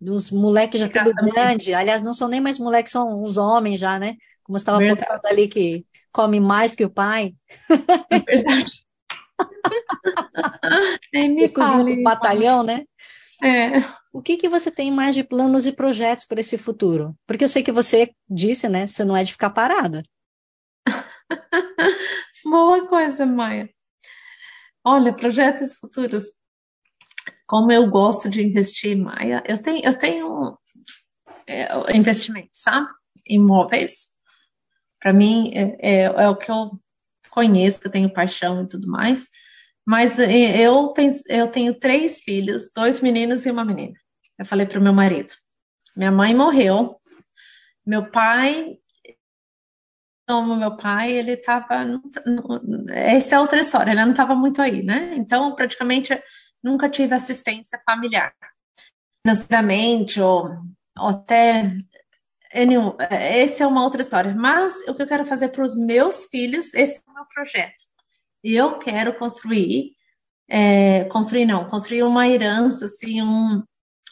Os 0.00 0.30
moleques 0.30 0.80
já 0.80 0.88
tudo 0.88 1.12
grande. 1.32 1.74
Aliás, 1.74 2.02
não 2.02 2.14
são 2.14 2.28
nem 2.28 2.40
mais 2.40 2.58
moleques, 2.58 2.92
são 2.92 3.22
os 3.22 3.36
homens 3.36 3.78
já, 3.78 3.98
né? 3.98 4.16
Como 4.42 4.58
você 4.58 4.62
estava 4.62 4.82
apontando 4.82 5.28
ali 5.28 5.48
que 5.48 5.84
come 6.12 6.40
mais 6.40 6.74
que 6.74 6.84
o 6.84 6.90
pai. 6.90 7.34
É 8.10 8.18
verdade. 8.18 8.84
Me 11.12 11.48
cozinha 11.48 12.02
batalhão, 12.02 12.62
né? 12.62 12.84
É. 13.42 13.80
O 14.12 14.20
que, 14.20 14.36
que 14.36 14.48
você 14.48 14.70
tem 14.70 14.90
mais 14.90 15.14
de 15.14 15.24
planos 15.24 15.66
e 15.66 15.72
projetos 15.72 16.24
para 16.24 16.40
esse 16.40 16.58
futuro? 16.58 17.16
Porque 17.26 17.44
eu 17.44 17.48
sei 17.48 17.62
que 17.62 17.72
você 17.72 18.10
disse, 18.28 18.68
né? 18.68 18.86
Você 18.86 19.04
não 19.04 19.16
é 19.16 19.24
de 19.24 19.32
ficar 19.32 19.50
parada. 19.50 20.02
Boa 22.44 22.86
coisa, 22.86 23.24
Maia. 23.24 23.70
Olha, 24.84 25.12
projetos 25.12 25.76
futuros 25.76 26.39
como 27.50 27.72
eu 27.72 27.90
gosto 27.90 28.30
de 28.30 28.40
investir, 28.40 28.96
Maia, 28.96 29.42
eu 29.44 29.58
tenho, 29.58 29.84
eu 29.84 29.98
tenho 29.98 30.56
é, 31.48 31.96
investimentos, 31.96 32.62
sabe? 32.62 32.86
Imóveis. 33.26 34.06
Para 35.00 35.12
mim, 35.12 35.50
é, 35.52 35.76
é, 35.80 36.02
é, 36.04 36.28
o 36.28 36.36
que 36.36 36.48
eu 36.48 36.70
conheço, 37.28 37.80
que 37.80 37.88
eu 37.88 37.90
tenho 37.90 38.12
paixão 38.12 38.62
e 38.62 38.68
tudo 38.68 38.88
mais. 38.88 39.26
Mas 39.84 40.20
é, 40.20 40.60
eu, 40.60 40.94
eu 41.28 41.48
tenho 41.48 41.74
três 41.74 42.20
filhos, 42.20 42.70
dois 42.72 43.00
meninos 43.00 43.44
e 43.44 43.50
uma 43.50 43.64
menina. 43.64 43.98
Eu 44.38 44.46
falei 44.46 44.64
para 44.64 44.78
o 44.78 44.82
meu 44.82 44.92
marido. 44.92 45.34
Minha 45.96 46.12
mãe 46.12 46.32
morreu. 46.32 47.00
Meu 47.84 48.08
pai 48.12 48.78
como 50.28 50.54
meu 50.54 50.76
pai, 50.76 51.10
ele 51.10 51.32
estava. 51.32 51.84
Essa 52.90 53.34
é 53.34 53.40
outra 53.40 53.58
história, 53.58 53.90
ele 53.90 54.00
não 54.00 54.12
estava 54.12 54.36
muito 54.36 54.62
aí, 54.62 54.80
né? 54.80 55.16
Então, 55.16 55.52
praticamente, 55.56 56.16
nunca 56.62 56.88
tive 56.88 57.14
assistência 57.14 57.80
familiar, 57.84 58.34
financeiramente 59.24 60.20
ou, 60.20 60.50
ou 60.98 61.08
até. 61.08 61.72
Anyway, 62.52 62.94
essa 63.10 63.64
é 63.64 63.66
uma 63.66 63.84
outra 63.84 64.02
história. 64.02 64.34
Mas 64.34 64.74
o 64.88 64.94
que 64.94 65.02
eu 65.02 65.06
quero 65.06 65.26
fazer 65.26 65.48
para 65.48 65.64
os 65.64 65.76
meus 65.76 66.24
filhos, 66.24 66.74
esse 66.74 66.98
é 66.98 67.10
o 67.10 67.14
meu 67.14 67.24
projeto. 67.32 67.82
E 68.42 68.54
eu 68.54 68.78
quero 68.78 69.14
construir, 69.14 69.92
é, 70.48 71.04
construir 71.04 71.44
não, 71.44 71.68
construir 71.68 72.02
uma 72.02 72.26
herança, 72.28 72.86
assim, 72.86 73.22
um, 73.22 73.62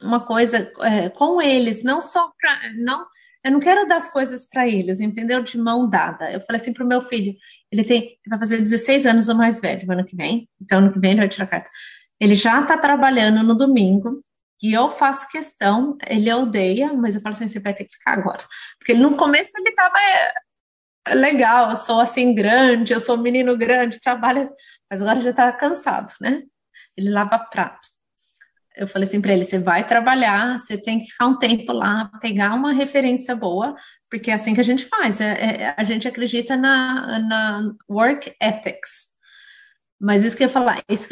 uma 0.02 0.24
coisa 0.24 0.72
é, 0.82 1.08
com 1.08 1.40
eles, 1.42 1.82
não 1.82 2.00
só 2.00 2.30
para. 2.38 2.72
Não, 2.74 3.06
eu 3.44 3.52
não 3.52 3.60
quero 3.60 3.88
dar 3.88 3.96
as 3.96 4.10
coisas 4.10 4.46
para 4.46 4.68
eles, 4.68 5.00
entendeu? 5.00 5.42
De 5.42 5.58
mão 5.58 5.88
dada. 5.88 6.30
Eu 6.30 6.40
falei 6.42 6.60
assim 6.60 6.72
para 6.72 6.84
o 6.84 6.88
meu 6.88 7.00
filho, 7.00 7.34
ele 7.70 7.84
tem, 7.84 8.18
vai 8.28 8.38
fazer 8.38 8.58
16 8.58 9.06
anos 9.06 9.28
ou 9.28 9.34
mais 9.34 9.60
velho 9.60 9.90
ano 9.90 10.04
que 10.04 10.16
vem, 10.16 10.48
então 10.60 10.78
ano 10.78 10.92
que 10.92 10.98
vem 10.98 11.12
ele 11.12 11.20
vai 11.20 11.28
tirar 11.28 11.46
carta. 11.46 11.70
Ele 12.20 12.34
já 12.34 12.60
está 12.60 12.76
trabalhando 12.76 13.42
no 13.42 13.54
domingo 13.54 14.22
e 14.62 14.72
eu 14.72 14.90
faço 14.90 15.28
questão, 15.28 15.96
ele 16.06 16.32
odeia, 16.32 16.92
mas 16.92 17.14
eu 17.14 17.20
falo 17.20 17.34
assim, 17.34 17.46
você 17.46 17.60
vai 17.60 17.74
ter 17.74 17.84
que 17.84 17.94
ficar 17.96 18.12
agora. 18.12 18.42
Porque 18.78 18.92
no 18.92 19.16
começo 19.16 19.52
ele 19.56 19.70
estava 19.70 19.96
é, 20.00 21.14
legal, 21.14 21.70
eu 21.70 21.76
sou 21.76 22.00
assim 22.00 22.34
grande, 22.34 22.92
eu 22.92 23.00
sou 23.00 23.16
um 23.16 23.22
menino 23.22 23.56
grande, 23.56 24.00
trabalha, 24.00 24.44
mas 24.90 25.00
agora 25.00 25.20
já 25.20 25.30
está 25.30 25.52
cansado, 25.52 26.12
né? 26.20 26.42
Ele 26.96 27.10
lava 27.10 27.38
prato. 27.38 27.86
Eu 28.76 28.86
falei 28.86 29.08
assim 29.08 29.20
para 29.20 29.32
ele, 29.32 29.44
você 29.44 29.58
vai 29.58 29.86
trabalhar, 29.86 30.58
você 30.58 30.80
tem 30.80 31.00
que 31.00 31.06
ficar 31.06 31.26
um 31.26 31.38
tempo 31.38 31.72
lá, 31.72 32.10
pegar 32.20 32.54
uma 32.54 32.72
referência 32.72 33.34
boa, 33.34 33.74
porque 34.10 34.30
é 34.30 34.34
assim 34.34 34.54
que 34.54 34.60
a 34.60 34.64
gente 34.64 34.86
faz, 34.86 35.20
é, 35.20 35.32
é, 35.32 35.74
a 35.76 35.84
gente 35.84 36.06
acredita 36.06 36.56
na, 36.56 37.18
na 37.20 37.74
work 37.88 38.34
ethics. 38.40 39.08
Mas 40.00 40.24
isso 40.24 40.36
que 40.36 40.44
eu 40.44 40.46
ia 40.46 40.52
falar, 40.52 40.80
isso, 40.88 41.08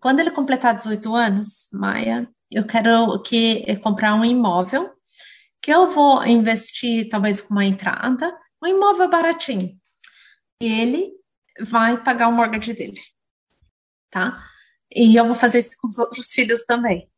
quando 0.00 0.20
ele 0.20 0.30
completar 0.30 0.74
18 0.74 1.14
anos, 1.14 1.68
Maia, 1.72 2.28
eu 2.50 2.66
quero 2.66 3.20
que 3.22 3.76
comprar 3.76 4.14
um 4.14 4.24
imóvel 4.24 4.90
que 5.62 5.70
eu 5.70 5.90
vou 5.90 6.26
investir 6.26 7.08
talvez 7.08 7.40
com 7.40 7.52
uma 7.52 7.64
entrada, 7.64 8.34
um 8.62 8.66
imóvel 8.66 9.08
baratinho. 9.08 9.78
E 10.62 10.66
ele 10.66 11.12
vai 11.60 12.02
pagar 12.02 12.28
o 12.28 12.32
mortgage 12.32 12.72
dele, 12.72 13.00
tá? 14.10 14.42
E 14.94 15.14
eu 15.14 15.26
vou 15.26 15.34
fazer 15.34 15.58
isso 15.58 15.76
com 15.80 15.88
os 15.88 15.98
outros 15.98 16.32
filhos 16.32 16.64
também. 16.64 17.08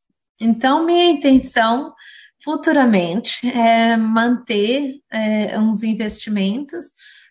Então, 0.41 0.85
minha 0.85 1.05
intenção 1.05 1.95
futuramente 2.43 3.47
é 3.49 3.97
manter 3.97 5.01
é, 5.11 5.59
uns 5.59 5.83
investimentos 5.83 6.87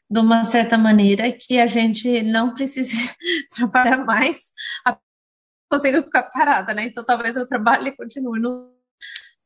de 0.09 0.19
uma 0.19 0.43
certa 0.43 0.77
maneira 0.77 1.31
que 1.31 1.59
a 1.59 1.67
gente 1.67 2.21
não 2.23 2.53
precise 2.53 3.09
trabalhar 3.55 4.05
mais 4.05 4.51
consigo 5.71 6.03
ficar 6.03 6.23
parada, 6.23 6.73
né? 6.73 6.83
Então 6.85 7.03
talvez 7.03 7.35
eu 7.35 7.47
trabalhe 7.47 7.89
e 7.89 7.95
continue 7.95 8.39
no. 8.39 8.69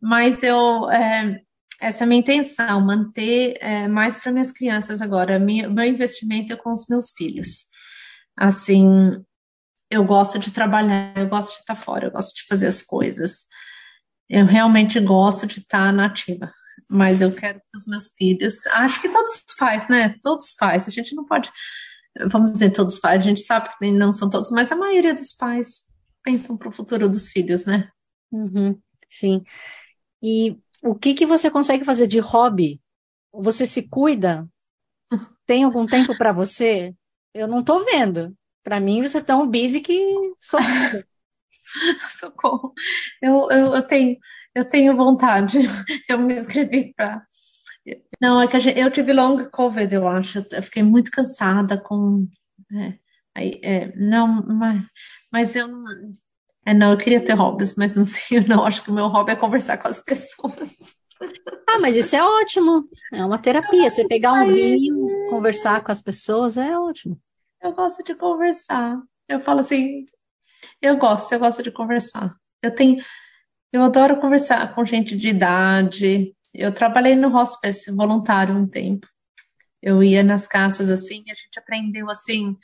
Mas 0.01 0.41
eu. 0.41 0.89
É, 0.89 1.39
essa 1.79 2.03
é 2.03 2.05
a 2.05 2.07
minha 2.07 2.21
intenção, 2.21 2.81
manter 2.81 3.57
é, 3.61 3.87
mais 3.87 4.17
para 4.17 4.31
minhas 4.31 4.51
crianças 4.51 5.01
agora. 5.01 5.37
Minha, 5.37 5.69
meu 5.69 5.85
investimento 5.85 6.53
é 6.53 6.55
com 6.55 6.71
os 6.71 6.87
meus 6.87 7.11
filhos. 7.11 7.65
Assim, 8.35 9.23
eu 9.91 10.03
gosto 10.03 10.39
de 10.39 10.51
trabalhar, 10.51 11.13
eu 11.17 11.27
gosto 11.27 11.53
de 11.53 11.59
estar 11.59 11.75
fora, 11.75 12.07
eu 12.07 12.11
gosto 12.11 12.35
de 12.35 12.45
fazer 12.47 12.67
as 12.67 12.81
coisas. 12.81 13.45
Eu 14.29 14.45
realmente 14.45 14.99
gosto 14.99 15.45
de 15.45 15.59
estar 15.59 15.93
nativa, 15.93 16.51
mas 16.89 17.21
eu 17.21 17.31
quero 17.31 17.59
que 17.59 17.77
os 17.77 17.85
meus 17.85 18.13
filhos, 18.17 18.65
acho 18.67 18.99
que 19.01 19.09
todos 19.09 19.43
os 19.47 19.55
pais, 19.55 19.87
né? 19.87 20.15
Todos 20.21 20.47
os 20.47 20.55
pais, 20.55 20.87
a 20.87 20.91
gente 20.91 21.13
não 21.13 21.25
pode, 21.25 21.51
vamos 22.31 22.53
dizer 22.53 22.71
todos 22.71 22.95
os 22.95 22.99
pais, 22.99 23.21
a 23.21 23.25
gente 23.25 23.41
sabe 23.41 23.69
que 23.77 23.91
não 23.91 24.11
são 24.11 24.29
todos, 24.29 24.49
mas 24.49 24.71
a 24.71 24.75
maioria 24.75 25.13
dos 25.13 25.33
pais 25.33 25.83
pensam 26.25 26.57
para 26.57 26.69
o 26.69 26.73
futuro 26.73 27.09
dos 27.09 27.29
filhos, 27.29 27.65
né? 27.67 27.89
Uhum, 28.31 28.81
sim. 29.09 29.43
E 30.23 30.57
o 30.83 30.95
que 30.95 31.13
que 31.13 31.25
você 31.25 31.51
consegue 31.51 31.85
fazer 31.85 32.07
de 32.07 32.19
hobby? 32.19 32.81
Você 33.33 33.67
se 33.67 33.87
cuida? 33.89 34.49
Tem 35.45 35.63
algum 35.63 35.87
tempo 35.87 36.17
para 36.17 36.33
você? 36.33 36.95
Eu 37.33 37.47
não 37.47 37.61
estou 37.61 37.85
vendo. 37.85 38.35
Para 38.63 38.79
mim, 38.79 39.01
você 39.03 39.19
é 39.19 39.21
tão 39.21 39.49
busy 39.49 39.81
que 39.81 39.95
socorro. 40.39 41.03
socorro. 42.09 42.73
Eu, 43.21 43.49
eu, 43.51 43.75
eu, 43.75 43.81
tenho, 43.87 44.17
eu 44.53 44.63
tenho 44.69 44.95
vontade. 44.95 45.59
Eu 46.09 46.19
me 46.19 46.33
inscrevi 46.35 46.93
para 46.95 47.25
Não, 48.21 48.41
é 48.41 48.47
que 48.47 48.59
gente, 48.59 48.79
eu 48.79 48.91
tive 48.91 49.13
long 49.13 49.49
COVID, 49.49 49.93
eu 49.95 50.07
acho. 50.07 50.39
Eu 50.51 50.63
fiquei 50.63 50.83
muito 50.83 51.11
cansada 51.11 51.77
com. 51.81 52.27
É, 52.73 52.97
aí, 53.35 53.59
é, 53.63 53.95
não, 53.95 54.27
mas, 54.45 54.83
mas 55.31 55.55
eu 55.55 55.67
não. 55.67 55.83
É, 56.65 56.73
não, 56.73 56.91
eu 56.91 56.97
queria 56.97 57.23
ter 57.23 57.33
hobbies, 57.33 57.75
mas 57.75 57.95
não 57.95 58.05
tenho, 58.29 58.47
não. 58.47 58.65
Acho 58.65 58.83
que 58.83 58.89
o 58.89 58.93
meu 58.93 59.07
hobby 59.07 59.33
é 59.33 59.35
conversar 59.35 59.77
com 59.77 59.87
as 59.87 59.99
pessoas. 59.99 60.77
Ah, 61.67 61.79
mas 61.79 61.95
isso 61.95 62.15
é 62.15 62.23
ótimo. 62.23 62.89
É 63.13 63.23
uma 63.23 63.37
terapia. 63.37 63.89
Você 63.89 64.07
pegar 64.07 64.33
um 64.33 64.53
vinho, 64.53 65.27
conversar 65.29 65.83
com 65.83 65.91
as 65.91 66.01
pessoas, 66.01 66.57
é 66.57 66.77
ótimo. 66.77 67.19
Eu 67.61 67.73
gosto 67.73 68.03
de 68.03 68.15
conversar. 68.15 68.99
Eu 69.27 69.39
falo 69.39 69.59
assim, 69.59 70.05
eu 70.81 70.97
gosto, 70.97 71.31
eu 71.33 71.39
gosto 71.39 71.63
de 71.63 71.71
conversar. 71.71 72.35
Eu 72.61 72.73
tenho, 72.73 73.03
eu 73.71 73.81
adoro 73.81 74.19
conversar 74.19 74.73
com 74.73 74.85
gente 74.85 75.17
de 75.17 75.29
idade. 75.29 76.33
Eu 76.53 76.73
trabalhei 76.73 77.15
no 77.15 77.35
hospice 77.35 77.91
voluntário 77.91 78.55
um 78.55 78.67
tempo. 78.67 79.07
Eu 79.81 80.01
ia 80.01 80.23
nas 80.23 80.47
casas 80.47 80.89
assim, 80.89 81.23
a 81.29 81.35
gente 81.35 81.59
aprendeu 81.59 82.09
assim. 82.09 82.57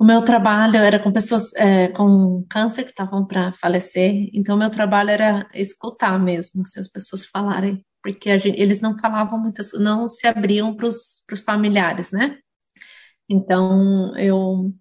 O 0.00 0.04
meu 0.04 0.24
trabalho 0.24 0.78
era 0.78 0.98
com 0.98 1.12
pessoas 1.12 1.52
é, 1.56 1.88
com 1.88 2.42
câncer 2.48 2.84
que 2.84 2.88
estavam 2.88 3.26
para 3.26 3.52
falecer, 3.60 4.30
então 4.32 4.56
o 4.56 4.58
meu 4.58 4.70
trabalho 4.70 5.10
era 5.10 5.46
escutar 5.52 6.18
mesmo, 6.18 6.64
se 6.64 6.80
as 6.80 6.88
pessoas 6.88 7.26
falarem, 7.26 7.84
porque 8.02 8.38
gente, 8.38 8.58
eles 8.58 8.80
não 8.80 8.98
falavam 8.98 9.38
muito, 9.38 9.60
não 9.78 10.08
se 10.08 10.26
abriam 10.26 10.74
para 10.74 10.86
os 10.86 11.22
familiares, 11.44 12.12
né? 12.12 12.38
Então 13.28 14.16
eu 14.16 14.72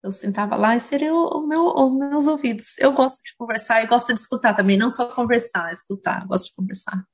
eu 0.00 0.12
sentava 0.12 0.54
lá 0.54 0.76
e 0.76 0.80
seria 0.80 1.12
o, 1.12 1.40
o 1.40 1.46
meu, 1.46 1.64
os 1.64 1.92
meus 1.92 2.26
ouvidos. 2.28 2.78
Eu 2.78 2.92
gosto 2.92 3.20
de 3.24 3.34
conversar 3.36 3.82
e 3.82 3.88
gosto 3.88 4.14
de 4.14 4.20
escutar 4.20 4.54
também, 4.54 4.76
não 4.76 4.90
só 4.90 5.06
conversar, 5.06 5.72
escutar, 5.72 6.24
gosto 6.28 6.50
de 6.50 6.54
conversar. 6.54 7.04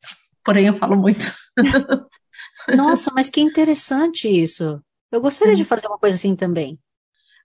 Porém, 0.45 0.67
eu 0.67 0.77
falo 0.77 0.97
muito. 0.97 1.33
Nossa, 2.77 3.11
mas 3.15 3.31
que 3.31 3.41
interessante 3.41 4.29
isso. 4.29 4.83
Eu 5.11 5.21
gostaria 5.23 5.55
de 5.55 5.65
fazer 5.65 5.87
uma 5.87 5.99
coisa 5.99 6.17
assim 6.17 6.37
também. 6.37 6.79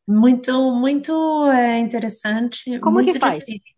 Muito, 0.08 0.72
muito 0.74 1.14
é, 1.52 1.80
interessante. 1.80 2.80
Como 2.80 2.96
muito 2.96 3.14
que 3.14 3.20
faz? 3.20 3.46
difícil. 3.46 3.76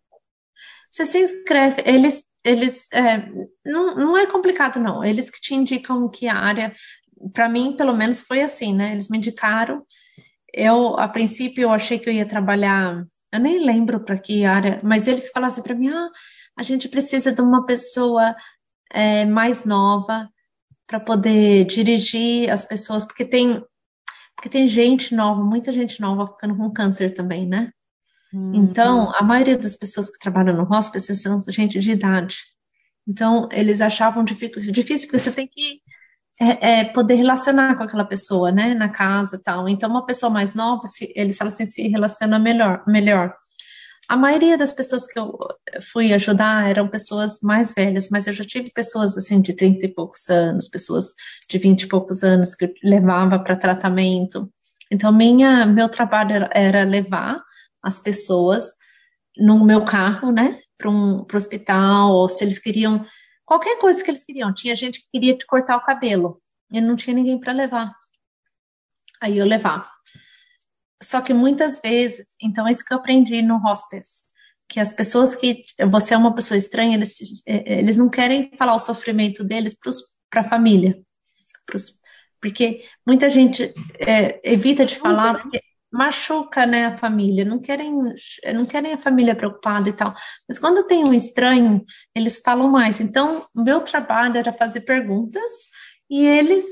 Você 0.89 1.05
se 1.05 1.19
inscreve, 1.19 1.83
eles, 1.85 2.23
eles 2.43 2.87
é, 2.91 3.27
não, 3.65 3.95
não 3.95 4.17
é 4.17 4.25
complicado, 4.25 4.79
não. 4.79 5.03
Eles 5.03 5.29
que 5.29 5.41
te 5.41 5.53
indicam 5.53 6.09
que 6.09 6.27
área. 6.27 6.73
Para 7.33 7.49
mim, 7.49 7.75
pelo 7.75 7.93
menos, 7.93 8.21
foi 8.21 8.41
assim, 8.41 8.73
né? 8.73 8.91
Eles 8.91 9.09
me 9.09 9.17
indicaram 9.17 9.85
eu, 10.55 10.97
a 10.97 11.07
princípio, 11.07 11.63
eu 11.63 11.71
achei 11.71 11.99
que 11.99 12.09
eu 12.09 12.13
ia 12.13 12.25
trabalhar, 12.25 13.05
eu 13.31 13.39
nem 13.39 13.59
lembro 13.63 13.99
para 13.99 14.17
que 14.17 14.45
área, 14.45 14.79
mas 14.81 15.05
eles 15.05 15.29
falassem 15.29 15.61
para 15.61 15.75
mim, 15.75 15.89
ah, 15.89 16.09
a 16.57 16.63
gente 16.63 16.87
precisa 16.87 17.33
de 17.33 17.41
uma 17.41 17.65
pessoa 17.65 18.33
é, 18.89 19.25
mais 19.25 19.65
nova 19.65 20.29
para 20.87 20.99
poder 20.99 21.65
dirigir 21.65 22.49
as 22.49 22.63
pessoas, 22.63 23.03
porque 23.03 23.25
tem, 23.25 23.61
porque 24.45 24.49
tem 24.49 24.67
gente 24.67 25.15
nova, 25.15 25.43
muita 25.43 25.71
gente 25.71 25.99
nova 25.99 26.27
ficando 26.27 26.55
com 26.55 26.69
câncer 26.69 27.11
também, 27.11 27.47
né? 27.47 27.71
Uhum. 28.31 28.51
Então, 28.53 29.11
a 29.15 29.23
maioria 29.23 29.57
das 29.57 29.75
pessoas 29.75 30.07
que 30.07 30.19
trabalham 30.19 30.55
no 30.55 30.71
hospice 30.71 31.15
são 31.15 31.39
gente 31.49 31.79
de 31.79 31.91
idade. 31.91 32.37
Então, 33.07 33.49
eles 33.51 33.81
achavam 33.81 34.23
difícil, 34.23 34.71
difícil 34.71 35.07
porque 35.07 35.17
você 35.17 35.31
tem 35.31 35.47
que 35.47 35.81
é, 36.39 36.81
é, 36.81 36.85
poder 36.85 37.15
relacionar 37.15 37.75
com 37.75 37.83
aquela 37.83 38.05
pessoa, 38.05 38.51
né, 38.51 38.75
na 38.75 38.87
casa 38.87 39.41
tal. 39.43 39.67
Então, 39.67 39.89
uma 39.89 40.05
pessoa 40.05 40.29
mais 40.29 40.53
nova, 40.53 40.85
se, 40.85 41.11
eles 41.15 41.37
falam 41.37 41.51
assim, 41.51 41.65
se 41.65 41.87
relaciona 41.87 42.37
melhor, 42.37 42.83
melhor. 42.85 43.33
A 44.07 44.15
maioria 44.15 44.55
das 44.55 44.71
pessoas 44.71 45.07
que 45.07 45.17
eu 45.17 45.37
fui 45.91 46.13
ajudar 46.13 46.69
eram 46.69 46.87
pessoas 46.87 47.39
mais 47.41 47.73
velhas, 47.73 48.09
mas 48.09 48.27
eu 48.27 48.33
já 48.33 48.45
tive 48.45 48.71
pessoas 48.71 49.17
assim 49.17 49.41
de 49.41 49.53
30 49.53 49.85
e 49.85 49.93
poucos 49.93 50.29
anos, 50.29 50.67
pessoas 50.67 51.13
de 51.49 51.57
20 51.57 51.83
e 51.83 51.87
poucos 51.87 52.23
anos 52.23 52.53
que 52.53 52.65
eu 52.65 52.73
levava 52.83 53.39
para 53.39 53.55
tratamento. 53.55 54.51
Então, 54.91 55.11
minha, 55.11 55.65
meu 55.65 55.89
trabalho 55.89 56.47
era, 56.51 56.83
levar 56.83 57.41
as 57.81 57.99
pessoas 57.99 58.65
no 59.37 59.65
meu 59.65 59.83
carro, 59.83 60.31
né, 60.31 60.59
para 60.77 60.89
um 60.89 61.23
pro 61.23 61.37
hospital, 61.37 62.11
ou 62.11 62.29
se 62.29 62.43
eles 62.43 62.59
queriam 62.59 63.03
qualquer 63.43 63.79
coisa 63.79 64.03
que 64.03 64.11
eles 64.11 64.23
queriam. 64.23 64.53
Tinha 64.53 64.75
gente 64.75 64.99
que 64.99 65.11
queria 65.11 65.35
te 65.35 65.45
cortar 65.47 65.77
o 65.77 65.83
cabelo 65.83 66.39
e 66.71 66.79
não 66.79 66.95
tinha 66.95 67.15
ninguém 67.15 67.39
para 67.39 67.53
levar. 67.53 67.91
Aí 69.19 69.37
eu 69.39 69.45
levava. 69.45 69.87
Só 71.01 71.21
que 71.21 71.33
muitas 71.33 71.79
vezes, 71.79 72.35
então 72.41 72.67
é 72.67 72.71
isso 72.71 72.83
que 72.83 72.93
eu 72.93 72.97
aprendi 72.97 73.41
no 73.41 73.57
hospice, 73.57 74.23
que 74.67 74.79
as 74.79 74.93
pessoas 74.93 75.35
que 75.35 75.63
você 75.91 76.13
é 76.13 76.17
uma 76.17 76.33
pessoa 76.33 76.57
estranha, 76.57 76.95
eles, 76.95 77.17
é, 77.45 77.79
eles 77.79 77.97
não 77.97 78.09
querem 78.09 78.51
falar 78.57 78.75
o 78.75 78.79
sofrimento 78.79 79.43
deles 79.43 79.75
para 80.29 80.41
a 80.41 80.49
família, 80.49 80.97
pros, 81.65 81.99
porque 82.41 82.83
muita 83.05 83.29
gente 83.29 83.73
é, 83.99 84.39
evita 84.43 84.85
de 84.85 84.95
falar 84.95 85.33
né? 85.33 85.39
porque 85.39 85.61
machuca, 85.91 86.65
né, 86.65 86.87
a 86.87 86.97
família, 86.97 87.45
não 87.45 87.59
querem, 87.59 87.93
não 88.53 88.65
querem 88.65 88.93
a 88.93 88.97
família 88.97 89.33
preocupada 89.33 89.87
e 89.87 89.93
tal. 89.93 90.13
Mas 90.47 90.59
quando 90.59 90.85
tem 90.85 91.03
um 91.05 91.13
estranho, 91.13 91.83
eles 92.13 92.41
falam 92.43 92.69
mais. 92.69 92.99
Então, 92.99 93.45
meu 93.55 93.79
trabalho 93.79 94.37
era 94.37 94.51
fazer 94.51 94.81
perguntas 94.81 95.69
e 96.09 96.25
eles 96.25 96.65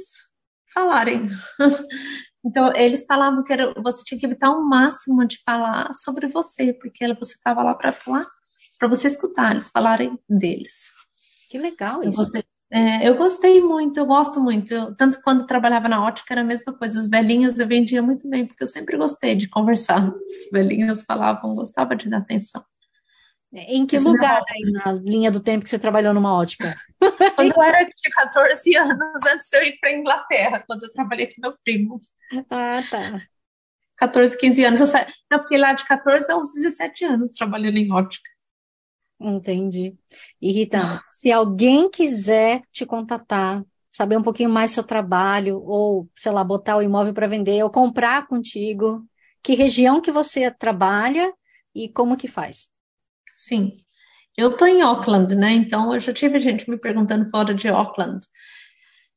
falarem. 0.73 1.29
Então, 2.45 2.73
eles 2.75 3.05
falavam 3.05 3.43
que 3.43 3.53
era, 3.53 3.73
você 3.81 4.03
tinha 4.03 4.19
que 4.19 4.25
evitar 4.25 4.51
o 4.51 4.67
máximo 4.67 5.25
de 5.25 5.41
falar 5.45 5.93
sobre 5.93 6.27
você, 6.27 6.73
porque 6.73 7.13
você 7.13 7.35
estava 7.35 7.63
lá 7.63 7.73
para 7.73 7.91
falar, 7.91 8.27
para 8.77 8.87
você 8.87 9.07
escutar, 9.07 9.51
eles 9.51 9.69
falarem 9.69 10.19
deles. 10.29 10.91
Que 11.49 11.57
legal 11.57 12.03
isso. 12.03 12.17
Você, 12.17 12.43
é, 12.71 13.07
eu 13.07 13.15
gostei 13.15 13.61
muito, 13.61 13.97
eu 13.99 14.05
gosto 14.05 14.41
muito. 14.41 14.73
Eu, 14.73 14.95
tanto 14.95 15.21
quando 15.21 15.45
trabalhava 15.45 15.87
na 15.87 16.03
ótica 16.03 16.33
era 16.33 16.41
a 16.41 16.43
mesma 16.43 16.73
coisa. 16.73 16.99
Os 16.99 17.07
velhinhos 17.07 17.59
eu 17.59 17.67
vendia 17.67 18.01
muito 18.01 18.27
bem, 18.27 18.47
porque 18.47 18.63
eu 18.63 18.67
sempre 18.67 18.97
gostei 18.97 19.35
de 19.35 19.47
conversar. 19.47 20.09
Os 20.09 20.49
velhinhos 20.51 21.03
falavam, 21.03 21.55
gostava 21.55 21.95
de 21.95 22.09
dar 22.09 22.17
atenção. 22.17 22.65
É, 23.53 23.75
em 23.75 23.85
que 23.85 23.97
Isso 23.97 24.09
lugar 24.09 24.41
aí 24.49 24.71
na 24.71 24.91
linha 24.93 25.29
do 25.29 25.39
tempo 25.39 25.63
que 25.63 25.69
você 25.69 25.77
trabalhou 25.77 26.11
numa 26.11 26.35
ótica? 26.35 26.75
Quando 27.35 27.53
eu 27.55 27.61
era 27.61 27.83
de 27.83 28.09
14 28.11 28.75
anos, 28.75 29.25
antes 29.31 29.47
de 29.47 29.57
eu 29.57 29.63
ir 29.63 29.77
para 29.79 29.91
a 29.91 29.93
Inglaterra, 29.93 30.63
quando 30.65 30.83
eu 30.83 30.89
trabalhei 30.89 31.27
com 31.27 31.41
meu 31.41 31.55
primo. 31.63 31.99
Ah, 32.49 32.81
tá. 32.89 33.21
14, 33.97 34.37
15 34.37 34.65
anos. 34.65 34.79
Eu, 34.79 34.87
sa... 34.87 35.07
eu 35.31 35.43
fiquei 35.43 35.59
lá 35.59 35.73
de 35.73 35.85
14 35.85 36.31
aos 36.31 36.51
17 36.53 37.05
anos 37.05 37.29
trabalhando 37.29 37.77
em 37.77 37.91
ótica. 37.91 38.27
Entendi. 39.19 39.95
E 40.41 40.51
Rita, 40.51 40.79
se 41.11 41.31
alguém 41.31 41.89
quiser 41.89 42.63
te 42.71 42.87
contatar, 42.87 43.63
saber 43.87 44.17
um 44.17 44.23
pouquinho 44.23 44.49
mais 44.49 44.71
do 44.71 44.73
seu 44.73 44.83
trabalho, 44.83 45.61
ou, 45.63 46.09
sei 46.17 46.31
lá, 46.31 46.43
botar 46.43 46.75
o 46.77 46.81
imóvel 46.81 47.13
para 47.13 47.27
vender, 47.27 47.63
ou 47.63 47.69
comprar 47.69 48.27
contigo, 48.27 49.05
que 49.43 49.53
região 49.53 50.01
que 50.01 50.11
você 50.11 50.49
trabalha 50.49 51.31
e 51.73 51.87
como 51.87 52.17
que 52.17 52.27
faz? 52.27 52.72
Sim. 53.35 53.77
Eu 54.37 54.49
estou 54.49 54.67
em 54.67 54.81
Auckland, 54.81 55.35
né? 55.35 55.51
Então 55.51 55.93
eu 55.93 55.99
já 55.99 56.13
tive 56.13 56.39
gente 56.39 56.69
me 56.69 56.77
perguntando 56.77 57.29
fora 57.29 57.53
de 57.53 57.67
Auckland. 57.67 58.19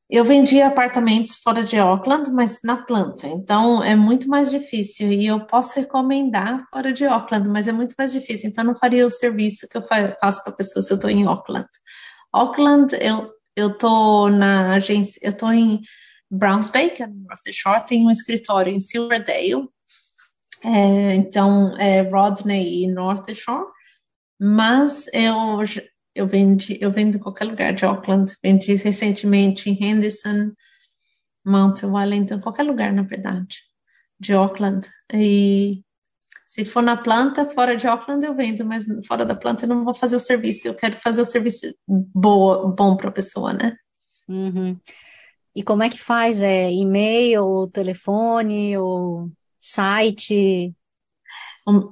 Eu 0.09 0.25
vendia 0.25 0.69
apartamentos 0.69 1.37
fora 1.37 1.65
de 1.65 1.77
Auckland, 1.79 2.31
mas 2.31 2.61
na 2.63 2.77
planta, 2.77 3.27
então 3.27 3.83
é 3.83 3.97
muito 3.97 4.29
mais 4.29 4.51
difícil. 4.51 5.11
E 5.11 5.27
eu 5.27 5.47
posso 5.47 5.81
recomendar 5.81 6.65
fora 6.71 6.93
de 6.93 7.05
Auckland, 7.05 7.49
mas 7.49 7.67
é 7.67 7.73
muito 7.73 7.95
mais 7.99 8.13
difícil. 8.13 8.49
Então 8.51 8.63
eu 8.63 8.69
não 8.69 8.77
faria 8.77 9.05
o 9.05 9.11
serviço 9.11 9.67
que 9.69 9.77
eu 9.77 9.83
faço 10.21 10.45
para 10.45 10.53
pessoas 10.53 10.87
se 10.87 10.93
eu 10.93 10.97
estou 10.97 11.11
em 11.11 11.27
Auckland. 11.27 11.67
Auckland, 12.33 12.95
eu 13.01 13.35
eu 13.57 13.69
estou 13.69 14.29
na 14.29 14.75
agência, 14.75 15.19
eu 15.23 15.31
estou 15.31 15.51
em 15.51 15.81
Browns 16.31 16.69
Bay, 16.69 16.91
que 16.91 17.03
é 17.03 17.07
no 17.07 17.15
North 17.15 17.51
Shore, 17.51 17.87
tem 17.87 18.07
um 18.07 18.11
escritório 18.11 18.73
em 18.73 18.81
Silverdale. 18.81 19.69
É, 20.63 21.15
então 21.15 21.75
é 21.79 22.03
Rodney 22.03 22.85
e 22.85 22.87
North 22.87 23.33
Shore. 23.35 23.67
Mas 24.39 25.09
eu 25.13 25.65
eu 26.15 26.27
vendi, 26.27 26.79
eu 26.81 26.91
vendo 26.91 27.17
em 27.17 27.21
qualquer 27.21 27.45
lugar 27.45 27.75
de 27.75 27.85
Auckland, 27.85 28.35
vendi 28.43 28.75
recentemente 28.75 29.69
em 29.69 29.77
Henderson, 29.79 30.53
Mount 31.45 31.83
Wellington, 31.85 32.41
qualquer 32.41 32.63
lugar, 32.63 32.91
na 32.93 33.03
verdade, 33.03 33.59
de 34.19 34.33
Auckland. 34.33 34.89
E 35.13 35.83
se 36.47 36.65
for 36.65 36.83
na 36.83 36.97
planta, 36.97 37.45
fora 37.51 37.77
de 37.77 37.87
Auckland 37.87 38.25
eu 38.25 38.35
vendo, 38.35 38.65
mas 38.65 38.87
fora 39.07 39.27
da 39.27 39.35
planta 39.35 39.65
eu 39.65 39.69
não 39.69 39.85
vou 39.85 39.95
fazer 39.95 40.17
o 40.17 40.21
serviço. 40.21 40.67
Eu 40.67 40.75
quero 40.75 40.97
fazer 41.01 41.21
o 41.21 41.27
serviço 41.27 41.67
boa, 41.87 42.67
bom 42.75 42.97
para 42.97 43.11
a 43.11 43.13
pessoa, 43.13 43.53
né? 43.53 43.77
Uhum. 44.27 44.79
E 45.55 45.63
como 45.63 45.83
é 45.83 45.91
que 45.91 45.99
faz? 45.99 46.41
É 46.41 46.73
e-mail, 46.73 47.69
telefone, 47.73 48.77
ou 48.79 49.31
site? 49.59 50.75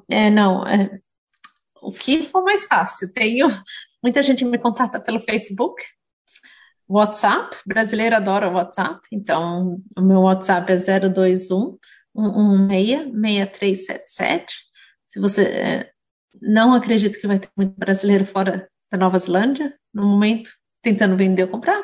É, 0.09 0.31
não, 0.31 0.67
é, 0.67 1.01
o 1.89 1.93
que 1.93 2.23
for 2.23 2.43
mais 2.43 2.65
fácil. 2.65 3.13
Tenho 3.13 3.49
Muita 4.05 4.23
gente 4.23 4.45
me 4.45 4.59
contata 4.59 5.01
pelo 5.01 5.25
Facebook, 5.25 5.83
WhatsApp, 6.87 7.57
brasileiro 7.67 8.15
adora 8.15 8.51
WhatsApp, 8.51 9.01
então 9.11 9.81
o 9.97 10.03
meu 10.03 10.21
WhatsApp 10.21 10.71
é 10.71 10.77
021 10.77 11.79
116 12.15 13.13
6377. 13.15 14.55
Se 15.07 15.19
você 15.19 15.45
é, 15.45 15.91
não 16.43 16.75
acredita 16.75 17.19
que 17.19 17.27
vai 17.27 17.39
ter 17.39 17.49
muito 17.57 17.75
brasileiro 17.79 18.27
fora 18.27 18.69
da 18.93 18.99
Nova 18.99 19.19
Zelândia, 19.19 19.75
no 19.95 20.05
momento, 20.05 20.51
tentando 20.83 21.17
vender 21.17 21.45
ou 21.45 21.49
comprar, 21.49 21.83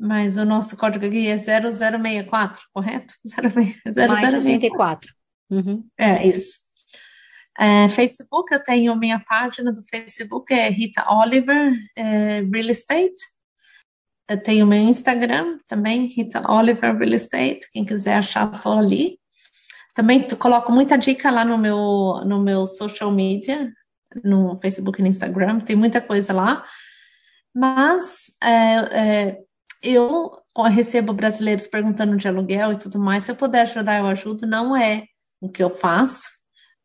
mas 0.00 0.38
o 0.38 0.46
nosso 0.46 0.78
código 0.78 1.04
aqui 1.04 1.28
é 1.28 1.36
0064, 1.36 2.62
correto? 2.72 3.12
0064. 3.22 4.08
Mais 4.08 4.30
64. 4.30 5.14
Uhum. 5.50 5.86
É, 5.98 6.26
isso. 6.26 6.63
É, 7.58 7.88
Facebook, 7.88 8.52
eu 8.52 8.62
tenho 8.62 8.96
minha 8.96 9.20
página 9.20 9.72
do 9.72 9.82
Facebook, 9.82 10.52
é 10.52 10.68
Rita 10.68 11.04
Oliver 11.08 11.72
é, 11.96 12.40
Real 12.40 12.70
Estate. 12.70 13.14
Eu 14.28 14.42
tenho 14.42 14.66
meu 14.66 14.80
Instagram 14.80 15.58
também, 15.68 16.06
Rita 16.06 16.50
Oliver 16.50 16.96
Real 16.96 17.12
Estate. 17.12 17.68
Quem 17.70 17.84
quiser 17.84 18.16
achar, 18.16 18.52
estou 18.52 18.78
ali. 18.78 19.18
Também 19.94 20.26
coloco 20.36 20.72
muita 20.72 20.96
dica 20.96 21.30
lá 21.30 21.44
no 21.44 21.56
meu, 21.56 22.22
no 22.26 22.42
meu 22.42 22.66
social 22.66 23.12
media, 23.12 23.72
no 24.24 24.58
Facebook 24.60 24.98
e 24.98 25.02
no 25.02 25.08
Instagram, 25.08 25.60
tem 25.60 25.76
muita 25.76 26.00
coisa 26.00 26.32
lá. 26.32 26.64
Mas 27.54 28.32
é, 28.42 29.28
é, 29.30 29.38
eu 29.82 30.32
recebo 30.68 31.12
brasileiros 31.12 31.68
perguntando 31.68 32.16
de 32.16 32.26
aluguel 32.26 32.72
e 32.72 32.78
tudo 32.78 32.98
mais. 32.98 33.24
Se 33.24 33.30
eu 33.30 33.36
puder 33.36 33.62
ajudar, 33.62 33.98
eu 33.98 34.06
ajudo. 34.06 34.46
Não 34.46 34.76
é 34.76 35.04
o 35.40 35.48
que 35.48 35.62
eu 35.62 35.70
faço, 35.70 36.26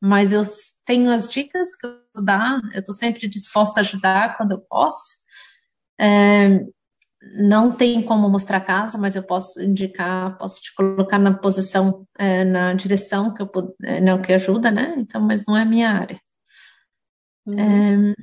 mas 0.01 0.31
eu 0.31 0.41
tenho 0.85 1.09
as 1.09 1.27
dicas 1.27 1.75
que 1.75 1.85
eu 1.85 1.91
posso 2.13 2.25
dar. 2.25 2.61
Eu 2.73 2.79
estou 2.79 2.95
sempre 2.95 3.27
disposta 3.27 3.79
a 3.79 3.81
ajudar 3.81 4.37
quando 4.37 4.53
eu 4.53 4.59
posso. 4.59 5.19
É, 5.99 6.61
não 7.21 7.71
tem 7.71 8.01
como 8.01 8.29
mostrar 8.29 8.61
casa, 8.61 8.97
mas 8.97 9.15
eu 9.15 9.23
posso 9.23 9.61
indicar, 9.61 10.37
posso 10.37 10.61
te 10.61 10.73
colocar 10.73 11.19
na 11.19 11.37
posição, 11.37 12.07
é, 12.17 12.45
na 12.45 12.73
direção 12.73 13.33
que 13.33 13.41
eu 13.41 13.49
é, 13.83 13.99
não 13.99 14.21
que 14.21 14.31
ajuda, 14.31 14.71
né? 14.71 14.95
Então, 14.97 15.21
mas 15.21 15.45
não 15.45 15.55
é 15.57 15.65
minha 15.65 15.89
área. 15.91 16.19
Uhum. 17.45 17.59
É, 17.59 18.15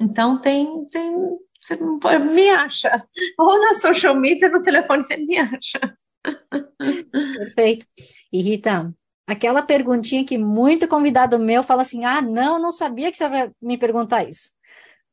então 0.00 0.40
tem, 0.40 0.86
tem, 0.86 1.14
você 1.60 1.76
me 1.76 2.50
acha, 2.50 2.90
ou 3.38 3.60
na 3.60 3.74
social 3.74 4.16
media, 4.16 4.48
no 4.48 4.60
telefone 4.60 5.02
você 5.02 5.16
me 5.16 5.38
acha. 5.38 5.96
Perfeito. 7.36 7.86
E 8.32 8.42
Rita, 8.42 8.92
aquela 9.26 9.62
perguntinha 9.62 10.24
que 10.24 10.38
muito 10.38 10.88
convidado 10.88 11.38
meu 11.38 11.62
fala 11.62 11.82
assim: 11.82 12.04
ah, 12.04 12.20
não, 12.20 12.60
não 12.60 12.70
sabia 12.70 13.10
que 13.10 13.16
você 13.16 13.28
vai 13.28 13.50
me 13.60 13.78
perguntar 13.78 14.24
isso 14.24 14.50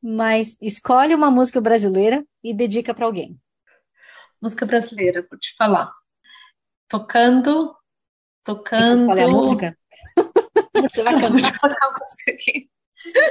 mas 0.02 0.56
escolhe 0.60 1.14
uma 1.14 1.30
música 1.30 1.60
brasileira 1.60 2.24
e 2.42 2.54
dedica 2.54 2.94
para 2.94 3.04
alguém. 3.04 3.38
Música 4.40 4.64
brasileira, 4.64 5.26
vou 5.28 5.38
te 5.38 5.54
falar. 5.56 5.92
Tocando, 6.88 7.76
tocando. 8.42 9.06
Qual 9.06 9.18
é 9.18 9.22
a 9.24 9.28
música? 9.28 9.78
Você 10.80 11.02
vai 11.02 11.20
cantar 11.20 11.58
a 11.58 11.98
música 11.98 12.32
aqui. 12.32 12.70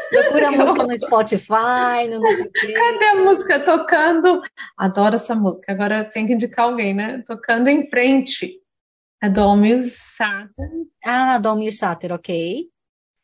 Procura 0.09 0.49
a 0.49 0.51
música 0.51 0.83
no 0.83 0.97
Spotify, 0.97 2.07
no 2.09 2.19
não 2.19 2.31
sei 2.31 2.45
o 2.45 2.51
quê. 2.51 2.73
Cadê 2.73 3.05
a 3.05 3.15
música? 3.15 3.59
Tocando. 3.59 4.41
Adoro 4.77 5.15
essa 5.15 5.35
música. 5.35 5.71
Agora 5.71 6.05
tem 6.05 6.27
que 6.27 6.33
indicar 6.33 6.65
alguém, 6.65 6.93
né? 6.93 7.23
Tocando 7.25 7.67
em 7.69 7.87
frente. 7.89 8.58
Do 9.27 9.41
Almir 9.41 9.83
Sater. 9.85 10.69
Ah, 11.03 11.37
do 11.37 11.49
Almir 11.49 11.75
Sater, 11.75 12.11
ok. 12.11 12.69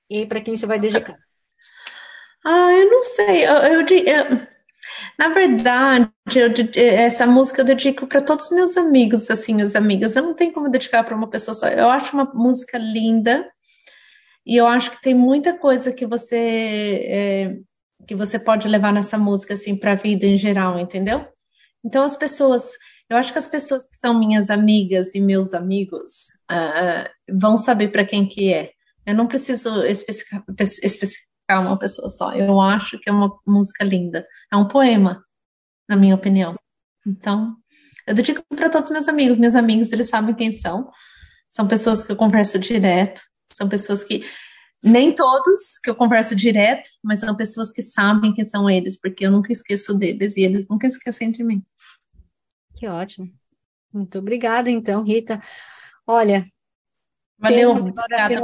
E 0.10 0.26
para 0.26 0.42
quem 0.42 0.56
você 0.56 0.66
vai 0.66 0.78
dedicar? 0.78 1.18
Ah, 2.44 2.72
eu 2.72 2.90
não 2.92 3.04
sei. 3.04 3.46
Eu, 3.46 3.54
eu, 3.54 3.82
eu 3.82 4.48
na 5.18 5.30
verdade, 5.30 6.10
eu, 6.36 6.52
essa 6.76 7.26
música 7.26 7.62
eu 7.62 7.66
dedico 7.66 8.06
para 8.08 8.22
todos 8.22 8.46
os 8.46 8.52
meus 8.52 8.78
amigos, 8.78 9.30
assim, 9.32 9.62
as 9.62 9.76
amigas. 9.76 10.16
Eu 10.16 10.24
não 10.24 10.34
tenho 10.34 10.54
como 10.54 10.70
dedicar 10.70 11.04
para 11.04 11.16
uma 11.16 11.30
pessoa 11.30 11.56
só. 11.56 11.68
Eu 11.68 11.90
acho 11.90 12.14
uma 12.14 12.26
música 12.34 12.78
linda 12.78 13.50
e 14.46 14.58
eu 14.58 14.68
acho 14.68 14.92
que 14.92 15.02
tem 15.02 15.14
muita 15.14 15.58
coisa 15.58 15.92
que 15.92 16.06
você 16.06 16.38
é, 17.08 17.58
que 18.08 18.14
você 18.14 18.38
pode 18.38 18.68
levar 18.68 18.94
nessa 18.94 19.18
música 19.18 19.54
assim 19.54 19.76
para 19.76 19.94
a 19.94 19.96
vida 19.96 20.26
em 20.26 20.38
geral, 20.38 20.78
entendeu? 20.78 21.26
Então 21.84 22.04
as 22.04 22.18
pessoas, 22.18 22.72
eu 23.10 23.18
acho 23.18 23.32
que 23.32 23.38
as 23.38 23.48
pessoas 23.48 23.88
que 23.88 23.98
são 23.98 24.18
minhas 24.18 24.50
amigas 24.50 25.14
e 25.14 25.22
meus 25.22 25.54
amigos 25.54 26.28
uh, 26.52 27.10
vão 27.40 27.58
saber 27.58 27.90
para 27.90 28.06
quem 28.06 28.28
que 28.28 28.52
é. 28.52 28.72
Eu 29.06 29.14
não 29.14 29.28
preciso 29.28 29.84
especificar, 29.86 30.44
especificar 30.60 31.62
uma 31.62 31.78
pessoa 31.78 32.10
só. 32.10 32.34
Eu 32.34 32.60
acho 32.60 32.98
que 33.00 33.10
é 33.10 33.14
uma 33.14 33.32
música 33.46 33.84
linda. 33.84 34.26
É 34.52 34.56
um 34.56 34.68
poema, 34.68 35.24
na 35.88 35.96
minha 35.96 36.16
opinião. 36.16 36.56
Então, 37.06 37.56
eu 38.08 38.16
dedico 38.16 38.44
para 38.56 38.70
todos 38.70 38.90
os 38.90 38.94
meus 38.94 39.08
amigos. 39.08 39.38
Meus 39.38 39.56
amigos, 39.56 39.92
eles 39.92 40.10
sabem 40.10 40.34
quem 40.34 40.52
são. 40.52 40.90
São 41.48 41.68
pessoas 41.68 42.02
que 42.04 42.12
eu 42.12 42.16
converso 42.16 42.58
direto. 42.58 43.22
São 43.54 43.70
pessoas 43.70 44.04
que. 44.04 44.26
Nem 44.84 45.14
todos 45.14 45.80
que 45.84 45.90
eu 45.90 45.96
converso 45.96 46.36
direto, 46.36 46.88
mas 47.04 47.20
são 47.20 47.36
pessoas 47.36 47.72
que 47.72 47.82
sabem 47.82 48.34
quem 48.34 48.44
são 48.44 48.70
eles, 48.70 49.00
porque 49.00 49.26
eu 49.26 49.32
nunca 49.32 49.52
esqueço 49.52 49.96
deles 49.96 50.38
e 50.38 50.42
eles 50.42 50.68
nunca 50.70 50.86
esquecem 50.86 51.32
de 51.32 51.44
mim. 51.44 51.64
Que 52.76 52.88
ótimo. 52.88 53.32
Muito 53.94 54.20
obrigada, 54.20 54.70
então, 54.70 55.04
Rita. 55.04 55.42
Olha, 56.06 56.46
Valeu, 57.38 57.72
obrigada, 57.72 58.42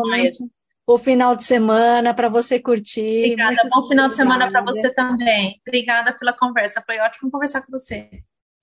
o 0.85 0.97
final 0.97 1.35
de 1.35 1.43
semana 1.43 2.13
para 2.13 2.29
você 2.29 2.59
curtir. 2.59 3.33
Obrigada, 3.33 3.67
bom 3.69 3.87
final 3.87 4.09
de 4.09 4.17
semana 4.17 4.51
para 4.51 4.61
você 4.61 4.93
também. 4.93 5.61
Obrigada 5.65 6.13
pela 6.17 6.33
conversa, 6.33 6.83
foi 6.85 6.99
ótimo 6.99 7.31
conversar 7.31 7.61
com 7.61 7.71
você. 7.71 8.09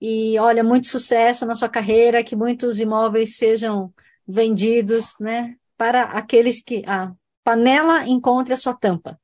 E 0.01 0.37
olha, 0.39 0.63
muito 0.63 0.87
sucesso 0.87 1.45
na 1.45 1.55
sua 1.55 1.69
carreira, 1.69 2.23
que 2.23 2.35
muitos 2.35 2.79
imóveis 2.79 3.35
sejam 3.37 3.93
vendidos, 4.27 5.15
né? 5.19 5.55
Para 5.77 6.03
aqueles 6.03 6.63
que 6.63 6.83
a 6.87 7.11
panela 7.43 8.07
encontre 8.07 8.53
a 8.53 8.57
sua 8.57 8.73
tampa. 8.73 9.19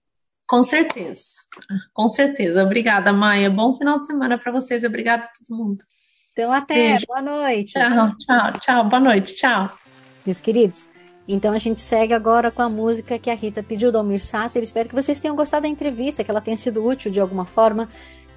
Com 0.47 0.63
certeza, 0.63 1.35
com 1.93 2.07
certeza. 2.07 2.63
Obrigada, 2.63 3.13
Maia. 3.13 3.49
Bom 3.49 3.75
final 3.75 3.99
de 3.99 4.05
semana 4.05 4.37
para 4.37 4.51
vocês. 4.51 4.83
Obrigada 4.83 5.23
a 5.23 5.27
todo 5.27 5.57
mundo. 5.57 5.83
Então, 6.37 6.51
até. 6.51 6.89
Beijo. 6.89 7.05
Boa 7.07 7.21
noite. 7.21 7.71
Tchau, 7.71 8.07
tchau, 8.19 8.59
tchau. 8.59 8.89
Boa 8.89 8.99
noite. 8.99 9.35
Tchau. 9.35 9.71
Meus 10.25 10.41
queridos, 10.41 10.89
então 11.25 11.53
a 11.53 11.57
gente 11.57 11.79
segue 11.79 12.13
agora 12.13 12.51
com 12.51 12.61
a 12.61 12.67
música 12.67 13.17
que 13.17 13.29
a 13.29 13.33
Rita 13.33 13.63
pediu 13.63 13.89
do 13.89 13.97
Almir 13.97 14.21
Sater. 14.21 14.61
Espero 14.61 14.89
que 14.89 14.95
vocês 14.95 15.17
tenham 15.17 15.33
gostado 15.33 15.61
da 15.61 15.69
entrevista, 15.69 16.25
que 16.25 16.29
ela 16.29 16.41
tenha 16.41 16.57
sido 16.57 16.85
útil 16.85 17.09
de 17.09 17.21
alguma 17.21 17.45
forma. 17.45 17.87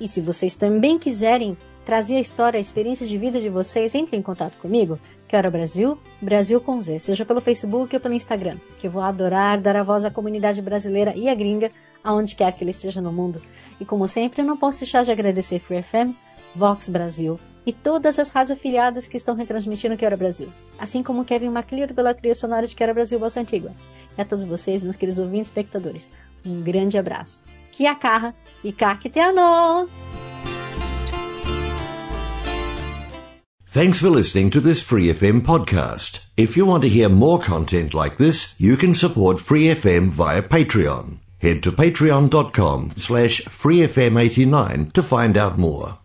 E 0.01 0.07
se 0.07 0.21
vocês 0.21 0.55
também 0.55 0.97
quiserem 0.97 1.59
trazer 1.85 2.17
a 2.17 2.21
história, 2.21 2.57
a 2.57 2.61
experiência 2.61 3.05
de 3.05 3.19
vida 3.19 3.41
de 3.41 3.49
vocês, 3.49 3.97
entre 3.97 4.17
em 4.17 4.23
contato 4.23 4.59
comigo. 4.59 4.97
Quero 5.27 5.51
Brasil, 5.51 5.99
Brasil 6.23 6.61
com 6.61 6.81
Z, 6.81 7.01
seja 7.01 7.25
pelo 7.25 7.41
Facebook 7.41 7.97
ou 7.97 8.01
pelo 8.01 8.15
Instagram, 8.15 8.59
que 8.79 8.87
eu 8.87 8.93
vou 8.93 9.03
adorar 9.03 9.61
dar 9.61 9.75
a 9.75 9.83
voz 9.83 10.05
à 10.05 10.11
comunidade 10.11 10.63
brasileira 10.63 11.15
e 11.17 11.29
à 11.29 11.35
gringa, 11.35 11.73
aonde 12.05 12.37
quer 12.37 12.53
que 12.53 12.63
ele 12.63 12.71
esteja 12.71 13.01
no 13.01 13.13
mundo. 13.13 13.43
E 13.81 13.85
como 13.85 14.07
sempre, 14.07 14.41
eu 14.41 14.47
não 14.47 14.57
posso 14.57 14.81
deixar 14.81 15.05
de 15.05 15.11
agradecer 15.11 15.59
Free 15.59 15.83
FM, 15.83 16.15
Vox 16.55 16.89
Brasil, 16.89 17.41
e 17.69 17.73
todas 17.73 18.19
as 18.19 18.31
rádios 18.31 18.59
afiliadas 18.59 19.07
que 19.07 19.19
estão 19.19 19.35
retransmitindo 19.35 19.95
Quero 19.95 20.17
Brasil, 20.17 20.51
assim 20.79 21.03
como 21.03 21.23
Kevin 21.23 21.51
MacLeod 21.51 21.93
pela 21.93 22.15
trilha 22.15 22.35
sonora 22.35 22.67
de 22.67 22.75
Quero 22.75 22.95
Brasil 22.95 23.19
Bossa 23.19 23.41
Antigua. 23.41 23.73
E 24.17 24.23
a 24.23 24.25
todos 24.25 24.43
vocês, 24.43 24.83
meus 24.83 24.97
queridos 24.97 25.21
ouvintes 25.21 25.49
e 25.49 25.51
espectadores, 25.51 26.09
um 26.47 26.63
grande 26.63 26.97
abraço. 26.97 27.43
Kia 27.73 27.95
kaha 27.95 28.35
e 28.65 28.73
kakiteano! 28.73 29.87
Thanks 33.67 34.01
for 34.01 34.09
listening 34.09 34.49
to 34.49 34.63
this 34.63 34.83
Free 34.83 35.13
FM 35.13 35.43
podcast. 35.43 36.27
If 36.39 36.57
you 36.57 36.67
want 36.67 36.85
to 36.85 36.89
hear 36.89 37.11
more 37.11 37.39
content 37.39 37.93
like 37.93 38.17
this, 38.17 38.55
you 38.59 38.79
can 38.79 38.95
support 38.95 39.43
Free 39.43 39.67
FM 39.75 40.09
via 40.09 40.41
Patreon. 40.41 41.19
Head 41.37 41.63
to 41.65 41.73
patreon.com 41.73 42.93
slash 42.97 43.43
freefm89 43.43 44.95
to 44.95 45.03
find 45.03 45.37
out 45.37 45.59
more. 45.59 45.99